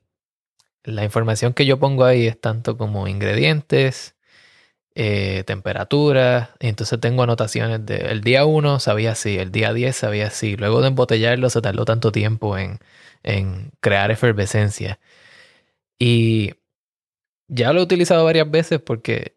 la 0.85 1.05
información 1.05 1.55
que 1.55 1.67
yo 1.67 1.79
pongo 1.79 2.05
ahí 2.07 2.27
es 2.27 2.41
tanto 2.41 2.79
como 2.79 3.09
ingredientes, 3.09 4.17
eh, 4.95 5.45
temperatura. 5.47 6.55
Y 6.61 6.69
entonces 6.69 7.01
tengo 7.01 7.25
anotaciones 7.25 7.85
de 7.87 7.99
el 8.13 8.23
día 8.23 8.47
1 8.47 8.81
sabía 8.81 9.13
así, 9.13 9.39
el 9.39 9.53
día 9.53 9.75
10 9.75 9.97
sabía 9.97 10.29
así. 10.29 10.57
Luego 10.57 10.81
de 10.83 10.89
embotellarlo 10.89 11.51
se 11.51 11.63
tardó 11.63 11.85
tanto 11.85 12.13
tiempo 12.13 12.59
en, 12.59 12.81
en 13.23 13.73
crear 13.81 14.11
efervescencia. 14.11 15.01
Y 15.99 16.55
ya 17.49 17.73
lo 17.73 17.81
he 17.81 17.85
utilizado 17.85 18.25
varias 18.25 18.51
veces 18.51 18.81
porque 18.81 19.35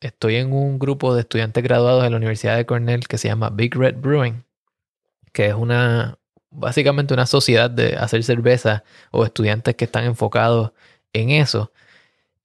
estoy 0.00 0.36
en 0.36 0.52
un 0.52 0.78
grupo 0.78 1.14
de 1.14 1.22
estudiantes 1.22 1.62
graduados 1.64 2.02
de 2.04 2.10
la 2.10 2.16
Universidad 2.16 2.56
de 2.56 2.66
Cornell 2.66 3.06
que 3.08 3.18
se 3.18 3.28
llama 3.28 3.50
Big 3.50 3.74
Red 3.76 3.96
Brewing, 3.98 4.44
que 5.32 5.46
es 5.48 5.54
una 5.54 6.18
básicamente 6.50 7.14
una 7.14 7.26
sociedad 7.26 7.70
de 7.70 7.96
hacer 7.96 8.24
cerveza 8.24 8.84
o 9.12 9.24
estudiantes 9.24 9.76
que 9.76 9.84
están 9.86 10.04
enfocados 10.04 10.72
en 11.12 11.30
eso. 11.30 11.72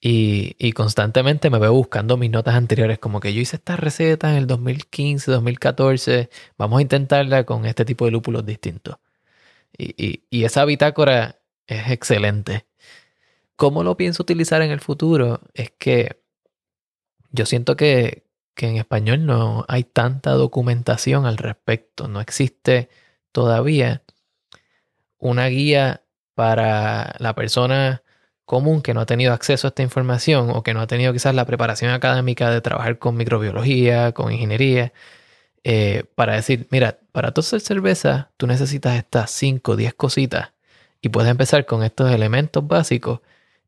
Y, 0.01 0.55
y 0.59 0.73
constantemente 0.73 1.49
me 1.49 1.59
veo 1.59 1.73
buscando 1.73 2.17
mis 2.17 2.31
notas 2.31 2.55
anteriores, 2.55 2.99
como 2.99 3.19
que 3.21 3.33
yo 3.33 3.41
hice 3.41 3.57
esta 3.57 3.75
receta 3.77 4.31
en 4.31 4.37
el 4.37 4.47
2015, 4.47 5.31
2014, 5.31 6.29
vamos 6.57 6.79
a 6.79 6.81
intentarla 6.83 7.45
con 7.45 7.65
este 7.65 7.85
tipo 7.85 8.05
de 8.05 8.11
lúpulos 8.11 8.45
distintos. 8.45 8.97
Y, 9.77 9.95
y- 10.05 10.23
y 10.29 10.45
esa 10.45 10.65
bitácora 10.65 11.39
es 11.67 11.91
excelente. 11.91 12.65
¿Cómo 13.55 13.83
lo 13.83 13.97
pienso 13.97 14.23
utilizar 14.23 14.61
en 14.61 14.71
el 14.71 14.81
futuro? 14.81 15.41
Es 15.53 15.71
que 15.77 16.21
yo 17.35 17.45
siento 17.45 17.75
que, 17.75 18.25
que 18.55 18.67
en 18.67 18.77
español 18.77 19.25
no 19.25 19.65
hay 19.67 19.83
tanta 19.83 20.31
documentación 20.31 21.25
al 21.25 21.37
respecto. 21.37 22.07
No 22.07 22.21
existe 22.21 22.89
todavía 23.31 24.03
una 25.19 25.47
guía 25.47 26.03
para 26.35 27.15
la 27.19 27.35
persona 27.35 28.03
común 28.45 28.81
que 28.81 28.93
no 28.93 29.01
ha 29.01 29.05
tenido 29.05 29.33
acceso 29.33 29.67
a 29.67 29.69
esta 29.69 29.83
información 29.83 30.51
o 30.51 30.63
que 30.63 30.73
no 30.73 30.81
ha 30.81 30.87
tenido 30.87 31.13
quizás 31.13 31.35
la 31.35 31.45
preparación 31.45 31.91
académica 31.91 32.49
de 32.51 32.61
trabajar 32.61 32.99
con 32.99 33.17
microbiología, 33.17 34.11
con 34.13 34.31
ingeniería, 34.31 34.93
eh, 35.63 36.05
para 36.15 36.35
decir, 36.35 36.67
mira, 36.69 36.99
para 37.11 37.31
tú 37.33 37.41
hacer 37.41 37.59
cerveza 37.61 38.31
tú 38.37 38.47
necesitas 38.47 38.97
estas 38.97 39.31
5 39.31 39.71
o 39.73 39.75
10 39.75 39.95
cositas 39.95 40.53
y 41.01 41.09
puedes 41.09 41.31
empezar 41.31 41.65
con 41.65 41.83
estos 41.83 42.11
elementos 42.11 42.67
básicos 42.67 43.21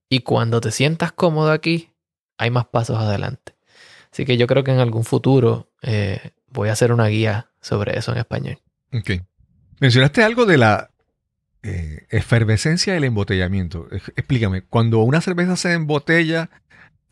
y 0.10 0.20
cuando 0.22 0.62
te 0.62 0.72
sientas 0.72 1.12
cómodo 1.12 1.52
aquí, 1.52 1.92
hay 2.38 2.52
más 2.52 2.68
pasos 2.68 3.00
adelante. 3.00 3.57
Así 4.12 4.26
que 4.26 4.38
yo 4.38 4.48
creo 4.48 4.64
que 4.64 4.72
en 4.72 4.80
algún 4.80 5.04
futuro 5.04 5.70
eh, 5.82 6.32
voy 6.50 6.70
a 6.70 6.74
hacer 6.74 6.92
una 6.92 7.08
guía 7.08 7.50
sobre 7.62 7.98
eso 7.98 8.12
en 8.12 8.18
español. 8.20 8.60
Ok. 8.94 9.22
Mencionaste 9.80 10.24
algo 10.24 10.46
de 10.46 10.58
la 10.58 10.90
eh, 11.64 12.06
efervescencia 12.10 12.94
del 12.94 13.04
embotellamiento. 13.04 13.88
Ej- 13.92 14.14
Explícame, 14.16 14.62
cuando 14.64 15.00
una 15.00 15.22
cerveza 15.22 15.56
se 15.56 15.74
embotella, 15.74 16.50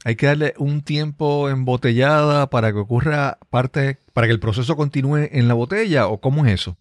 hay 0.03 0.15
que 0.15 0.27
darle 0.27 0.53
un 0.57 0.81
tiempo 0.81 1.49
embotellada 1.49 2.49
para 2.49 2.71
que 2.71 2.79
ocurra 2.79 3.37
parte, 3.49 3.97
para 4.13 4.27
que 4.27 4.33
el 4.33 4.39
proceso 4.39 4.75
continúe 4.75 5.29
en 5.31 5.47
la 5.47 5.53
botella, 5.55 6.07
o 6.07 6.19
cómo 6.21 6.45
es 6.45 6.53
eso? 6.53 6.77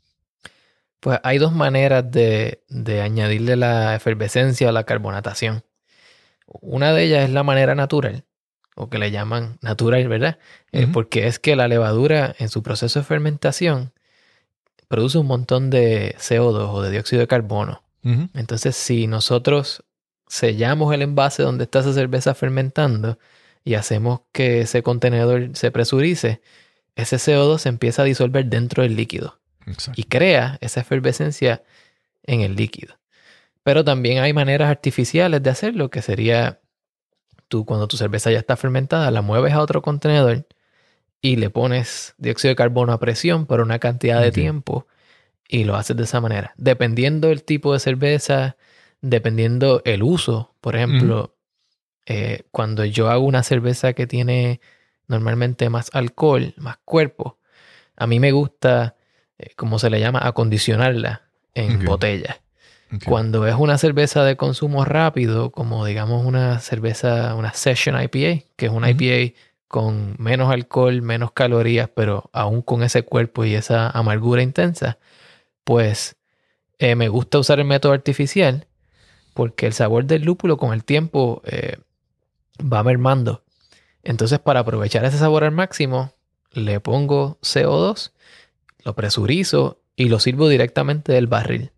Pues 1.01 1.19
hay 1.23 1.37
dos 1.39 1.53
maneras 1.53 2.11
de, 2.11 2.63
de 2.69 3.03
añadirle 3.03 3.57
la 3.57 3.95
efervescencia 3.95 4.69
o 4.69 4.73
la 4.73 4.85
carbonatación. 4.85 5.65
Una 6.47 6.93
de 6.93 7.03
ellas 7.05 7.25
es 7.25 7.31
la 7.31 7.43
manera 7.43 7.75
natural, 7.75 8.25
o 8.75 8.89
que 8.91 8.99
le 8.99 9.11
llaman 9.11 9.59
natural, 9.61 10.09
¿verdad? 10.09 10.39
Eh, 10.73 10.87
porque 10.93 11.27
es 11.27 11.39
que 11.39 11.57
la 11.57 11.69
levadura 11.69 12.35
en 12.39 12.49
su 12.49 12.63
proceso 12.63 12.99
de 12.99 13.05
fermentación 13.05 13.93
produce 14.89 15.19
un 15.19 15.27
montón 15.27 15.71
de 15.71 16.15
CO2 16.19 16.71
o 16.73 16.83
de 16.83 16.91
dióxido 16.91 17.21
de 17.21 17.27
carbono. 17.27 17.83
Entonces, 18.35 18.77
si 18.77 19.07
nosotros 19.07 19.83
sellamos 20.29 20.93
el 20.93 21.01
envase 21.01 21.43
donde 21.43 21.65
está 21.65 21.79
esa 21.79 21.95
cerveza 21.95 22.35
fermentando 22.35 23.19
y 23.65 23.75
hacemos 23.75 24.21
que 24.31 24.61
ese 24.61 24.83
contenedor 24.83 25.51
se 25.55 25.71
presurice, 25.71 26.43
ese 26.97 27.17
CO2 27.17 27.59
se 27.59 27.71
empieza 27.71 28.03
a 28.03 28.05
disolver 28.05 28.45
dentro 28.45 28.83
del 28.83 28.95
líquido 28.95 29.41
Exacto. 29.67 29.99
y 29.99 30.05
crea 30.05 30.59
esa 30.61 30.81
efervescencia 30.81 31.63
en 32.25 32.43
el 32.43 32.57
líquido. 32.57 32.99
Pero 33.63 33.85
también 33.85 34.19
hay 34.19 34.35
maneras 34.35 34.69
artificiales 34.69 35.43
de 35.43 35.49
hacerlo, 35.49 35.89
que 35.89 36.03
sería 36.03 36.61
tú 37.55 37.65
cuando 37.65 37.87
tu 37.87 37.97
cerveza 37.97 38.33
ya 38.33 38.39
está 38.41 38.57
fermentada, 38.57 39.13
la 39.13 39.23
mueves 39.23 39.53
a 39.53 39.61
otro 39.61 39.81
contenedor 39.81 40.45
y 41.21 41.37
le 41.37 41.51
pones 41.51 42.17
dióxido 42.19 42.51
de 42.51 42.57
carbono 42.57 42.93
a 42.93 42.99
presión 42.99 43.47
por 43.47 43.61
una 43.61 43.79
cantidad 43.79 44.21
de 44.21 44.33
tiempo 44.33 44.89
y 45.49 45.63
lo 45.63 45.77
haces 45.77 45.97
de 45.97 46.03
esa 46.03 46.21
manera. 46.21 46.53
Dependiendo 46.57 47.29
del 47.29 47.45
tipo 47.45 47.73
de 47.73 47.79
cerveza, 47.79 48.57
dependiendo 49.03 49.83
el 49.85 50.03
uso, 50.03 50.57
por 50.61 50.75
ejemplo, 50.75 51.37
eh, 52.07 52.43
cuando 52.51 52.85
yo 52.85 53.09
hago 53.09 53.25
una 53.25 53.45
cerveza 53.45 53.93
que 53.93 54.09
tiene 54.09 54.61
normalmente 55.07 55.71
más 55.71 55.91
alcohol, 55.93 56.55
más 56.57 56.79
cuerpo, 56.85 57.39
a 57.95 58.09
mí 58.09 58.19
me 58.19 58.33
gusta, 58.33 58.97
eh, 59.39 59.51
como 59.55 59.79
se 59.79 59.91
le 59.91 60.01
llama, 60.01 60.19
acondicionarla 60.25 61.31
en 61.55 61.77
Ok. 61.77 61.85
botella. 61.85 62.41
Cuando 63.07 63.47
es 63.47 63.55
una 63.55 63.79
cerveza 63.79 64.25
de 64.25 64.37
consumo 64.37 64.85
rápido, 64.85 65.51
como 65.51 65.85
digamos 65.85 66.25
una 66.25 66.61
cerveza, 66.61 67.35
una 67.35 67.53
Session 67.53 68.01
IPA, 68.01 68.45
que 68.57 68.67
es 68.67 68.73
una. 68.73 68.91
IPA 68.91 69.35
con 69.69 70.15
menos 70.19 70.53
alcohol, 70.53 71.03
menos 71.03 71.33
calorías, 71.33 71.91
pero 71.93 72.31
aún 72.33 72.63
con 72.63 72.85
ese 72.85 73.03
cuerpo 73.03 73.45
y 73.45 73.55
esa 73.55 73.91
amargura 73.91 74.41
intensa, 74.41 74.99
pues 75.65 76.17
eh, 76.79 76.95
me 76.95 77.09
gusta 77.09 77.39
usar 77.39 77.59
el 77.59 77.65
método 77.65 77.93
artificial 77.93 78.69
porque 79.35 79.67
el 79.67 79.73
sabor 79.73 80.05
del 80.05 80.23
lúpulo 80.23 80.57
con 80.57 80.73
el 80.73 80.85
tiempo 80.85 81.43
eh, 81.45 81.79
va 82.61 82.85
mermando. 82.85 83.43
Entonces, 84.05 84.39
para 84.39 84.61
aprovechar 84.61 85.05
ese 85.05 85.19
sabor 85.19 85.45
al 85.45 85.51
máximo, 85.51 86.13
le 86.53 86.79
pongo 86.79 87.39
CO2, 87.43 88.13
lo 88.85 88.95
presurizo 88.95 89.81
y 89.97 90.09
lo 90.09 90.21
sirvo 90.21 90.49
directamente 90.49 91.13
del 91.13 91.27
barril. 91.27 91.73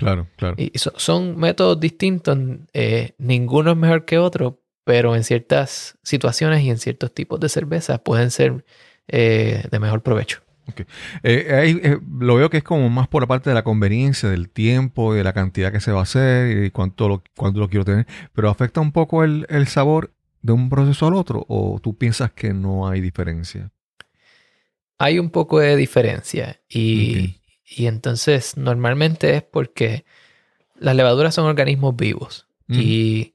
Claro, 0.00 0.26
claro. 0.36 0.54
Y 0.58 0.72
so- 0.78 0.92
son 0.96 1.38
métodos 1.38 1.78
distintos, 1.78 2.36
eh, 2.72 3.12
ninguno 3.18 3.70
es 3.72 3.76
mejor 3.76 4.04
que 4.04 4.18
otro, 4.18 4.60
pero 4.84 5.14
en 5.14 5.22
ciertas 5.24 5.98
situaciones 6.02 6.62
y 6.62 6.70
en 6.70 6.78
ciertos 6.78 7.12
tipos 7.14 7.38
de 7.38 7.48
cervezas 7.48 8.00
pueden 8.00 8.30
ser 8.30 8.64
eh, 9.08 9.64
de 9.70 9.78
mejor 9.78 10.02
provecho. 10.02 10.40
Eh, 11.22 11.52
ahí, 11.52 11.80
eh, 11.82 11.98
lo 12.20 12.36
veo 12.36 12.48
que 12.48 12.58
es 12.58 12.62
como 12.62 12.88
más 12.90 13.08
por 13.08 13.22
la 13.22 13.26
parte 13.26 13.50
de 13.50 13.54
la 13.54 13.64
conveniencia, 13.64 14.28
del 14.28 14.48
tiempo, 14.48 15.12
de 15.14 15.24
la 15.24 15.32
cantidad 15.32 15.72
que 15.72 15.80
se 15.80 15.90
va 15.92 16.00
a 16.00 16.02
hacer 16.04 16.64
y 16.64 16.70
cuánto 16.70 17.08
lo, 17.08 17.22
cuánto 17.36 17.58
lo 17.60 17.68
quiero 17.68 17.84
tener. 17.84 18.06
Pero 18.32 18.48
afecta 18.50 18.80
un 18.80 18.92
poco 18.92 19.24
el, 19.24 19.46
el 19.48 19.66
sabor 19.66 20.12
de 20.42 20.52
un 20.52 20.70
proceso 20.70 21.06
al 21.08 21.14
otro 21.14 21.44
o 21.48 21.80
tú 21.82 21.96
piensas 21.98 22.30
que 22.32 22.52
no 22.54 22.88
hay 22.88 23.00
diferencia. 23.00 23.70
Hay 24.98 25.18
un 25.18 25.30
poco 25.30 25.58
de 25.60 25.76
diferencia 25.76 26.60
y. 26.68 27.39
y 27.70 27.86
entonces 27.86 28.56
normalmente 28.56 29.36
es 29.36 29.42
porque 29.44 30.04
las 30.74 30.96
levaduras 30.96 31.34
son 31.34 31.46
organismos 31.46 31.94
vivos 31.94 32.48
y 32.68 33.34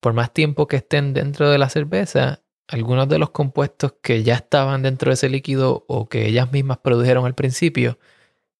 por 0.00 0.12
más 0.12 0.32
tiempo 0.32 0.66
que 0.66 0.76
estén 0.76 1.14
dentro 1.14 1.48
de 1.48 1.56
la 1.56 1.68
cerveza, 1.68 2.42
algunos 2.66 3.08
de 3.08 3.20
los 3.20 3.30
compuestos 3.30 3.94
que 4.02 4.24
ya 4.24 4.34
estaban 4.34 4.82
dentro 4.82 5.10
de 5.10 5.14
ese 5.14 5.28
líquido 5.28 5.84
o 5.86 6.08
que 6.08 6.26
ellas 6.26 6.50
mismas 6.50 6.78
produjeron 6.78 7.24
al 7.24 7.36
principio, 7.36 8.00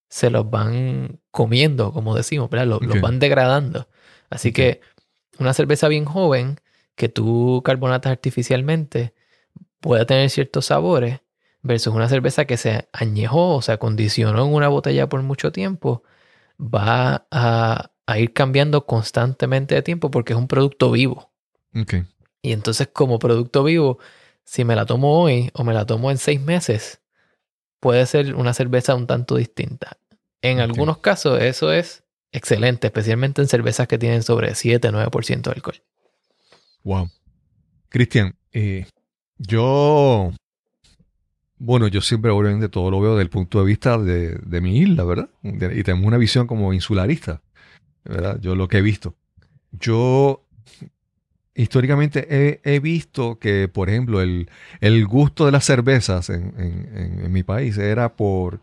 se 0.08 0.30
los 0.30 0.48
van 0.48 1.18
comiendo, 1.32 1.92
como 1.92 2.14
decimos, 2.14 2.48
¿verdad? 2.50 2.78
Los, 2.80 3.00
van 3.00 3.18
degradando. 3.18 3.88
Así 4.30 4.52
que 4.52 4.80
una 5.40 5.52
cerveza 5.54 5.88
bien 5.88 6.04
joven 6.04 6.60
que 6.94 7.08
tú 7.08 7.62
carbonatas 7.64 8.12
artificialmente 8.12 9.12
puede 9.80 10.04
tener 10.04 10.30
ciertos 10.30 10.66
sabores 10.66 11.20
versus 11.62 11.94
una 11.94 12.08
cerveza 12.08 12.44
que 12.44 12.56
se 12.56 12.88
añejó 12.92 13.56
o 13.56 13.62
se 13.62 13.72
acondicionó 13.72 14.44
en 14.44 14.52
una 14.52 14.68
botella 14.68 15.08
por 15.08 15.22
mucho 15.22 15.52
tiempo, 15.52 16.02
va 16.58 17.26
a, 17.30 17.90
a 18.06 18.18
ir 18.18 18.32
cambiando 18.32 18.86
constantemente 18.86 19.74
de 19.74 19.82
tiempo 19.82 20.10
porque 20.10 20.32
es 20.32 20.38
un 20.38 20.48
producto 20.48 20.90
vivo. 20.90 21.32
Ok. 21.74 21.94
Y 22.42 22.52
entonces 22.52 22.88
como 22.92 23.18
producto 23.18 23.62
vivo, 23.62 23.98
si 24.44 24.64
me 24.64 24.74
la 24.76 24.86
tomo 24.86 25.22
hoy 25.22 25.50
o 25.54 25.64
me 25.64 25.72
la 25.72 25.86
tomo 25.86 26.10
en 26.10 26.18
seis 26.18 26.40
meses, 26.40 27.00
puede 27.80 28.04
ser 28.06 28.34
una 28.34 28.54
cerveza 28.54 28.94
un 28.94 29.06
tanto 29.06 29.36
distinta. 29.36 29.96
En 30.40 30.60
algunos 30.60 30.98
casos 30.98 31.40
eso 31.40 31.72
es 31.72 32.02
excelente, 32.32 32.88
especialmente 32.88 33.40
en 33.42 33.48
cervezas 33.48 33.86
que 33.86 33.98
tienen 33.98 34.22
sobre 34.22 34.52
7-9% 34.52 35.42
de 35.42 35.50
alcohol. 35.50 35.82
Wow. 36.82 37.10
Cristian, 37.88 38.36
eh, 38.52 38.86
yo, 39.38 40.32
bueno, 41.64 41.86
yo 41.86 42.00
siempre 42.00 42.30
obviamente 42.32 42.68
todo 42.68 42.90
lo 42.90 43.00
veo 43.00 43.12
desde 43.12 43.22
el 43.22 43.30
punto 43.30 43.60
de 43.60 43.64
vista 43.66 43.96
de, 43.96 44.34
de 44.44 44.60
mi 44.60 44.78
isla, 44.78 45.04
¿verdad? 45.04 45.30
De- 45.42 45.78
y 45.78 45.82
tenemos 45.84 46.06
una 46.06 46.16
visión 46.16 46.46
como 46.48 46.72
insularista, 46.72 47.40
¿verdad? 48.04 48.38
Yo 48.40 48.56
lo 48.56 48.66
que 48.66 48.78
he 48.78 48.82
visto. 48.82 49.14
Yo 49.70 50.44
históricamente 51.54 52.26
he, 52.30 52.60
he 52.64 52.80
visto 52.80 53.38
que, 53.38 53.68
por 53.68 53.88
ejemplo, 53.88 54.20
el, 54.20 54.48
el 54.80 55.06
gusto 55.06 55.46
de 55.46 55.52
las 55.52 55.64
cervezas 55.64 56.30
en, 56.30 56.52
en- 56.58 56.88
en- 56.96 57.24
en 57.26 57.32
mi 57.32 57.42
país 57.42 57.76
era 57.78 58.14
por, 58.14 58.60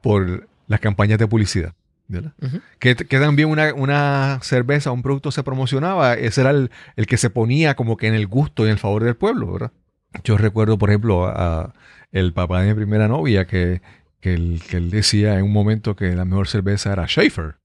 por 0.00 0.48
las 0.68 0.80
campañas 0.80 1.18
de 1.18 1.26
publicidad. 1.26 1.74
¿verdad? 2.06 2.34
Que, 2.78 2.94
que 2.96 3.18
también 3.18 3.48
una, 3.48 3.72
una 3.72 4.38
cerveza, 4.42 4.92
un 4.92 5.02
producto 5.02 5.30
se 5.30 5.42
promocionaba, 5.42 6.14
ese 6.14 6.42
era 6.42 6.50
el, 6.50 6.70
el 6.96 7.06
que 7.06 7.16
se 7.16 7.30
ponía 7.30 7.74
como 7.76 7.96
que 7.96 8.06
en 8.06 8.14
el 8.14 8.26
gusto 8.26 8.62
y 8.64 8.66
en 8.66 8.72
el 8.72 8.78
favor 8.78 9.02
del 9.04 9.16
pueblo, 9.16 9.50
¿verdad? 9.52 9.72
Yo 10.22 10.36
recuerdo, 10.38 10.78
por 10.78 10.90
ejemplo, 10.90 11.26
a, 11.26 11.74
el 12.12 12.32
papá 12.32 12.62
de 12.62 12.68
mi 12.68 12.74
primera 12.74 13.08
novia 13.08 13.46
que, 13.46 13.82
que 14.20 14.34
él 14.34 14.90
decía 14.90 15.38
en 15.38 15.44
un 15.44 15.52
momento 15.52 15.96
que 15.96 16.14
la 16.14 16.24
mejor 16.24 16.48
cerveza 16.48 16.92
era 16.92 17.06
Schaefer. 17.06 17.56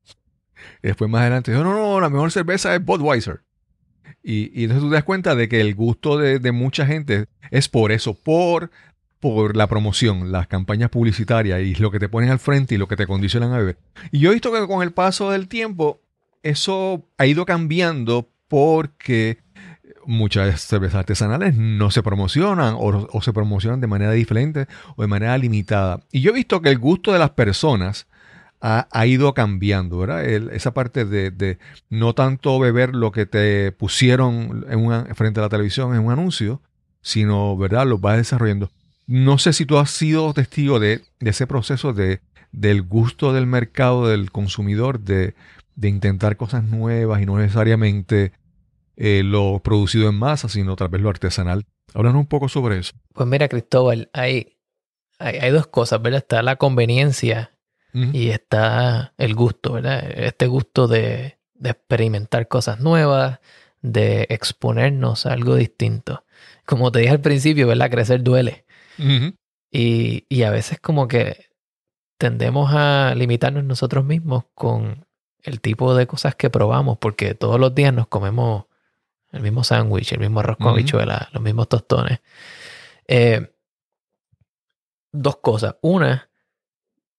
Y 0.84 0.88
después 0.88 1.10
más 1.10 1.22
adelante 1.22 1.52
dijo, 1.52 1.64
no, 1.64 1.74
no, 1.74 2.02
la 2.02 2.10
mejor 2.10 2.32
cerveza 2.32 2.76
es 2.76 2.84
Budweiser. 2.84 3.42
Y, 4.24 4.52
y 4.60 4.64
entonces 4.64 4.84
tú 4.84 4.90
te 4.90 4.96
das 4.96 5.04
cuenta 5.04 5.36
de 5.36 5.48
que 5.48 5.62
el 5.62 5.76
gusto 5.76 6.18
de, 6.18 6.40
de 6.40 6.52
mucha 6.52 6.86
gente 6.86 7.26
es 7.52 7.70
por 7.70 7.92
eso, 7.92 8.14
por, 8.14 8.72
por 9.20 9.56
la 9.56 9.68
promoción, 9.68 10.32
las 10.32 10.48
campañas 10.48 10.90
publicitarias 10.90 11.62
y 11.62 11.76
lo 11.76 11.92
que 11.92 12.00
te 12.00 12.10
ponen 12.10 12.30
al 12.30 12.40
frente 12.40 12.76
y 12.76 12.78
lo 12.78 12.88
que 12.88 12.96
te 12.96 13.08
condicionan 13.08 13.54
a 13.54 13.60
beber. 13.60 13.78
Y 14.12 14.20
yo 14.20 14.32
he 14.32 14.34
visto 14.34 14.52
que 14.52 14.66
con 14.68 14.82
el 14.82 14.92
paso 14.92 15.32
del 15.32 15.48
tiempo 15.48 16.02
eso 16.44 17.06
ha 17.18 17.26
ido 17.26 17.46
cambiando 17.46 18.30
porque 18.48 19.38
muchas 20.10 20.62
cervezas 20.62 20.96
artesanales 20.96 21.56
no 21.56 21.92
se 21.92 22.02
promocionan 22.02 22.74
o, 22.74 23.08
o 23.12 23.22
se 23.22 23.32
promocionan 23.32 23.80
de 23.80 23.86
manera 23.86 24.12
diferente 24.12 24.66
o 24.96 25.04
de 25.04 25.08
manera 25.08 25.38
limitada. 25.38 26.00
Y 26.12 26.22
yo 26.22 26.32
he 26.32 26.34
visto 26.34 26.62
que 26.62 26.70
el 26.70 26.80
gusto 26.80 27.14
de 27.14 27.20
las 27.20 27.30
personas 27.30 28.08
ha, 28.60 28.88
ha 28.92 29.06
ido 29.06 29.36
cambiando, 29.36 30.00
¿verdad? 30.00 30.26
Esa 30.26 30.74
parte 30.74 31.06
de, 31.06 31.30
de 31.30 31.60
no 31.92 32.16
tanto 32.16 32.58
beber 32.58 32.96
lo 32.96 33.12
que 33.12 33.28
te 33.28 33.72
pusieron 33.72 34.66
en 34.68 35.16
frente 35.16 35.40
a 35.40 35.44
la 35.44 35.50
televisión 35.50 35.94
en 35.94 36.04
un 36.04 36.12
anuncio, 36.12 36.60
sino, 37.02 37.56
¿verdad? 37.56 37.86
Lo 37.86 38.00
vas 38.00 38.18
desarrollando. 38.18 38.72
No 39.06 39.38
sé 39.38 39.54
si 39.54 39.68
tú 39.68 39.78
has 39.78 39.92
sido 39.92 40.34
testigo 40.34 40.80
de, 40.80 41.04
de 41.20 41.30
ese 41.30 41.46
proceso 41.46 41.94
de, 41.94 42.22
del 42.52 42.82
gusto 42.82 43.32
del 43.32 43.46
mercado, 43.46 44.08
del 44.08 44.32
consumidor, 44.32 45.02
de, 45.02 45.36
de 45.76 45.88
intentar 45.88 46.36
cosas 46.36 46.64
nuevas 46.64 47.22
y 47.22 47.28
no 47.28 47.38
necesariamente 47.38 48.34
eh, 49.00 49.24
lo 49.24 49.62
producido 49.64 50.10
en 50.10 50.16
masa, 50.16 50.50
sino 50.50 50.76
tal 50.76 50.90
vez 50.90 51.02
lo 51.02 51.10
artesanal. 51.10 51.66
Háblanos 51.94 52.20
un 52.20 52.28
poco 52.28 52.50
sobre 52.50 52.78
eso. 52.78 52.94
Pues 53.14 53.28
mira, 53.28 53.48
Cristóbal, 53.48 54.10
hay, 54.14 54.58
hay, 55.18 55.38
hay 55.38 55.52
dos 55.52 55.68
cosas, 55.68 56.02
¿verdad? 56.02 56.20
Está 56.20 56.44
la 56.44 56.58
conveniencia 56.58 57.52
y 57.92 58.30
está 58.30 59.16
el 59.18 59.34
gusto, 59.34 59.74
¿verdad? 59.74 60.04
Este 60.16 60.46
gusto 60.46 60.88
de, 60.88 61.40
de 61.56 61.70
experimentar 61.72 62.48
cosas 62.48 62.80
nuevas, 62.80 63.40
de 63.82 64.28
exponernos 64.30 65.26
a 65.26 65.34
algo 65.34 65.56
distinto. 65.56 66.24
Como 66.66 66.92
te 66.92 67.00
dije 67.00 67.12
al 67.12 67.22
principio, 67.22 67.68
¿verdad? 67.68 67.90
Crecer 67.90 68.22
duele. 68.22 68.66
Y, 69.72 70.26
y 70.30 70.44
a 70.44 70.52
veces 70.52 70.80
como 70.80 71.08
que 71.08 71.48
tendemos 72.20 72.72
a 72.74 73.16
limitarnos 73.16 73.64
nosotros 73.64 74.06
mismos 74.06 74.44
con 74.54 75.08
el 75.42 75.62
tipo 75.62 75.96
de 75.96 76.06
cosas 76.06 76.36
que 76.36 76.50
probamos, 76.50 76.98
porque 77.00 77.34
todos 77.34 77.60
los 77.60 77.74
días 77.74 77.94
nos 77.94 78.08
comemos 78.08 78.66
el 79.32 79.42
mismo 79.42 79.64
sándwich, 79.64 80.14
el 80.14 80.20
mismo 80.20 80.40
arroz 80.40 80.58
con 80.58 80.70
habichuela, 80.70 81.30
los 81.34 81.44
mismos 81.44 81.70
tostones. 81.70 82.20
Eh, 83.08 83.52
dos 85.12 85.38
cosas. 85.38 85.76
Una, 85.82 86.30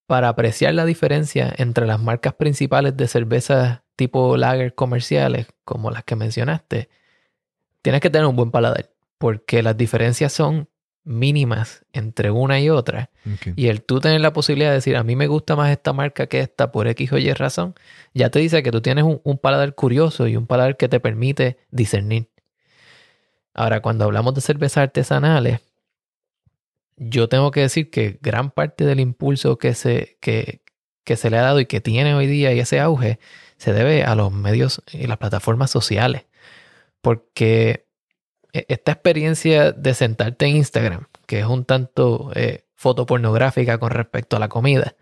para 0.06 0.28
apreciar 0.28 0.74
la 0.74 0.84
diferencia 0.84 1.52
entre 1.56 1.86
las 1.86 2.00
marcas 2.00 2.34
principales 2.34 2.96
de 2.96 3.06
cervezas 3.06 3.82
tipo 4.00 4.38
lager 4.38 4.74
comerciales, 4.74 5.46
como 5.64 5.90
las 5.90 6.04
que 6.04 6.16
mencionaste, 6.16 6.88
tienes 7.82 8.00
que 8.00 8.08
tener 8.08 8.26
un 8.26 8.34
buen 8.34 8.50
paladar, 8.50 8.90
porque 9.18 9.62
las 9.62 9.76
diferencias 9.76 10.32
son 10.32 10.69
mínimas 11.04 11.84
entre 11.92 12.30
una 12.30 12.60
y 12.60 12.70
otra. 12.70 13.10
Y 13.56 13.68
el 13.68 13.82
tú 13.82 14.00
tener 14.00 14.20
la 14.20 14.32
posibilidad 14.32 14.70
de 14.70 14.76
decir, 14.76 14.96
a 14.96 15.04
mí 15.04 15.16
me 15.16 15.26
gusta 15.26 15.56
más 15.56 15.70
esta 15.70 15.92
marca 15.92 16.26
que 16.26 16.40
esta 16.40 16.72
por 16.72 16.86
X 16.88 17.12
o 17.12 17.18
Y 17.18 17.32
razón, 17.32 17.74
ya 18.14 18.30
te 18.30 18.38
dice 18.38 18.62
que 18.62 18.70
tú 18.70 18.80
tienes 18.80 19.04
un, 19.04 19.20
un 19.24 19.38
paladar 19.38 19.74
curioso 19.74 20.26
y 20.26 20.36
un 20.36 20.46
paladar 20.46 20.76
que 20.76 20.88
te 20.88 21.00
permite 21.00 21.58
discernir. 21.70 22.28
Ahora, 23.54 23.80
cuando 23.82 24.04
hablamos 24.04 24.34
de 24.34 24.40
cervezas 24.40 24.82
artesanales, 24.84 25.60
yo 26.96 27.28
tengo 27.28 27.50
que 27.50 27.60
decir 27.60 27.90
que 27.90 28.18
gran 28.20 28.50
parte 28.50 28.84
del 28.84 29.00
impulso 29.00 29.58
que 29.58 29.74
se, 29.74 30.18
que, 30.20 30.62
que 31.04 31.16
se 31.16 31.30
le 31.30 31.38
ha 31.38 31.42
dado 31.42 31.60
y 31.60 31.66
que 31.66 31.80
tiene 31.80 32.14
hoy 32.14 32.26
día 32.26 32.52
y 32.52 32.60
ese 32.60 32.78
auge 32.78 33.18
se 33.56 33.72
debe 33.72 34.04
a 34.04 34.14
los 34.14 34.30
medios 34.32 34.82
y 34.92 35.06
las 35.06 35.18
plataformas 35.18 35.70
sociales. 35.70 36.26
Porque 37.00 37.86
esta 38.52 38.92
experiencia 38.92 39.72
de 39.72 39.94
sentarte 39.94 40.46
en 40.46 40.56
Instagram, 40.56 41.06
que 41.26 41.40
es 41.40 41.46
un 41.46 41.64
tanto 41.64 42.32
eh, 42.34 42.64
fotopornográfica 42.74 43.78
con 43.78 43.90
respecto 43.90 44.36
a 44.36 44.38
la 44.38 44.48
comida, 44.48 44.94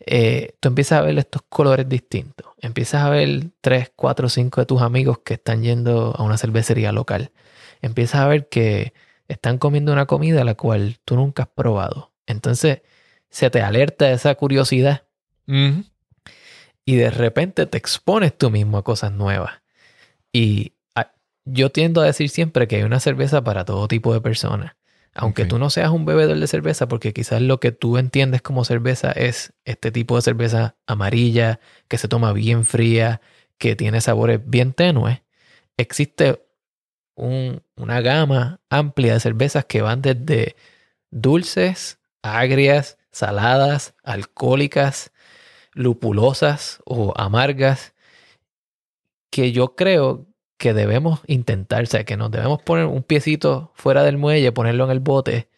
eh, 0.00 0.54
tú 0.60 0.68
empiezas 0.68 0.98
a 0.98 1.02
ver 1.02 1.18
estos 1.18 1.42
colores 1.48 1.88
distintos. 1.88 2.52
Empiezas 2.60 3.02
a 3.02 3.10
ver 3.10 3.46
tres, 3.60 3.90
cuatro, 3.96 4.28
cinco 4.28 4.60
de 4.60 4.66
tus 4.66 4.82
amigos 4.82 5.20
que 5.24 5.34
están 5.34 5.62
yendo 5.62 6.14
a 6.16 6.22
una 6.22 6.36
cervecería 6.36 6.92
local. 6.92 7.32
Empiezas 7.80 8.20
a 8.20 8.28
ver 8.28 8.48
que 8.48 8.92
están 9.28 9.58
comiendo 9.58 9.92
una 9.92 10.06
comida 10.06 10.44
la 10.44 10.54
cual 10.54 10.98
tú 11.04 11.16
nunca 11.16 11.44
has 11.44 11.48
probado. 11.48 12.12
Entonces 12.26 12.82
se 13.30 13.50
te 13.50 13.62
alerta 13.62 14.10
esa 14.10 14.34
curiosidad 14.34 15.04
y 16.84 16.96
de 16.96 17.10
repente 17.10 17.64
te 17.64 17.78
expones 17.78 18.36
tú 18.36 18.50
mismo 18.50 18.76
a 18.78 18.84
cosas 18.84 19.12
nuevas. 19.12 19.62
Y 20.30 20.72
yo 21.50 21.70
tiendo 21.70 22.00
a 22.00 22.04
decir 22.06 22.28
siempre 22.28 22.68
que 22.68 22.76
hay 22.76 22.82
una 22.82 23.00
cerveza 23.00 23.42
para 23.42 23.64
todo 23.64 23.88
tipo 23.88 24.12
de 24.12 24.20
personas. 24.20 24.76
Aunque 25.14 25.44
tú 25.48 25.58
no 25.58 25.70
seas 25.70 25.90
un 25.90 26.04
bebedor 26.04 26.38
de 26.38 26.46
cerveza, 26.46 26.86
porque 26.86 27.12
quizás 27.12 27.42
lo 27.42 27.58
que 27.58 27.72
tú 27.72 27.98
entiendes 27.98 28.40
como 28.42 28.64
cerveza 28.64 29.10
es 29.10 29.52
este 29.64 29.90
tipo 29.90 30.14
de 30.16 30.22
cerveza 30.22 30.76
amarilla, 30.86 31.58
que 31.88 31.98
se 31.98 32.06
toma 32.08 32.32
bien 32.32 32.64
fría, 32.64 33.20
que 33.58 33.74
tiene 33.74 34.00
sabores 34.00 34.40
bien 34.44 34.72
tenues, 34.74 35.22
existe 35.76 36.44
un- 37.16 37.62
una 37.76 38.00
gama 38.00 38.60
amplia 38.70 39.14
de 39.14 39.20
cervezas 39.20 39.64
que 39.64 39.82
van 39.82 40.02
desde 40.02 40.54
dulces, 41.10 41.98
agrias, 42.22 42.96
saladas, 43.10 43.94
alcohólicas, 44.04 45.10
lupulosas 45.72 46.80
o 46.84 47.12
amargas, 47.16 47.92
que 49.30 49.52
yo 49.52 49.74
creo 49.74 50.26
que 50.58 50.74
debemos 50.74 51.20
intentar, 51.26 51.84
o 51.84 51.86
sea, 51.86 52.04
que 52.04 52.16
nos 52.16 52.30
debemos 52.30 52.62
poner 52.62 52.86
un 52.86 53.02
piecito 53.02 53.72
fuera 53.74 54.02
del 54.02 54.18
muelle, 54.18 54.52
ponerlo 54.52 54.84
en 54.84 54.90
el 54.90 55.00
bote 55.00 55.48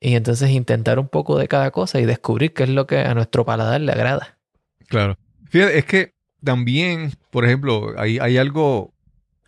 y 0.00 0.14
entonces 0.14 0.50
intentar 0.50 0.98
un 0.98 1.08
poco 1.08 1.38
de 1.38 1.48
cada 1.48 1.70
cosa 1.70 2.00
y 2.00 2.06
descubrir 2.06 2.52
qué 2.54 2.64
es 2.64 2.68
lo 2.68 2.86
que 2.86 2.98
a 2.98 3.14
nuestro 3.14 3.44
paladar 3.44 3.80
le 3.80 3.92
agrada. 3.92 4.38
Claro. 4.88 5.18
Fíjate, 5.50 5.78
es 5.78 5.84
que 5.84 6.14
también, 6.42 7.12
por 7.30 7.44
ejemplo, 7.44 7.94
hay, 7.98 8.18
hay 8.18 8.38
algo, 8.38 8.94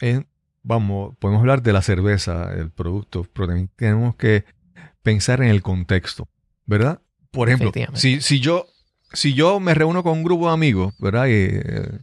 en- 0.01 0.27
vamos, 0.63 1.15
podemos 1.19 1.41
hablar 1.41 1.63
de 1.63 1.73
la 1.73 1.83
cerveza, 1.83 2.53
el 2.55 2.71
producto, 2.71 3.27
pero 3.33 3.49
también 3.49 3.71
tenemos 3.77 4.17
que 4.17 4.45
pensar 5.03 5.41
en 5.41 5.49
el 5.49 5.63
contexto, 5.63 6.29
¿verdad? 6.65 7.01
Por 7.31 7.49
ejemplo, 7.49 7.71
si, 7.95 8.21
si 8.21 8.41
yo 8.41 8.67
si 9.13 9.35
yo 9.35 9.61
me 9.61 9.75
reúno 9.75 10.03
con 10.03 10.15
un 10.15 10.25
grupo 10.25 10.49
de 10.49 10.55
amigos, 10.55 10.95
¿verdad? 10.99 11.27
Y, 11.27 11.33
eh, 11.33 11.99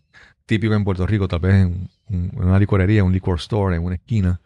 típico 0.45 0.73
en 0.73 0.83
Puerto 0.83 1.05
Rico, 1.05 1.27
tal 1.27 1.39
vez 1.39 1.55
en, 1.55 1.89
un- 2.09 2.31
en 2.33 2.43
una 2.43 2.59
licorería, 2.59 3.03
un 3.03 3.13
liquor 3.13 3.37
store, 3.39 3.75
en 3.75 3.83
una 3.83 3.95
esquina. 3.95 4.41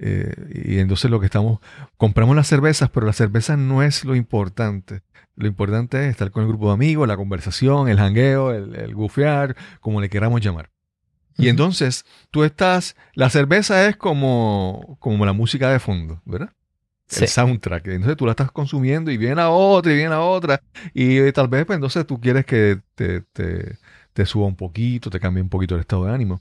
eh, 0.00 0.34
y 0.74 0.78
entonces 0.80 1.10
lo 1.10 1.20
que 1.20 1.26
estamos, 1.26 1.60
compramos 1.96 2.34
las 2.36 2.48
cervezas, 2.48 2.90
pero 2.90 3.06
la 3.06 3.12
cerveza 3.12 3.56
no 3.56 3.82
es 3.82 4.04
lo 4.04 4.16
importante. 4.16 5.02
Lo 5.36 5.46
importante 5.46 6.02
es 6.04 6.10
estar 6.10 6.30
con 6.32 6.42
el 6.42 6.48
grupo 6.48 6.68
de 6.68 6.74
amigos, 6.74 7.06
la 7.08 7.16
conversación, 7.16 7.88
el 7.88 7.98
jangueo, 7.98 8.52
el, 8.52 8.74
el 8.76 8.94
gufear, 8.94 9.56
como 9.80 10.00
le 10.00 10.08
queramos 10.10 10.40
llamar. 10.40 10.70
Y 11.36 11.48
entonces 11.48 12.04
tú 12.30 12.44
estás, 12.44 12.96
la 13.14 13.30
cerveza 13.30 13.88
es 13.88 13.96
como, 13.96 14.96
como 15.00 15.24
la 15.26 15.32
música 15.32 15.70
de 15.70 15.80
fondo, 15.80 16.20
¿verdad? 16.24 16.50
Sí. 17.06 17.22
el 17.24 17.28
soundtrack. 17.28 17.86
Entonces 17.88 18.16
tú 18.16 18.24
la 18.26 18.32
estás 18.32 18.50
consumiendo 18.52 19.10
y 19.10 19.16
viene 19.16 19.40
a 19.42 19.50
otra 19.50 19.92
y 19.92 19.96
viene 19.96 20.14
a 20.14 20.20
otra. 20.20 20.60
Y 20.94 21.18
eh, 21.18 21.32
tal 21.32 21.48
vez 21.48 21.66
pues, 21.66 21.76
entonces 21.76 22.06
tú 22.06 22.20
quieres 22.20 22.46
que 22.46 22.80
te, 22.94 23.20
te- 23.32 23.78
te 24.12 24.26
suba 24.26 24.46
un 24.46 24.56
poquito, 24.56 25.10
te 25.10 25.20
cambie 25.20 25.42
un 25.42 25.48
poquito 25.48 25.74
el 25.74 25.80
estado 25.82 26.06
de 26.06 26.12
ánimo. 26.14 26.40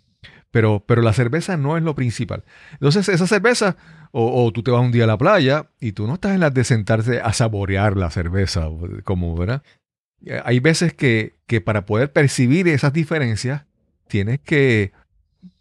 Pero, 0.53 0.83
pero 0.85 1.01
la 1.01 1.13
cerveza 1.13 1.57
no 1.57 1.77
es 1.77 1.83
lo 1.83 1.95
principal. 1.95 2.43
Entonces 2.73 3.09
esa 3.09 3.25
cerveza, 3.25 3.75
o, 4.11 4.51
tú 4.53 4.61
te 4.61 4.69
vas 4.69 4.81
un 4.81 4.91
día 4.91 5.05
a 5.05 5.07
la 5.07 5.17
playa 5.17 5.71
y 5.79 5.93
tú 5.93 6.05
no 6.05 6.13
estás 6.13 6.33
en 6.33 6.41
las 6.41 6.53
de 6.53 6.63
sentarse 6.63 7.21
a 7.21 7.33
saborear 7.33 7.97
la 7.97 8.11
cerveza, 8.11 8.67
como, 9.03 9.35
¿verdad? 9.35 9.63
Eh, 10.23 10.39
Hay 10.45 10.59
veces 10.59 10.93
que, 10.93 11.33
que 11.47 11.59
para 11.59 11.87
poder 11.87 12.11
percibir 12.11 12.67
esas 12.67 12.93
diferencias 12.93 13.63
tienes 14.07 14.41
que 14.41 14.91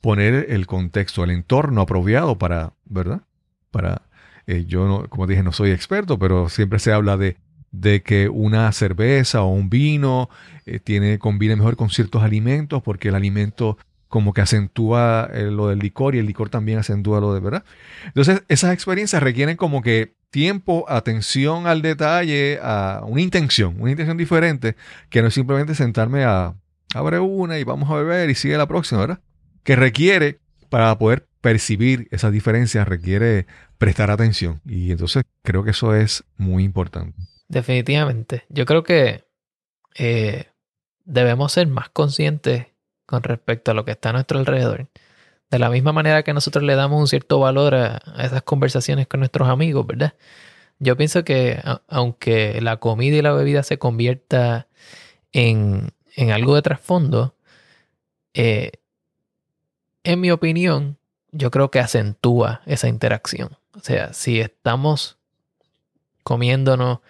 poner 0.03 0.49
el 0.51 0.67
contexto, 0.67 1.25
el 1.25 1.31
entorno 1.31 1.81
apropiado 1.81 2.37
para, 2.37 2.75
¿verdad? 2.85 3.23
Para, 3.71 4.03
eh, 4.47 4.67
yo, 4.67 4.87
no, 4.87 5.09
como 5.09 5.27
dije, 5.27 5.43
no 5.43 5.53
soy 5.53 5.71
experto, 5.71 6.19
pero 6.19 6.51
siempre 6.51 6.79
se 6.79 6.93
habla 6.93 7.17
de, 7.17 7.39
de 7.71 8.03
que 8.03 8.29
una 8.29 8.71
cerveza 8.73 9.41
o 9.41 9.49
un 9.49 9.71
vino 9.71 10.29
eh, 10.67 10.81
tiene, 10.81 11.19
combina 11.19 11.57
mejor 11.57 11.77
con 11.77 11.89
ciertos 11.89 12.23
alimentos 12.23 12.83
porque 12.83 13.09
el 13.09 13.15
alimento 13.15 13.79
como 14.13 14.35
que 14.35 14.43
acentúa 14.43 15.31
eh, 15.33 15.45
lo 15.45 15.69
del 15.69 15.79
licor 15.79 16.15
y 16.15 16.19
el 16.19 16.27
licor 16.27 16.51
también 16.51 16.79
acentúa 16.79 17.19
lo 17.19 17.33
de, 17.33 17.41
¿verdad? 17.41 17.65
Entonces, 18.05 18.43
esas 18.49 18.75
experiencias 18.75 19.23
requieren 19.23 19.57
como 19.57 19.81
que 19.81 20.13
tiempo, 20.29 20.85
atención 20.87 21.67
al 21.67 21.81
detalle, 21.81 22.59
a 22.63 23.05
una 23.07 23.23
intención, 23.23 23.75
una 23.81 23.91
intención 23.91 24.19
diferente, 24.19 24.77
que 25.09 25.23
no 25.23 25.29
es 25.29 25.35
simplemente 25.35 25.75
sentarme 25.75 26.25
a, 26.25 26.55
abre 26.95 27.21
una 27.21 27.59
y 27.59 27.65
vamos 27.65 27.91
a 27.91 27.95
beber 27.95 28.29
y 28.29 28.35
sigue 28.35 28.59
la 28.59 28.69
próxima, 28.69 29.01
¿verdad? 29.01 29.21
Que 29.63 29.77
requiere, 29.77 30.41
para 30.69 30.99
poder 30.99 31.27
percibir 31.41 32.07
esas 32.11 32.33
diferencias, 32.33 32.87
requiere 32.87 33.47
prestar 33.79 34.11
atención. 34.11 34.61
Y 34.67 34.91
entonces 34.91 35.23
creo 35.43 35.65
que 35.65 35.71
eso 35.71 35.95
es 35.95 36.23
muy 36.37 36.65
importante. 36.65 37.17
Definitivamente. 37.49 38.45
Yo 38.51 38.67
creo 38.67 38.83
que 38.83 39.25
eh, 39.95 40.49
debemos 41.07 41.53
ser 41.53 41.67
más 41.69 41.89
conscientes 41.89 42.72
con 43.13 43.23
respecto 43.25 43.71
a 43.71 43.75
lo 43.75 43.85
que 43.85 43.91
está 43.91 44.09
a 44.09 44.13
nuestro 44.15 44.39
alrededor. 44.39 44.89
De 45.51 45.59
la 45.59 45.69
misma 45.69 45.93
manera 45.93 46.23
que 46.23 46.33
nosotros 46.33 46.65
le 46.65 46.75
damos 46.77 46.99
un 46.99 47.07
cierto 47.07 47.39
valor 47.39 47.75
a, 47.75 48.03
esas 48.19 48.41
conversaciones 48.41 49.07
con 49.07 49.21
nuestros 49.21 49.51
amigos, 49.51 49.87
¿verdad? 49.87 50.15
Yo 50.79 50.97
pienso 50.97 51.23
que 51.23 51.63
aunque 51.89 52.59
la 52.63 52.79
comida 52.79 53.17
y 53.17 53.21
la 53.21 53.35
bebida 53.35 53.65
se 53.65 53.79
convierta 53.79 54.67
en, 55.31 55.91
en 56.17 56.31
algo 56.31 56.55
de 56.55 56.63
trasfondo, 56.63 57.37
eh, 58.33 58.73
en 60.05 60.19
mi 60.19 60.31
opinión, 60.31 60.97
yo 61.33 61.51
creo 61.51 61.71
que 61.71 61.81
acentúa 61.81 62.63
esa 62.65 62.89
interacción. 62.89 63.59
O 63.77 63.81
sea, 63.81 64.15
si 64.15 64.41
estamos 64.41 65.19
comiéndonos 66.23 67.01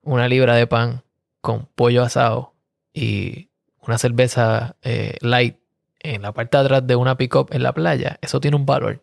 una 0.00 0.26
libra 0.26 0.54
de 0.54 0.66
pan 0.66 1.02
con 1.42 1.66
pollo 1.74 2.02
asado 2.02 2.54
y 2.94 3.50
una 3.86 3.98
cerveza 3.98 4.76
eh, 4.82 5.16
light 5.20 5.56
en 6.00 6.22
la 6.22 6.32
parte 6.32 6.56
de 6.56 6.64
atrás 6.64 6.86
de 6.86 6.96
una 6.96 7.16
pick-up 7.16 7.48
en 7.50 7.62
la 7.62 7.72
playa, 7.72 8.18
eso 8.20 8.40
tiene 8.40 8.56
un 8.56 8.66
valor. 8.66 9.02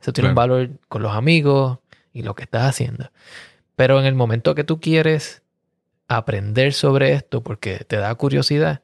Eso 0.00 0.12
tiene 0.12 0.30
un 0.30 0.34
valor 0.34 0.70
con 0.88 1.02
los 1.02 1.12
amigos 1.14 1.78
y 2.12 2.22
lo 2.22 2.34
que 2.34 2.44
estás 2.44 2.62
haciendo. 2.62 3.10
Pero 3.76 3.98
en 3.98 4.06
el 4.06 4.14
momento 4.14 4.54
que 4.54 4.64
tú 4.64 4.80
quieres 4.80 5.42
aprender 6.06 6.72
sobre 6.72 7.12
esto 7.12 7.42
porque 7.42 7.78
te 7.78 7.96
da 7.96 8.14
curiosidad, 8.14 8.80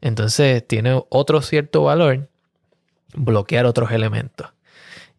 entonces 0.00 0.66
tiene 0.66 1.02
otro 1.08 1.42
cierto 1.42 1.84
valor 1.84 2.28
bloquear 3.14 3.66
otros 3.66 3.90
elementos. 3.90 4.48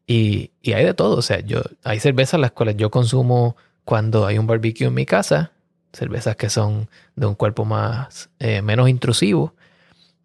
Y, 0.08 0.52
y 0.62 0.74
hay 0.74 0.86
de 0.86 0.94
todo. 0.94 1.18
O 1.18 1.22
sea, 1.22 1.40
yo, 1.40 1.62
hay 1.84 2.00
cervezas 2.00 2.40
las 2.40 2.52
cuales 2.52 2.78
yo 2.78 2.92
consumo 2.92 3.56
cuando 3.86 4.26
hay 4.26 4.38
un 4.38 4.48
barbecue 4.48 4.88
en 4.88 4.94
mi 4.94 5.06
casa. 5.06 5.52
Cervezas 5.94 6.36
que 6.36 6.50
son 6.50 6.90
de 7.16 7.26
un 7.26 7.36
cuerpo 7.36 7.66
más 7.66 8.30
eh, 8.40 8.62
menos 8.62 8.90
intrusivo. 8.90 9.54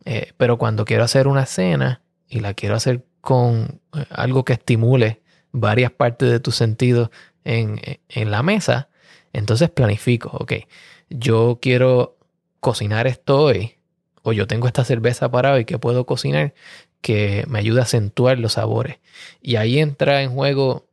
Eh, 0.07 0.33
pero 0.39 0.57
cuando 0.57 0.87
quiero 0.87 1.05
hacer 1.05 1.29
una 1.29 1.45
cena 1.45 2.01
y 2.29 2.41
la 2.41 2.55
quiero 2.55 2.75
hacer 2.75 3.05
con 3.21 3.81
eh, 3.95 4.05
algo 4.09 4.45
que 4.45 4.55
estimule 4.55 5.21
varias 5.53 5.91
partes 5.91 6.31
de 6.31 6.41
tus 6.41 6.57
sentidos 6.57 7.11
en, 7.45 7.81
en 8.09 8.31
la 8.31 8.43
mesa, 8.43 8.89
entonces 9.33 9.69
planifico, 9.69 10.31
ok, 10.33 10.53
yo 11.11 11.59
quiero 11.61 12.17
cocinar 12.61 13.07
esto 13.07 13.43
hoy, 13.43 13.75
o 14.23 14.33
yo 14.33 14.47
tengo 14.47 14.67
esta 14.67 14.85
cerveza 14.85 15.31
para 15.31 15.53
hoy 15.53 15.65
que 15.65 15.79
puedo 15.79 16.07
cocinar 16.07 16.55
que 17.01 17.45
me 17.47 17.61
ayuda 17.61 17.83
a 17.83 17.85
acentuar 17.85 18.39
los 18.39 18.55
sabores. 18.55 18.99
Y 19.41 19.57
ahí 19.57 19.79
entra 19.79 20.23
en 20.23 20.33
juego 20.33 20.89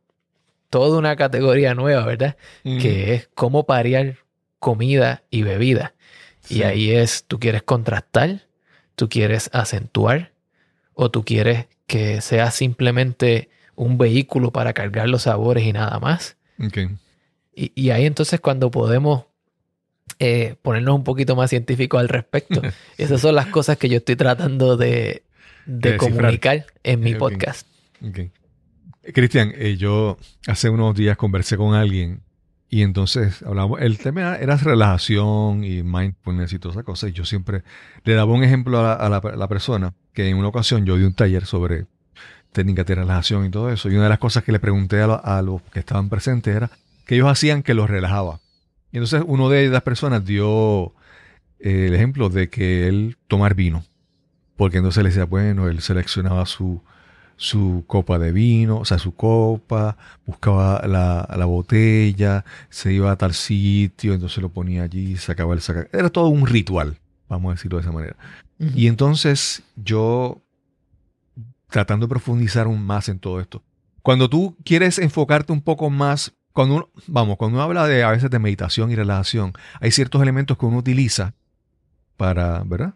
toda 0.70 0.98
una 0.98 1.16
categoría 1.16 1.74
nueva, 1.74 2.04
¿verdad? 2.04 2.36
Que 2.62 3.14
es 3.14 3.28
cómo 3.34 3.64
parear 3.64 4.18
comida 4.60 5.24
y 5.30 5.42
bebida. 5.42 5.94
Sí. 6.40 6.58
Y 6.58 6.62
ahí 6.62 6.90
es, 6.92 7.24
tú 7.26 7.40
quieres 7.40 7.62
contrastar, 7.62 8.46
tú 8.94 9.08
quieres 9.08 9.50
acentuar, 9.52 10.32
o 10.94 11.10
tú 11.10 11.24
quieres 11.24 11.66
que 11.86 12.20
sea 12.20 12.50
simplemente 12.50 13.48
un 13.74 13.98
vehículo 13.98 14.52
para 14.52 14.72
cargar 14.72 15.08
los 15.08 15.22
sabores 15.22 15.64
y 15.64 15.72
nada 15.72 15.98
más. 15.98 16.36
Y, 17.56 17.72
y 17.74 17.90
ahí 17.90 18.06
entonces 18.06 18.40
cuando 18.40 18.70
podemos 18.70 19.24
eh, 20.18 20.54
ponernos 20.62 20.94
un 20.94 21.04
poquito 21.04 21.34
más 21.36 21.50
científicos 21.50 22.00
al 22.00 22.08
respecto, 22.08 22.62
esas 22.98 23.20
son 23.20 23.34
las 23.34 23.46
cosas 23.46 23.76
que 23.76 23.88
yo 23.88 23.96
estoy 23.98 24.16
tratando 24.16 24.76
de, 24.76 24.86
de 24.86 25.90
De 25.90 25.90
descifrar. 25.92 26.12
comunicar 26.12 26.66
en 26.82 27.00
mi 27.00 27.14
podcast. 27.14 27.66
Ok. 28.02 28.20
Cristian, 29.12 29.52
eh, 29.56 29.76
yo 29.76 30.16
hace 30.46 30.70
unos 30.70 30.94
días 30.94 31.16
conversé 31.16 31.56
con 31.56 31.74
alguien 31.74 32.22
y 32.68 32.82
entonces 32.82 33.42
hablamos, 33.42 33.80
el 33.80 33.98
tema 33.98 34.36
era, 34.36 34.56
relajación 34.56 35.64
y 35.64 35.82
mindfulness 35.82 36.52
y 36.52 36.58
todas 36.58 36.76
esas 36.76 36.84
cosas. 36.84 37.10
Y 37.10 37.12
yo 37.12 37.24
siempre 37.24 37.62
le 38.04 38.14
daba 38.14 38.32
un 38.32 38.42
ejemplo 38.42 38.80
a 38.80 39.08
la 39.08 39.48
persona 39.48 39.94
que 40.12 40.28
en 40.28 40.36
una 40.36 40.48
ocasión 40.48 40.84
yo 40.84 40.96
di 40.96 41.04
un 41.04 41.14
taller 41.14 41.46
sobre 41.46 41.86
técnicas 42.52 42.86
de 42.86 42.94
relajación 42.94 43.44
y 43.46 43.50
todo 43.50 43.70
eso. 43.70 43.90
Y 43.90 43.94
una 43.94 44.04
de 44.04 44.08
las 44.10 44.18
cosas 44.18 44.44
que 44.44 44.52
le 44.52 44.60
pregunté 44.60 45.00
a, 45.02 45.06
lo- 45.06 45.24
a 45.24 45.42
los 45.42 45.60
que 45.72 45.80
estaban 45.80 46.08
presentes 46.08 46.54
era 46.56 46.70
que 47.06 47.16
ellos 47.16 47.28
hacían 47.28 47.62
que 47.62 47.74
los 47.74 47.90
relajaba. 47.90 48.40
Y 48.92 48.98
entonces 48.98 49.22
uno 49.26 49.48
de 49.48 49.68
las 49.68 49.82
personas 49.82 50.24
dio 50.24 50.94
eh, 51.58 51.86
el 51.88 51.94
ejemplo 51.94 52.28
de 52.28 52.48
que 52.48 52.86
él 52.88 53.16
tomar 53.28 53.54
vino. 53.54 53.84
Porque 54.56 54.78
entonces 54.78 55.02
le 55.02 55.08
decía, 55.10 55.24
bueno, 55.24 55.68
él 55.68 55.80
seleccionaba 55.80 56.46
su, 56.46 56.80
su 57.36 57.84
copa 57.86 58.18
de 58.18 58.32
vino, 58.32 58.78
o 58.78 58.84
sea, 58.84 58.98
su 58.98 59.14
copa, 59.14 59.96
buscaba 60.26 60.86
la, 60.86 61.28
la 61.36 61.44
botella, 61.44 62.44
se 62.70 62.92
iba 62.92 63.10
a 63.10 63.16
tal 63.16 63.34
sitio, 63.34 64.14
entonces 64.14 64.38
lo 64.42 64.48
ponía 64.48 64.84
allí, 64.84 65.16
sacaba 65.16 65.54
el 65.54 65.60
saca. 65.60 65.88
Era 65.92 66.10
todo 66.10 66.28
un 66.28 66.46
ritual, 66.46 66.98
vamos 67.28 67.50
a 67.50 67.54
decirlo 67.54 67.78
de 67.78 67.82
esa 67.82 67.92
manera. 67.92 68.16
Y 68.58 68.86
entonces 68.86 69.62
yo, 69.76 70.40
tratando 71.68 72.06
de 72.06 72.10
profundizar 72.10 72.66
aún 72.66 72.82
más 72.84 73.08
en 73.08 73.18
todo 73.18 73.40
esto, 73.40 73.62
cuando 74.02 74.28
tú 74.28 74.56
quieres 74.64 74.98
enfocarte 74.98 75.52
un 75.52 75.60
poco 75.60 75.90
más, 75.90 76.32
cuando 76.52 76.76
uno, 76.76 76.88
vamos, 77.06 77.36
cuando 77.36 77.56
uno 77.56 77.64
habla 77.64 77.86
de 77.86 78.04
a 78.04 78.10
veces 78.10 78.30
de 78.30 78.38
meditación 78.38 78.90
y 78.90 78.94
relajación, 78.94 79.52
hay 79.80 79.90
ciertos 79.90 80.22
elementos 80.22 80.56
que 80.56 80.66
uno 80.66 80.78
utiliza 80.78 81.34
para, 82.16 82.62
¿verdad? 82.64 82.94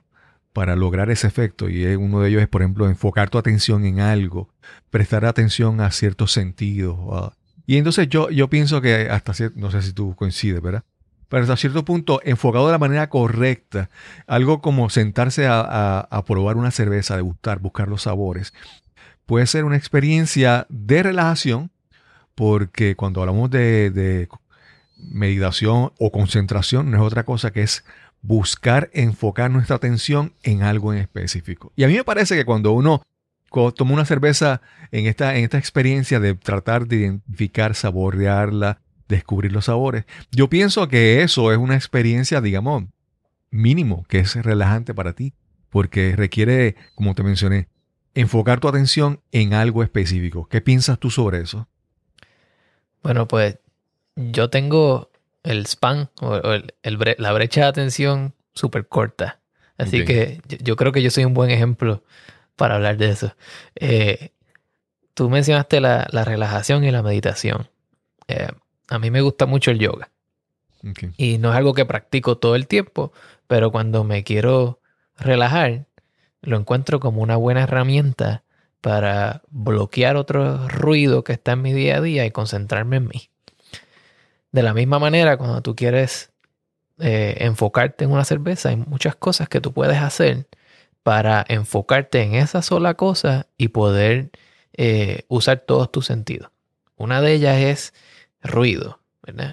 Para 0.59 0.75
lograr 0.75 1.09
ese 1.09 1.29
efecto. 1.29 1.69
Y 1.69 1.87
uno 1.95 2.19
de 2.19 2.31
ellos 2.31 2.43
es, 2.43 2.49
por 2.49 2.63
ejemplo, 2.63 2.89
enfocar 2.89 3.31
tu 3.31 3.39
atención 3.39 3.85
en 3.85 4.01
algo, 4.01 4.51
prestar 4.91 5.25
atención 5.25 5.81
a 5.81 5.93
ciertos 5.93 6.33
sentidos. 6.33 6.99
y 7.65 7.77
entonces 7.77 8.09
yo, 8.09 8.29
yo 8.31 8.51
pienso 8.51 8.81
que 8.81 9.09
hasta 9.09 9.35
cierto, 9.35 9.57
no 9.61 9.71
sé 9.71 9.83
si 9.83 9.93
tú 9.93 10.17
coincides, 10.17 10.61
¿verdad? 10.61 10.83
Pero 11.29 11.45
hasta 11.45 11.57
cierto 11.57 11.85
punto, 11.85 12.21
enfocado 12.25 12.67
de 12.67 12.73
la 12.73 12.79
manera 12.81 13.09
correcta, 13.09 13.89
algo 14.27 14.61
como 14.61 14.91
sentarse 14.91 15.47
a, 15.49 16.25
probar 16.27 16.57
una 16.57 16.73
cerveza, 16.73 17.15
degustar, 17.15 17.61
buscar 17.61 17.87
los 17.87 18.03
sabores, 18.03 18.53
puede 19.27 19.47
ser 19.47 19.65
una 19.65 19.77
experiencia 19.77 20.67
de 20.71 21.05
relajación, 21.05 21.71
porque 22.35 22.97
cuando 22.97 23.21
hablamos 23.21 23.49
de 23.49 24.27
meditación 24.97 25.93
o 26.01 26.11
concentración, 26.11 26.91
no 26.91 26.97
es 26.97 27.03
otra 27.05 27.23
cosa 27.23 27.53
que 27.53 27.63
es 27.63 27.85
buscar 28.23 28.91
enfocar 28.93 29.51
nuestra 29.51 29.77
atención 29.77 30.35
en 30.43 30.63
algo 30.63 30.93
en 30.93 30.99
específico. 30.99 31.73
Y 31.77 31.85
a 31.85 31.89
mí 31.89 31.95
me 31.95 32.05
parece 32.05 32.37
que 32.37 32.45
cuando 32.45 32.73
uno 32.73 33.03
toma 33.75 33.93
una 33.93 34.05
cerveza 34.05 34.61
en 34.93 35.07
esta, 35.07 35.37
en 35.37 35.45
esta 35.45 35.59
experiencia 35.59 36.21
de 36.21 36.35
tratar 36.35 36.87
de 36.87 36.97
identificar, 36.97 37.75
saborearla, 37.75 38.81
descubrir 39.09 39.53
los 39.53 39.67
sabores, 39.67 40.05
yo 40.31 40.51
pienso 40.51 40.89
que 40.89 41.23
eso 41.23 41.53
es 41.53 41.59
una 41.59 41.75
experiencia, 41.75 42.41
digamos, 42.41 42.85
mínimo, 43.51 44.05
que 44.09 44.19
es 44.19 44.35
relajante 44.35 44.95
para 44.95 45.15
ti, 45.15 45.33
porque 45.71 46.15
requiere, 46.17 46.77
como 46.95 47.15
te 47.15 47.23
mencioné, 47.23 47.69
enfocar 48.15 48.61
tu 48.61 48.69
atención 48.69 49.21
en 49.33 49.55
algo 49.55 49.83
específico. 49.83 50.49
¿Qué 50.49 50.61
piensas 50.61 50.99
tú 50.99 51.11
sobre 51.11 51.41
eso? 51.41 51.69
Bueno, 53.03 53.29
pues 53.29 53.59
yo 54.17 54.51
tengo 54.51 55.08
el 55.43 55.67
span 55.67 56.11
o, 56.21 56.37
el, 56.83 57.17
la 57.19 57.33
brecha 57.33 57.63
de 57.63 57.67
atención 57.67 58.35
súper 58.55 58.89
corta. 58.89 59.41
Así 59.77 60.05
que 60.05 60.41
yo, 60.49 60.75
creo 60.75 60.91
que 60.91 61.03
yo 61.03 61.11
soy 61.11 61.25
un 61.25 61.35
buen 61.35 61.51
ejemplo 61.51 62.03
para 62.57 62.75
hablar 62.75 62.97
de 62.97 63.11
eso. 63.11 63.37
Eh, 63.77 64.33
tú 65.15 65.31
mencionaste 65.31 65.81
la, 65.81 66.07
relajación 66.25 66.85
y 66.85 66.91
la 66.91 67.03
meditación. 67.03 67.71
Eh, 68.27 68.49
a 68.89 68.99
mí 68.99 69.11
me 69.11 69.21
gusta 69.21 69.47
mucho 69.47 69.71
el 69.71 69.79
yoga. 69.79 70.11
Y 71.17 71.39
no 71.39 71.51
es 71.51 71.57
algo 71.57 71.75
que 71.75 71.85
practico 71.85 72.39
todo 72.39 72.55
el 72.55 72.67
tiempo, 72.67 73.13
pero 73.47 73.71
cuando 73.71 74.05
me 74.05 74.25
quiero 74.25 74.81
relajar, 75.17 75.87
lo 76.41 76.57
encuentro 76.57 77.01
como 77.01 77.23
una 77.23 77.37
buena 77.37 77.63
herramienta 77.63 78.45
para 78.81 79.43
bloquear 79.51 80.17
otro 80.17 80.69
ruido 80.69 81.25
que 81.25 81.33
está 81.33 81.53
en 81.53 81.63
mi 81.63 81.73
día 81.73 81.97
a 81.97 82.01
día 82.01 82.27
y 82.27 82.31
concentrarme 82.31 82.97
en 82.97 83.09
mí. 83.09 83.31
De 84.53 84.63
la 84.63 84.75
misma 84.75 84.99
manera, 84.99 85.37
cuando 85.37 85.61
tú 85.63 85.77
quieres 85.77 86.33
eh, 86.99 87.37
enfocarte 87.41 88.05
en 88.05 88.13
una 88.13 88.25
cerveza, 88.25 88.71
hay 88.71 88.77
muchas 88.77 89.15
cosas 89.15 89.49
que 89.49 89.61
tú 89.61 89.73
puedes 89.73 89.99
hacer 89.99 90.49
para 91.03 91.45
enfocarte 91.49 92.23
en 92.23 92.35
esa 92.35 92.63
sola 92.63 92.95
cosa 92.95 93.47
y 93.57 93.69
poder 93.69 94.31
eh, 94.73 95.25
usar 95.29 95.61
todos 95.61 95.93
tus 95.93 96.07
sentidos. 96.07 96.51
Una 96.97 97.21
de 97.21 97.35
ellas 97.35 97.59
es 97.59 97.95
ruido, 98.43 99.01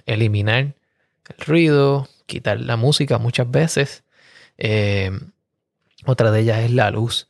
eliminar 0.05 0.75
el 1.27 1.45
ruido, 1.45 2.07
quitar 2.25 2.59
la 2.59 2.77
música 2.77 3.17
muchas 3.17 3.49
veces. 3.51 4.03
Eh, 4.57 5.11
otra 6.05 6.31
de 6.31 6.41
ellas 6.41 6.59
es 6.59 6.71
la 6.71 6.89
luz. 6.89 7.27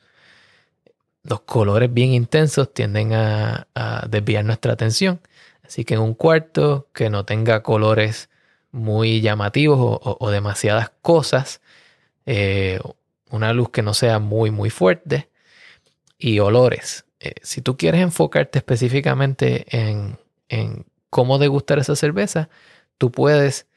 Los 1.24 1.41
colores 1.41 1.93
bien 1.93 2.13
intensos 2.13 2.74
tienden 2.74 3.13
a 3.13 3.68
desviar 4.09 4.45
nuestra 4.45 4.74
atención. 4.74 5.20
Así 5.68 5.86
que 5.86 5.95
en 5.95 6.01
un 6.01 6.13
cuarto 6.13 6.89
que 6.93 7.09
no 7.09 7.26
tenga 7.26 7.63
colores 7.63 8.30
muy 8.72 9.22
llamativos 9.22 9.99
o, 10.01 10.30
demasiadas 10.32 10.91
cosas, 11.01 11.61
eh, 12.26 12.80
una 13.32 13.53
luz 13.53 13.70
que 13.70 13.82
no 13.82 13.93
sea 13.93 14.20
muy, 14.20 14.51
muy 14.51 14.70
fuerte 14.70 15.30
y 16.18 16.39
olores. 16.39 17.05
Eh, 17.20 17.36
si 17.41 17.61
tú 17.61 17.78
quieres 17.78 18.01
enfocarte 18.01 18.59
específicamente 18.59 19.66
en, 19.76 20.20
en 20.49 20.86
cómo 21.09 21.38
degustar 21.38 21.80
esa 21.80 21.95
cerveza, 21.95 22.49
tú 22.97 23.11
puedes 23.11 23.68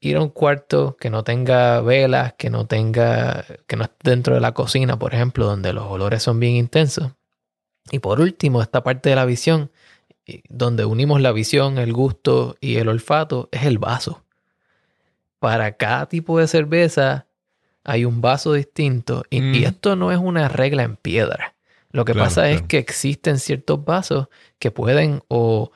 ir 0.00 0.16
a 0.16 0.22
un 0.22 0.30
cuarto 0.30 0.96
que 0.96 1.10
no 1.10 1.24
tenga 1.24 1.80
velas, 1.80 2.34
que 2.34 2.50
no 2.50 2.66
tenga, 2.66 3.44
que 3.66 3.76
no 3.76 3.84
esté 3.84 4.10
dentro 4.10 4.34
de 4.34 4.40
la 4.40 4.54
cocina, 4.54 4.98
por 4.98 5.14
ejemplo, 5.14 5.46
donde 5.46 5.72
los 5.72 5.84
olores 5.84 6.22
son 6.22 6.40
bien 6.40 6.54
intensos. 6.54 7.12
Y 7.90 7.98
por 8.00 8.20
último, 8.20 8.62
esta 8.62 8.82
parte 8.82 9.10
de 9.10 9.16
la 9.16 9.24
visión 9.24 9.70
donde 10.48 10.84
unimos 10.84 11.20
la 11.20 11.32
visión, 11.32 11.78
el 11.78 11.92
gusto 11.92 12.56
y 12.60 12.76
el 12.76 12.88
olfato, 12.88 13.48
es 13.52 13.64
el 13.64 13.78
vaso. 13.78 14.22
Para 15.38 15.72
cada 15.72 16.06
tipo 16.06 16.38
de 16.38 16.48
cerveza 16.48 17.26
hay 17.84 18.04
un 18.04 18.20
vaso 18.20 18.52
distinto 18.52 19.24
y, 19.30 19.40
mm. 19.40 19.54
esto 19.64 19.96
no 19.96 20.12
es 20.12 20.18
una 20.18 20.48
regla 20.48 20.82
en 20.82 20.96
piedra. 20.96 21.54
Lo 21.90 22.04
que 22.04 22.14
pasa 22.14 22.50
es 22.50 22.62
que 22.62 22.78
existen 22.78 23.38
ciertos 23.38 23.82
vasos 23.84 24.28
que 24.58 24.70
pueden 24.70 25.22
o 25.28 25.72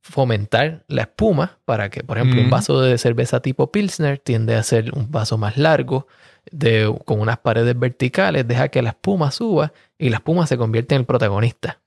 fomentar 0.00 0.84
la 0.88 1.02
espuma 1.02 1.58
para 1.64 1.88
que, 1.88 2.02
por 2.02 2.18
ejemplo, 2.18 2.40
un 2.40 2.48
mm. 2.48 2.50
vaso 2.50 2.80
de 2.80 2.98
cerveza 2.98 3.40
tipo 3.40 3.70
Pilsner 3.70 4.18
tiende 4.18 4.56
a 4.56 4.62
ser 4.62 4.92
un 4.92 5.10
vaso 5.10 5.38
más 5.38 5.56
largo, 5.56 6.06
de, 6.50 6.94
con 7.04 7.20
unas 7.20 7.38
paredes 7.38 7.78
verticales, 7.78 8.46
deja 8.46 8.68
que 8.68 8.82
la 8.82 8.90
espuma 8.90 9.30
suba 9.30 9.72
y 9.98 10.10
la 10.10 10.16
espuma 10.16 10.46
se 10.46 10.56
convierte 10.56 10.94
en 10.94 11.00
el 11.00 11.06
protagonista. 11.06 11.80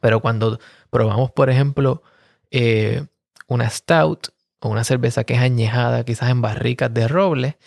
Pero 0.00 0.20
cuando 0.20 0.58
probamos, 0.90 1.30
por 1.30 1.50
ejemplo, 1.50 2.02
eh, 2.50 3.04
una 3.46 3.68
stout 3.70 4.28
o 4.60 4.68
una 4.68 4.84
cerveza 4.84 5.24
que 5.24 5.34
es 5.34 5.40
añejada 5.40 6.04
quizás 6.04 6.30
en 6.30 6.40
barricas 6.40 6.92
de 6.92 7.06
roble, 7.08 7.58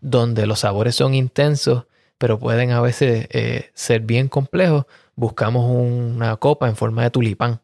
donde 0.00 0.46
los 0.46 0.60
sabores 0.60 0.94
son 0.94 1.14
intensos, 1.14 1.86
pero 2.18 2.38
pueden 2.38 2.70
a 2.70 2.80
veces 2.80 3.26
eh, 3.30 3.70
ser 3.74 4.02
bien 4.02 4.28
complejos, 4.28 4.86
buscamos 5.16 5.68
una 5.70 6.36
copa 6.36 6.68
en 6.68 6.76
forma 6.76 7.02
de 7.02 7.10
tulipán. 7.10 7.60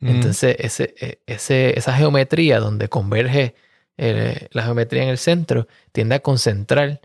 Mm. 0.00 0.08
Entonces, 0.08 0.56
ese, 0.58 0.94
e, 1.00 1.20
ese, 1.26 1.78
esa 1.78 1.92
geometría 1.92 2.60
donde 2.60 2.88
converge 2.88 3.54
la 3.98 4.62
geometría 4.62 5.04
en 5.04 5.08
el 5.08 5.16
centro 5.16 5.68
tiende 5.90 6.16
a 6.16 6.20
concentrar 6.20 7.00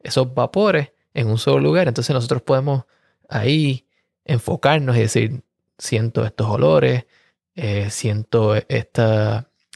esos 0.00 0.34
vapores 0.34 0.90
en 1.14 1.28
un 1.28 1.38
solo 1.38 1.60
lugar. 1.60 1.86
Entonces, 1.86 2.12
nosotros 2.12 2.42
podemos 2.42 2.82
ahí 3.28 3.86
enfocarnos 4.24 4.96
y 4.96 5.00
decir, 5.00 5.42
siento 5.78 6.24
estos 6.24 6.48
olores, 6.48 7.06
eh, 7.54 7.90
siento 7.90 8.54
este 8.54 9.02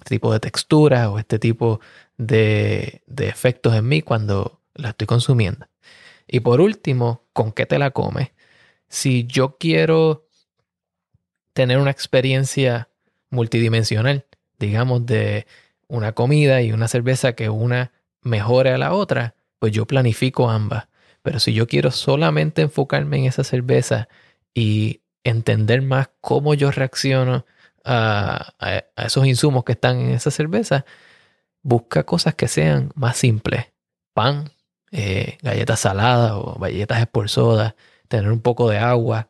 tipo 0.04 0.32
de 0.32 0.40
textura 0.40 1.10
o 1.10 1.18
este 1.18 1.38
tipo 1.38 1.80
de, 2.16 3.02
de 3.06 3.28
efectos 3.28 3.74
en 3.74 3.88
mí 3.88 4.02
cuando 4.02 4.60
la 4.74 4.90
estoy 4.90 5.06
consumiendo. 5.06 5.66
Y 6.26 6.40
por 6.40 6.60
último, 6.60 7.24
¿con 7.32 7.52
qué 7.52 7.66
te 7.66 7.78
la 7.78 7.90
comes? 7.90 8.30
Si 8.88 9.26
yo 9.26 9.56
quiero 9.58 10.26
tener 11.52 11.78
una 11.78 11.90
experiencia 11.90 12.88
multidimensional, 13.30 14.26
digamos, 14.58 15.06
de 15.06 15.46
una 15.88 16.12
comida 16.12 16.62
y 16.62 16.72
una 16.72 16.88
cerveza 16.88 17.34
que 17.34 17.48
una 17.48 17.92
mejore 18.22 18.72
a 18.72 18.78
la 18.78 18.92
otra, 18.92 19.34
pues 19.58 19.72
yo 19.72 19.86
planifico 19.86 20.50
ambas. 20.50 20.88
Pero 21.22 21.40
si 21.40 21.52
yo 21.52 21.66
quiero 21.66 21.90
solamente 21.90 22.62
enfocarme 22.62 23.18
en 23.18 23.24
esa 23.24 23.44
cerveza 23.44 24.08
y 24.56 25.02
entender 25.22 25.82
más 25.82 26.08
cómo 26.22 26.54
yo 26.54 26.70
reacciono 26.70 27.44
a, 27.84 28.54
esos 28.96 29.26
insumos 29.26 29.64
que 29.64 29.72
están 29.72 30.00
en 30.00 30.10
esa 30.12 30.30
cerveza, 30.30 30.86
busca 31.62 32.04
cosas 32.04 32.34
que 32.34 32.48
sean 32.48 32.90
más 32.94 33.18
simples. 33.18 33.66
Pan, 34.14 34.50
eh, 34.92 35.36
galletas 35.42 35.80
saladas 35.80 36.32
o 36.36 36.58
galletas 36.58 37.06
por 37.08 37.28
soda, 37.28 37.76
tener 38.08 38.32
un 38.32 38.40
poco 38.40 38.70
de 38.70 38.78
agua. 38.78 39.28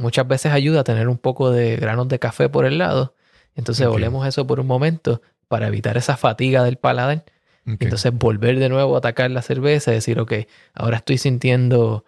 Muchas 0.00 0.26
veces 0.26 0.52
ayuda 0.52 0.80
a 0.80 0.84
tener 0.84 1.06
un 1.06 1.18
poco 1.18 1.50
de 1.50 1.76
granos 1.76 2.08
de 2.08 2.18
café 2.18 2.48
por 2.48 2.64
el 2.64 2.78
lado. 2.78 3.14
Entonces 3.54 3.86
volvemos 3.86 4.26
eso 4.26 4.46
por 4.46 4.58
un 4.58 4.66
momento 4.66 5.20
para 5.48 5.66
evitar 5.66 5.98
esa 5.98 6.16
fatiga 6.16 6.64
del 6.64 6.78
paladar. 6.78 7.26
Entonces 7.66 8.10
volver 8.14 8.58
de 8.58 8.70
nuevo 8.70 8.94
a 8.94 8.98
atacar 8.98 9.30
la 9.30 9.42
cerveza 9.42 9.90
y 9.90 9.96
decir, 9.96 10.18
ok, 10.18 10.32
ahora 10.72 10.96
estoy 10.96 11.18
sintiendo 11.18 12.06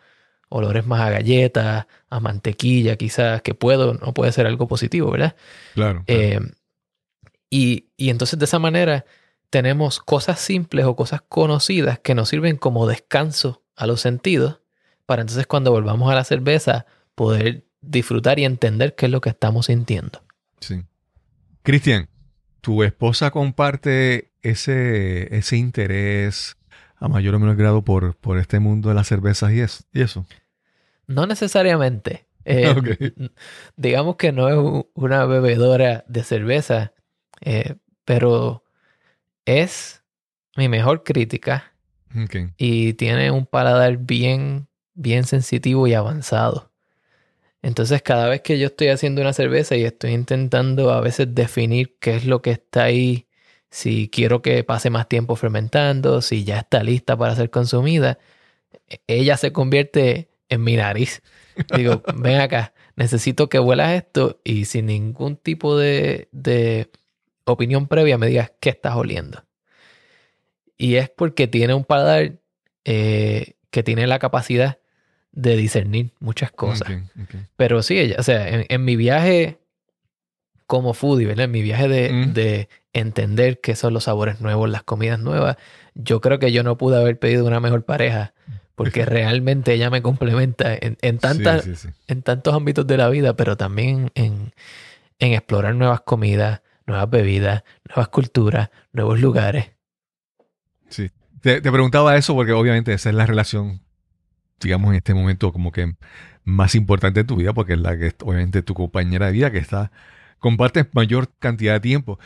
olores 0.55 0.87
más 0.87 1.01
a 1.01 1.11
galletas, 1.11 1.87
a 2.09 2.21
mantequilla 2.21 2.95
quizás, 2.95 3.43
que 3.43 3.55
puedo, 3.55 3.95
no 3.95 4.15
puede 4.15 4.31
ser 4.31 4.47
algo 4.47 4.69
positivo, 4.69 5.11
¿verdad? 5.11 5.35
Claro. 5.75 6.05
Eh, 6.07 6.39
y, 7.51 7.89
entonces 7.99 8.39
de 8.39 8.45
esa 8.45 8.61
manera 8.61 9.05
tenemos 9.51 9.99
cosas 9.99 10.39
simples 10.39 10.85
o 10.85 10.95
cosas 10.95 11.23
conocidas 11.29 11.99
que 11.99 12.15
nos 12.15 12.29
sirven 12.29 12.57
como 12.57 12.87
descanso 12.87 13.65
a 13.75 13.89
los 13.89 14.01
sentidos 14.01 14.61
para 15.07 15.23
entonces 15.23 15.47
cuando 15.49 15.73
volvamos 15.73 16.11
a 16.11 16.15
la 16.15 16.23
cerveza 16.23 16.87
poder 17.17 17.67
disfrutar 17.81 18.39
y 18.39 18.45
entender 18.45 18.95
qué 18.95 19.07
es 19.07 19.13
lo 19.13 19.21
que 19.21 19.31
estamos 19.31 19.67
sintiendo. 19.67 20.23
Sí. 20.61 20.85
Cristian, 21.63 22.09
¿tu 22.61 22.85
esposa 22.85 23.33
comparte 23.33 24.31
ese, 24.43 25.37
ese 25.37 25.57
interés 25.57 26.57
a 26.97 27.09
mayor 27.09 27.35
o 27.35 27.41
menor 27.41 27.57
grado 27.57 27.83
por, 27.83 28.17
por 28.17 28.39
este 28.39 28.61
mundo 28.61 28.89
de 28.89 28.95
las 28.95 29.09
cervezas 29.09 29.51
y, 29.51 29.59
y 29.99 30.03
eso? 30.03 30.27
No 31.07 31.27
necesariamente. 31.27 32.27
Eh, 32.45 32.75
digamos 33.77 34.17
que 34.17 34.33
no 34.33 34.49
es 34.49 34.85
una 34.95 35.25
bebedora 35.27 36.05
de 36.09 36.25
cerveza, 36.25 36.93
eh, 37.41 37.77
pero 38.05 38.65
es 39.47 40.03
mi 40.57 40.69
mejor 40.69 41.03
crítica 41.05 41.73
y 42.57 42.95
tiene 42.95 43.31
un 43.31 43.47
paladar 43.47 43.97
bien, 43.99 44.69
bien 44.95 45.25
sensitivo 45.25 45.87
y 45.87 45.95
avanzado. 45.95 46.71
Entonces, 47.63 48.03
cada 48.03 48.29
vez 48.29 48.43
que 48.43 48.59
yo 48.59 48.67
estoy 48.67 48.89
haciendo 48.89 49.23
una 49.23 49.33
cerveza 49.33 49.75
y 49.77 49.85
estoy 49.85 50.13
intentando 50.13 50.91
a 50.91 51.01
veces 51.01 51.35
definir 51.35 51.97
qué 51.99 52.17
es 52.17 52.27
lo 52.27 52.43
que 52.43 52.51
está 52.53 52.85
ahí, 52.85 53.27
si 53.71 54.09
quiero 54.11 54.43
que 54.43 54.63
pase 54.65 54.91
más 54.91 55.09
tiempo 55.09 55.35
fermentando, 55.35 56.21
si 56.21 56.45
ya 56.45 56.59
está 56.59 56.83
lista 56.83 57.17
para 57.17 57.35
ser 57.35 57.51
consumida, 57.51 58.19
e- 58.89 59.01
ella 59.09 59.37
se 59.37 59.53
convierte 59.53 60.31
en 60.49 60.63
mi 60.63 60.77
nariz. 60.77 61.23
Digo, 61.77 62.03
ven 62.15 62.41
acá, 62.41 62.73
necesito 62.97 63.49
que 63.49 63.59
huelas 63.59 63.93
esto 63.93 64.41
y 64.45 64.65
sin 64.67 64.87
ningún 64.87 65.37
tipo 65.37 65.77
de, 65.79 66.29
de 66.33 66.91
opinión 67.45 67.87
previa 67.89 68.19
me 68.19 68.27
digas 68.27 68.53
qué 68.61 68.71
estás 68.71 68.95
oliendo. 68.97 69.45
Y 70.77 70.97
es 70.97 71.09
porque 71.11 71.47
tiene 71.47 71.75
un 71.75 71.85
paladar 71.85 72.35
eh, 72.85 73.55
que 73.71 73.83
tiene 73.83 74.07
la 74.07 74.19
capacidad 74.19 74.79
de 75.33 75.57
discernir 75.57 76.13
muchas 76.21 76.51
cosas. 76.53 76.89
Pero 77.57 77.83
sí, 77.83 77.99
ella, 77.99 78.17
o 78.19 78.23
sea, 78.23 78.49
en, 78.49 78.67
en 78.69 78.85
mi 78.85 78.97
viaje 78.97 79.59
como 80.67 80.95
foodie, 80.95 81.27
¿verdad? 81.27 81.45
En 81.45 81.51
mi 81.51 81.63
viaje 81.63 81.89
de, 81.89 82.13
Mm. 82.13 82.33
de 82.33 82.69
entender 82.93 83.61
qué 83.61 83.77
son 83.77 83.93
los 83.93 84.05
sabores 84.05 84.41
nuevos, 84.41 84.71
las 84.71 84.83
comidas 84.83 85.19
nuevas, 85.19 85.57
yo 85.95 86.21
creo 86.21 86.39
que 86.39 86.53
yo 86.53 86.63
no 86.63 86.77
pude 86.79 86.97
haber 86.97 87.19
pedido 87.19 87.45
una 87.47 87.61
mejor 87.61 87.85
pareja 87.85 88.33
porque 88.75 89.05
realmente 89.05 89.73
ella 89.73 89.91
me 89.91 90.03
complementa 90.03 90.75
en, 90.75 90.97
en, 91.01 91.19
tantas, 91.19 91.65
Sí, 91.65 91.77
sí, 91.77 91.89
sí. 91.89 91.95
en 92.09 92.23
tantos 92.23 92.55
ámbitos 92.55 92.87
de 92.87 92.97
la 92.97 93.09
vida, 93.09 93.37
pero 93.37 93.57
también 93.57 94.11
en, 94.15 94.53
en 95.19 95.33
explorar 95.33 95.75
nuevas 95.75 96.01
comidas, 96.01 96.63
nuevas 96.87 97.09
bebidas, 97.09 97.63
nuevas 97.89 98.09
culturas, 98.09 98.71
nuevos 98.93 99.21
lugares. 99.21 99.71
Sí. 100.89 101.11
Te, 101.41 101.61
te 101.61 101.71
preguntaba 101.73 102.17
eso 102.17 102.35
porque 102.35 102.53
obviamente 102.53 102.93
esa 102.93 103.11
es 103.11 103.15
la 103.15 103.27
relación, 103.27 103.81
digamos, 104.61 104.91
en 104.91 104.97
este 104.97 105.15
momento 105.15 105.53
como 105.53 105.71
que 105.73 105.95
más 106.43 106.75
importante 106.75 107.21
de 107.21 107.25
tu 107.25 107.37
vida 107.37 107.53
porque 107.55 107.75
es 107.75 107.79
la 107.79 107.97
que 107.97 108.09
es 108.09 108.17
obviamente 108.23 108.63
tu 108.63 108.75
compañera 108.75 109.27
de 109.27 109.33
vida 109.33 109.51
que 109.51 109.59
está, 109.59 109.93
compartes 110.39 110.87
mayor 110.93 111.33
cantidad 111.39 111.75
de 111.75 111.81
tiempo. 111.81 112.19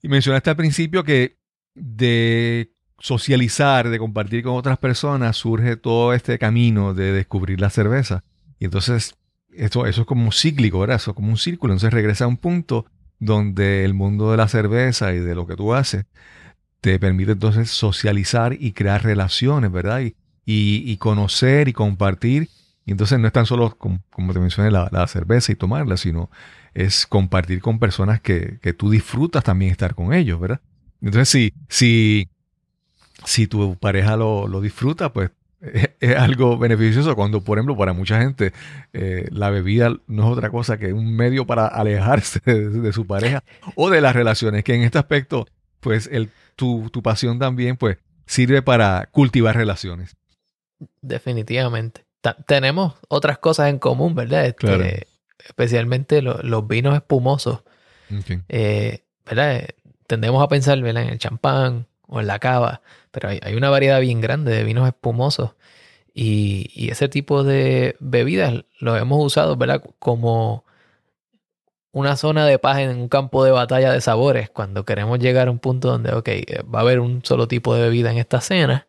Y 0.00 0.08
mencionaste 0.08 0.50
al 0.50 0.56
principio 0.56 1.04
que 1.04 1.38
de 1.74 2.71
socializar, 3.02 3.90
de 3.90 3.98
compartir 3.98 4.44
con 4.44 4.54
otras 4.54 4.78
personas, 4.78 5.36
surge 5.36 5.76
todo 5.76 6.14
este 6.14 6.38
camino 6.38 6.94
de 6.94 7.12
descubrir 7.12 7.60
la 7.60 7.68
cerveza. 7.68 8.22
Y 8.60 8.66
entonces 8.66 9.16
eso, 9.52 9.86
eso 9.86 10.02
es 10.02 10.06
como 10.06 10.30
cíclico, 10.30 10.78
¿verdad? 10.78 10.96
Eso 10.96 11.10
es 11.10 11.16
como 11.16 11.28
un 11.28 11.36
círculo. 11.36 11.72
Entonces 11.72 11.92
regresa 11.92 12.26
a 12.26 12.28
un 12.28 12.36
punto 12.36 12.86
donde 13.18 13.84
el 13.84 13.92
mundo 13.92 14.30
de 14.30 14.36
la 14.36 14.46
cerveza 14.46 15.12
y 15.14 15.18
de 15.18 15.34
lo 15.34 15.48
que 15.48 15.56
tú 15.56 15.74
haces 15.74 16.06
te 16.80 16.98
permite 17.00 17.32
entonces 17.32 17.70
socializar 17.72 18.56
y 18.58 18.70
crear 18.72 19.02
relaciones, 19.02 19.72
¿verdad? 19.72 20.00
Y, 20.02 20.14
y, 20.46 20.84
y 20.86 20.96
conocer 20.98 21.66
y 21.66 21.72
compartir. 21.72 22.50
Y 22.86 22.92
entonces 22.92 23.18
no 23.18 23.26
es 23.26 23.32
tan 23.32 23.46
solo, 23.46 23.76
como, 23.76 23.98
como 24.10 24.32
te 24.32 24.38
mencioné, 24.38 24.70
la, 24.70 24.88
la 24.92 25.08
cerveza 25.08 25.50
y 25.50 25.56
tomarla, 25.56 25.96
sino 25.96 26.30
es 26.72 27.06
compartir 27.08 27.60
con 27.60 27.80
personas 27.80 28.20
que, 28.20 28.58
que 28.62 28.72
tú 28.72 28.90
disfrutas 28.90 29.42
también 29.42 29.72
estar 29.72 29.96
con 29.96 30.12
ellos, 30.12 30.38
¿verdad? 30.40 30.60
Entonces, 31.00 31.28
si, 31.28 31.52
si, 31.68 32.28
si 33.24 33.46
tu 33.46 33.76
pareja 33.76 34.16
lo, 34.16 34.46
lo 34.48 34.60
disfruta, 34.60 35.12
pues 35.12 35.30
es, 35.60 35.90
es 36.00 36.16
algo 36.16 36.58
beneficioso 36.58 37.14
cuando, 37.14 37.42
por 37.42 37.58
ejemplo, 37.58 37.76
para 37.76 37.92
mucha 37.92 38.20
gente 38.20 38.52
eh, 38.92 39.28
la 39.30 39.50
bebida 39.50 39.94
no 40.06 40.24
es 40.24 40.28
otra 40.36 40.50
cosa 40.50 40.78
que 40.78 40.92
un 40.92 41.14
medio 41.14 41.46
para 41.46 41.66
alejarse 41.66 42.40
de, 42.44 42.68
de 42.70 42.92
su 42.92 43.06
pareja 43.06 43.42
o 43.76 43.90
de 43.90 44.00
las 44.00 44.14
relaciones, 44.14 44.64
que 44.64 44.74
en 44.74 44.82
este 44.82 44.98
aspecto, 44.98 45.46
pues 45.80 46.08
el, 46.12 46.30
tu, 46.56 46.90
tu 46.90 47.02
pasión 47.02 47.38
también, 47.38 47.76
pues 47.76 47.98
sirve 48.26 48.62
para 48.62 49.08
cultivar 49.12 49.56
relaciones. 49.56 50.16
Definitivamente. 51.00 52.04
Ta- 52.20 52.36
tenemos 52.46 52.94
otras 53.08 53.38
cosas 53.38 53.68
en 53.68 53.78
común, 53.78 54.14
¿verdad? 54.14 54.46
Este, 54.46 54.66
Claro. 54.66 54.84
Especialmente 55.44 56.22
lo- 56.22 56.40
los 56.42 56.66
vinos 56.68 56.94
espumosos. 56.94 57.62
Eh, 58.48 59.02
¿verdad? 59.26 59.56
Eh, 59.56 59.68
Tendemos 60.06 60.42
a 60.44 60.46
pensar 60.48 60.80
¿verdad? 60.80 61.02
en 61.04 61.08
el 61.08 61.18
champán 61.18 61.86
o 62.12 62.20
en 62.20 62.26
la 62.26 62.38
cava, 62.38 62.82
pero 63.10 63.30
hay, 63.30 63.54
una 63.56 63.70
variedad 63.70 64.00
bien 64.00 64.20
grande 64.20 64.52
de 64.52 64.64
vinos 64.64 64.86
espumosos 64.86 65.52
y, 66.14 66.90
ese 66.90 67.08
tipo 67.08 67.42
de 67.44 67.96
bebidas 68.00 68.64
lo 68.80 68.96
hemos 68.96 69.24
usado 69.24 69.56
¿verdad? 69.56 69.82
como 69.98 70.64
una 71.92 72.16
zona 72.16 72.46
de 72.46 72.58
paz 72.58 72.78
en 72.80 72.90
un 72.98 73.08
campo 73.08 73.44
de 73.44 73.50
batalla 73.50 73.92
de 73.92 74.00
sabores 74.02 74.50
cuando 74.50 74.84
queremos 74.84 75.18
llegar 75.20 75.48
a 75.48 75.50
un 75.50 75.58
punto 75.58 75.88
donde, 75.88 76.12
ok, 76.12 76.28
va 76.74 76.80
a 76.80 76.82
haber 76.82 77.00
un 77.00 77.24
solo 77.24 77.48
tipo 77.48 77.74
de 77.74 77.82
bebida 77.82 78.10
en 78.10 78.18
esta 78.18 78.40
cena, 78.40 78.86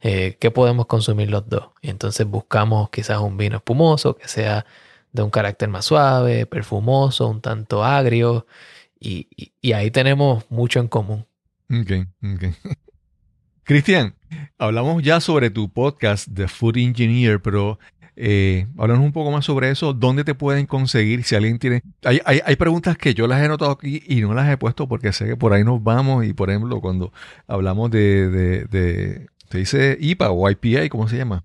eh, 0.00 0.36
¿qué 0.40 0.50
podemos 0.50 0.86
consumir 0.86 1.30
los 1.30 1.48
dos? 1.48 1.70
Y 1.82 1.90
entonces 1.90 2.26
buscamos 2.26 2.90
quizás 2.90 3.18
un 3.20 3.36
vino 3.36 3.58
espumoso 3.58 4.16
que 4.16 4.28
sea 4.28 4.66
de 5.12 5.22
un 5.22 5.30
carácter 5.30 5.68
más 5.68 5.84
suave, 5.86 6.46
perfumoso, 6.46 7.28
un 7.28 7.40
tanto 7.40 7.84
agrio, 7.84 8.46
y 9.00 9.72
ahí 9.72 9.90
tenemos 9.90 10.50
mucho 10.50 10.80
en 10.80 10.88
común. 10.88 11.26
Ok, 11.70 12.06
ok. 12.34 12.44
Cristian, 13.64 14.14
hablamos 14.58 15.02
ya 15.02 15.20
sobre 15.20 15.50
tu 15.50 15.70
podcast 15.72 16.28
The 16.32 16.48
Food 16.48 16.76
Engineer, 16.76 17.40
pero 17.40 17.78
eh, 18.14 18.66
háblanos 18.76 19.02
un 19.04 19.12
poco 19.12 19.30
más 19.30 19.44
sobre 19.46 19.70
eso. 19.70 19.94
¿Dónde 19.94 20.22
te 20.24 20.34
pueden 20.34 20.66
conseguir? 20.66 21.24
Si 21.24 21.34
alguien 21.34 21.58
tiene... 21.58 21.82
Hay, 22.04 22.20
hay, 22.26 22.40
hay 22.44 22.56
preguntas 22.56 22.98
que 22.98 23.14
yo 23.14 23.26
las 23.26 23.42
he 23.42 23.48
notado 23.48 23.70
aquí 23.70 24.02
y 24.06 24.20
no 24.20 24.34
las 24.34 24.50
he 24.50 24.56
puesto 24.58 24.86
porque 24.86 25.12
sé 25.14 25.24
que 25.26 25.36
por 25.36 25.54
ahí 25.54 25.64
nos 25.64 25.82
vamos 25.82 26.26
y, 26.26 26.34
por 26.34 26.50
ejemplo, 26.50 26.80
cuando 26.80 27.12
hablamos 27.46 27.90
de... 27.90 28.28
de, 28.28 28.64
de 28.66 29.26
¿Se 29.50 29.58
dice 29.58 29.96
IPA 30.00 30.30
o 30.30 30.50
IPA? 30.50 30.88
¿Cómo 30.90 31.08
se 31.08 31.16
llama? 31.16 31.44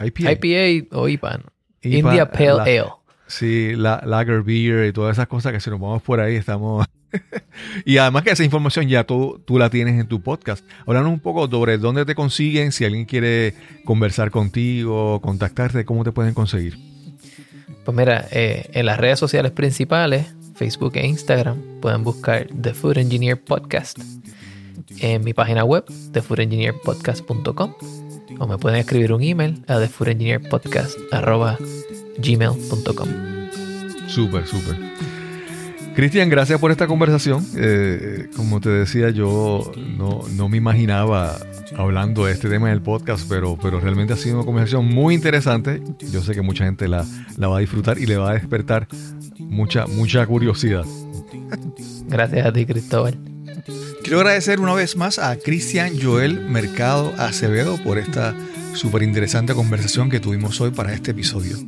IPA. 0.00 0.32
IPA 0.32 0.96
o 0.96 1.08
IPA, 1.08 1.38
¿no? 1.38 1.44
IPA, 1.82 1.98
India 2.08 2.30
Pale 2.30 2.46
la- 2.46 2.62
Ale. 2.62 2.82
Sí, 3.28 3.74
la 3.76 4.02
Lager 4.04 4.42
Beer 4.42 4.88
y 4.88 4.92
todas 4.92 5.16
esas 5.16 5.28
cosas 5.28 5.52
que 5.52 5.60
si 5.60 5.70
nos 5.70 5.78
vamos 5.78 6.02
por 6.02 6.18
ahí 6.18 6.34
estamos... 6.34 6.86
y 7.84 7.98
además 7.98 8.22
que 8.22 8.30
esa 8.30 8.42
información 8.42 8.88
ya 8.88 9.04
tú, 9.04 9.40
tú 9.46 9.58
la 9.58 9.70
tienes 9.70 10.00
en 10.00 10.08
tu 10.08 10.20
podcast. 10.22 10.64
Háblanos 10.86 11.12
un 11.12 11.20
poco 11.20 11.48
sobre 11.48 11.78
dónde 11.78 12.04
te 12.04 12.14
consiguen, 12.14 12.72
si 12.72 12.84
alguien 12.84 13.04
quiere 13.04 13.54
conversar 13.84 14.30
contigo, 14.30 15.20
contactarte, 15.20 15.84
cómo 15.84 16.04
te 16.04 16.12
pueden 16.12 16.34
conseguir. 16.34 16.78
Pues 17.84 17.96
mira, 17.96 18.26
eh, 18.30 18.70
en 18.72 18.86
las 18.86 18.98
redes 18.98 19.18
sociales 19.18 19.52
principales, 19.52 20.34
Facebook 20.54 20.96
e 20.96 21.06
Instagram, 21.06 21.80
pueden 21.80 22.04
buscar 22.04 22.48
The 22.60 22.74
Food 22.74 22.98
Engineer 22.98 23.42
Podcast. 23.42 23.98
En 25.00 25.22
mi 25.22 25.34
página 25.34 25.64
web, 25.64 25.84
thefoodengineerpodcast.com. 26.12 27.74
O 28.40 28.46
me 28.46 28.58
pueden 28.58 28.80
escribir 28.80 29.12
un 29.12 29.22
email 29.22 29.64
a 29.66 29.78
thefoodengineerpodcast.gmail.com. 32.20 34.08
Súper, 34.08 34.46
súper. 34.46 34.76
Cristian, 35.94 36.28
gracias 36.28 36.60
por 36.60 36.70
esta 36.70 36.86
conversación. 36.86 37.44
Eh, 37.56 38.28
como 38.36 38.60
te 38.60 38.68
decía, 38.68 39.10
yo 39.10 39.72
no, 39.96 40.20
no 40.36 40.48
me 40.48 40.56
imaginaba 40.56 41.36
hablando 41.76 42.26
de 42.26 42.32
este 42.32 42.48
tema 42.48 42.68
en 42.68 42.74
el 42.74 42.82
podcast, 42.82 43.28
pero, 43.28 43.58
pero 43.60 43.80
realmente 43.80 44.12
ha 44.12 44.16
sido 44.16 44.36
una 44.36 44.44
conversación 44.44 44.86
muy 44.86 45.16
interesante. 45.16 45.82
Yo 46.12 46.22
sé 46.22 46.34
que 46.34 46.42
mucha 46.42 46.64
gente 46.64 46.86
la, 46.86 47.04
la 47.36 47.48
va 47.48 47.56
a 47.56 47.60
disfrutar 47.60 47.98
y 47.98 48.06
le 48.06 48.16
va 48.16 48.30
a 48.30 48.34
despertar 48.34 48.86
mucha, 49.40 49.88
mucha 49.88 50.24
curiosidad. 50.24 50.84
Gracias 52.06 52.46
a 52.46 52.52
ti, 52.52 52.64
Cristóbal. 52.64 53.18
Quiero 54.02 54.20
agradecer 54.20 54.60
una 54.60 54.74
vez 54.74 54.96
más 54.96 55.18
a 55.18 55.36
Cristian 55.36 56.00
Joel 56.00 56.40
Mercado 56.48 57.12
Acevedo 57.18 57.76
por 57.82 57.98
esta 57.98 58.34
súper 58.74 59.02
interesante 59.02 59.52
conversación 59.52 60.08
que 60.08 60.20
tuvimos 60.20 60.60
hoy 60.60 60.70
para 60.70 60.94
este 60.94 61.10
episodio. 61.10 61.58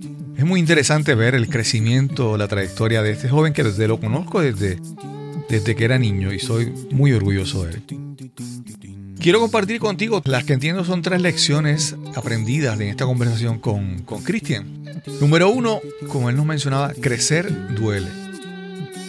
Es 0.41 0.47
muy 0.47 0.59
interesante 0.59 1.15
ver 1.15 1.35
el 1.35 1.51
crecimiento, 1.51 2.39
la 2.39 2.49
trayectoria 2.49 3.03
de 3.03 3.11
este 3.11 3.29
joven 3.29 3.53
que 3.53 3.63
desde 3.63 3.87
lo 3.87 4.01
conozco 4.01 4.41
desde, 4.41 4.79
desde 5.51 5.77
que 5.77 5.85
era 5.85 5.99
niño 5.99 6.33
y 6.33 6.39
soy 6.39 6.73
muy 6.93 7.13
orgulloso 7.13 7.67
de 7.67 7.75
él. 7.75 7.83
Quiero 9.19 9.39
compartir 9.39 9.79
contigo 9.81 10.23
las 10.25 10.45
que 10.45 10.55
entiendo 10.55 10.83
son 10.87 11.03
tres 11.03 11.21
lecciones 11.21 11.95
aprendidas 12.15 12.81
en 12.81 12.89
esta 12.89 13.05
conversación 13.05 13.59
con 13.59 13.99
con 13.99 14.23
Cristian. 14.23 14.83
Número 15.21 15.51
uno, 15.51 15.83
como 16.09 16.31
él 16.31 16.37
nos 16.37 16.47
mencionaba, 16.47 16.95
crecer 16.95 17.75
duele. 17.75 18.09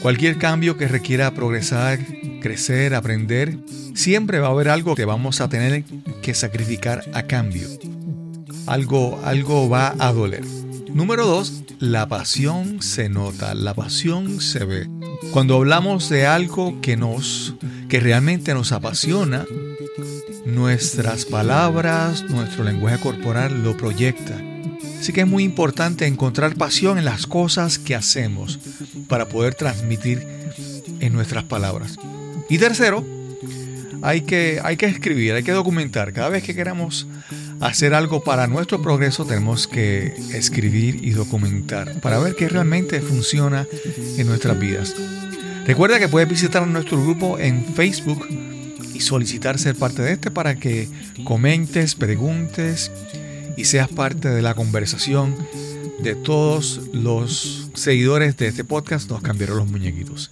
Cualquier 0.02 0.38
cambio 0.38 0.76
que 0.76 0.90
requiera 0.90 1.34
progresar, 1.34 2.00
crecer, 2.42 2.94
aprender, 2.94 3.58
siempre 3.94 4.40
va 4.40 4.48
a 4.48 4.52
haber 4.52 4.68
algo 4.68 4.96
que 4.96 5.06
vamos 5.06 5.40
a 5.40 5.48
tener 5.48 5.86
que 6.22 6.34
sacrificar 6.34 7.06
a 7.14 7.24
cambio. 7.24 7.70
Algo, 8.68 9.22
algo 9.24 9.70
va 9.70 9.96
a 9.98 10.12
doler. 10.12 10.44
Número 10.94 11.26
dos, 11.26 11.64
la 11.80 12.08
pasión 12.08 12.82
se 12.82 13.08
nota, 13.08 13.56
la 13.56 13.74
pasión 13.74 14.42
se 14.42 14.66
ve. 14.66 14.90
Cuando 15.32 15.56
hablamos 15.56 16.10
de 16.10 16.28
algo 16.28 16.82
que 16.82 16.98
nos, 16.98 17.56
que 17.88 18.00
realmente 18.00 18.54
nos 18.54 18.74
apasiona, 18.74 19.46
nuestras 20.46 21.26
palabras, 21.26 22.24
nuestro 22.30 22.66
lenguaje 22.66 23.00
corporal 23.00 23.64
lo 23.64 23.78
proyecta. 23.78 24.38
Así 25.00 25.14
que 25.14 25.22
es 25.22 25.28
muy 25.28 25.44
importante 25.44 26.06
encontrar 26.08 26.56
pasión 26.56 26.98
en 26.98 27.06
las 27.06 27.26
cosas 27.26 27.80
que 27.80 27.96
hacemos 27.96 28.60
para 29.08 29.28
poder 29.28 29.56
transmitir 29.56 30.28
en 31.00 31.14
nuestras 31.14 31.46
palabras. 31.46 31.98
Y 32.50 32.58
tercero, 32.58 33.06
hay 34.02 34.22
que, 34.22 34.60
hay 34.64 34.78
que 34.78 34.88
escribir, 34.88 35.34
hay 35.34 35.44
que 35.44 35.54
documentar. 35.54 36.12
Cada 36.12 36.30
vez 36.30 36.44
que 36.44 36.54
queramos 36.54 37.08
hacer 37.62 37.94
algo 37.94 38.24
para 38.24 38.48
nuestro 38.48 38.82
progreso, 38.82 39.26
tenemos 39.26 39.68
que 39.68 40.16
escribir 40.34 41.00
y 41.04 41.12
documentar 41.12 42.02
para 42.02 42.20
ver 42.20 42.36
qué 42.36 42.50
realmente 42.50 43.02
funciona 43.02 43.68
en 44.18 44.28
nuestras 44.28 44.60
vidas. 44.60 44.96
Recuerda 45.66 46.00
que 46.00 46.10
puedes 46.10 46.28
visitar 46.28 46.68
nuestro 46.68 47.02
grupo 47.02 47.38
en 47.38 47.64
Facebook 47.64 48.28
y 48.94 49.00
solicitar 49.00 49.60
ser 49.60 49.76
parte 49.76 50.02
de 50.02 50.14
este 50.14 50.32
para 50.32 50.56
que 50.56 50.90
comentes, 51.24 51.96
preguntes 51.96 52.92
y 53.56 53.66
seas 53.66 53.88
parte 53.90 54.30
de 54.30 54.42
la 54.42 54.56
conversación 54.56 55.36
de 56.02 56.16
todos 56.16 56.82
los 56.94 57.70
seguidores 57.76 58.38
de 58.38 58.48
este 58.48 58.64
podcast. 58.64 59.10
Nos 59.10 59.22
cambiaron 59.22 59.58
los 59.58 59.68
muñequitos. 59.68 60.32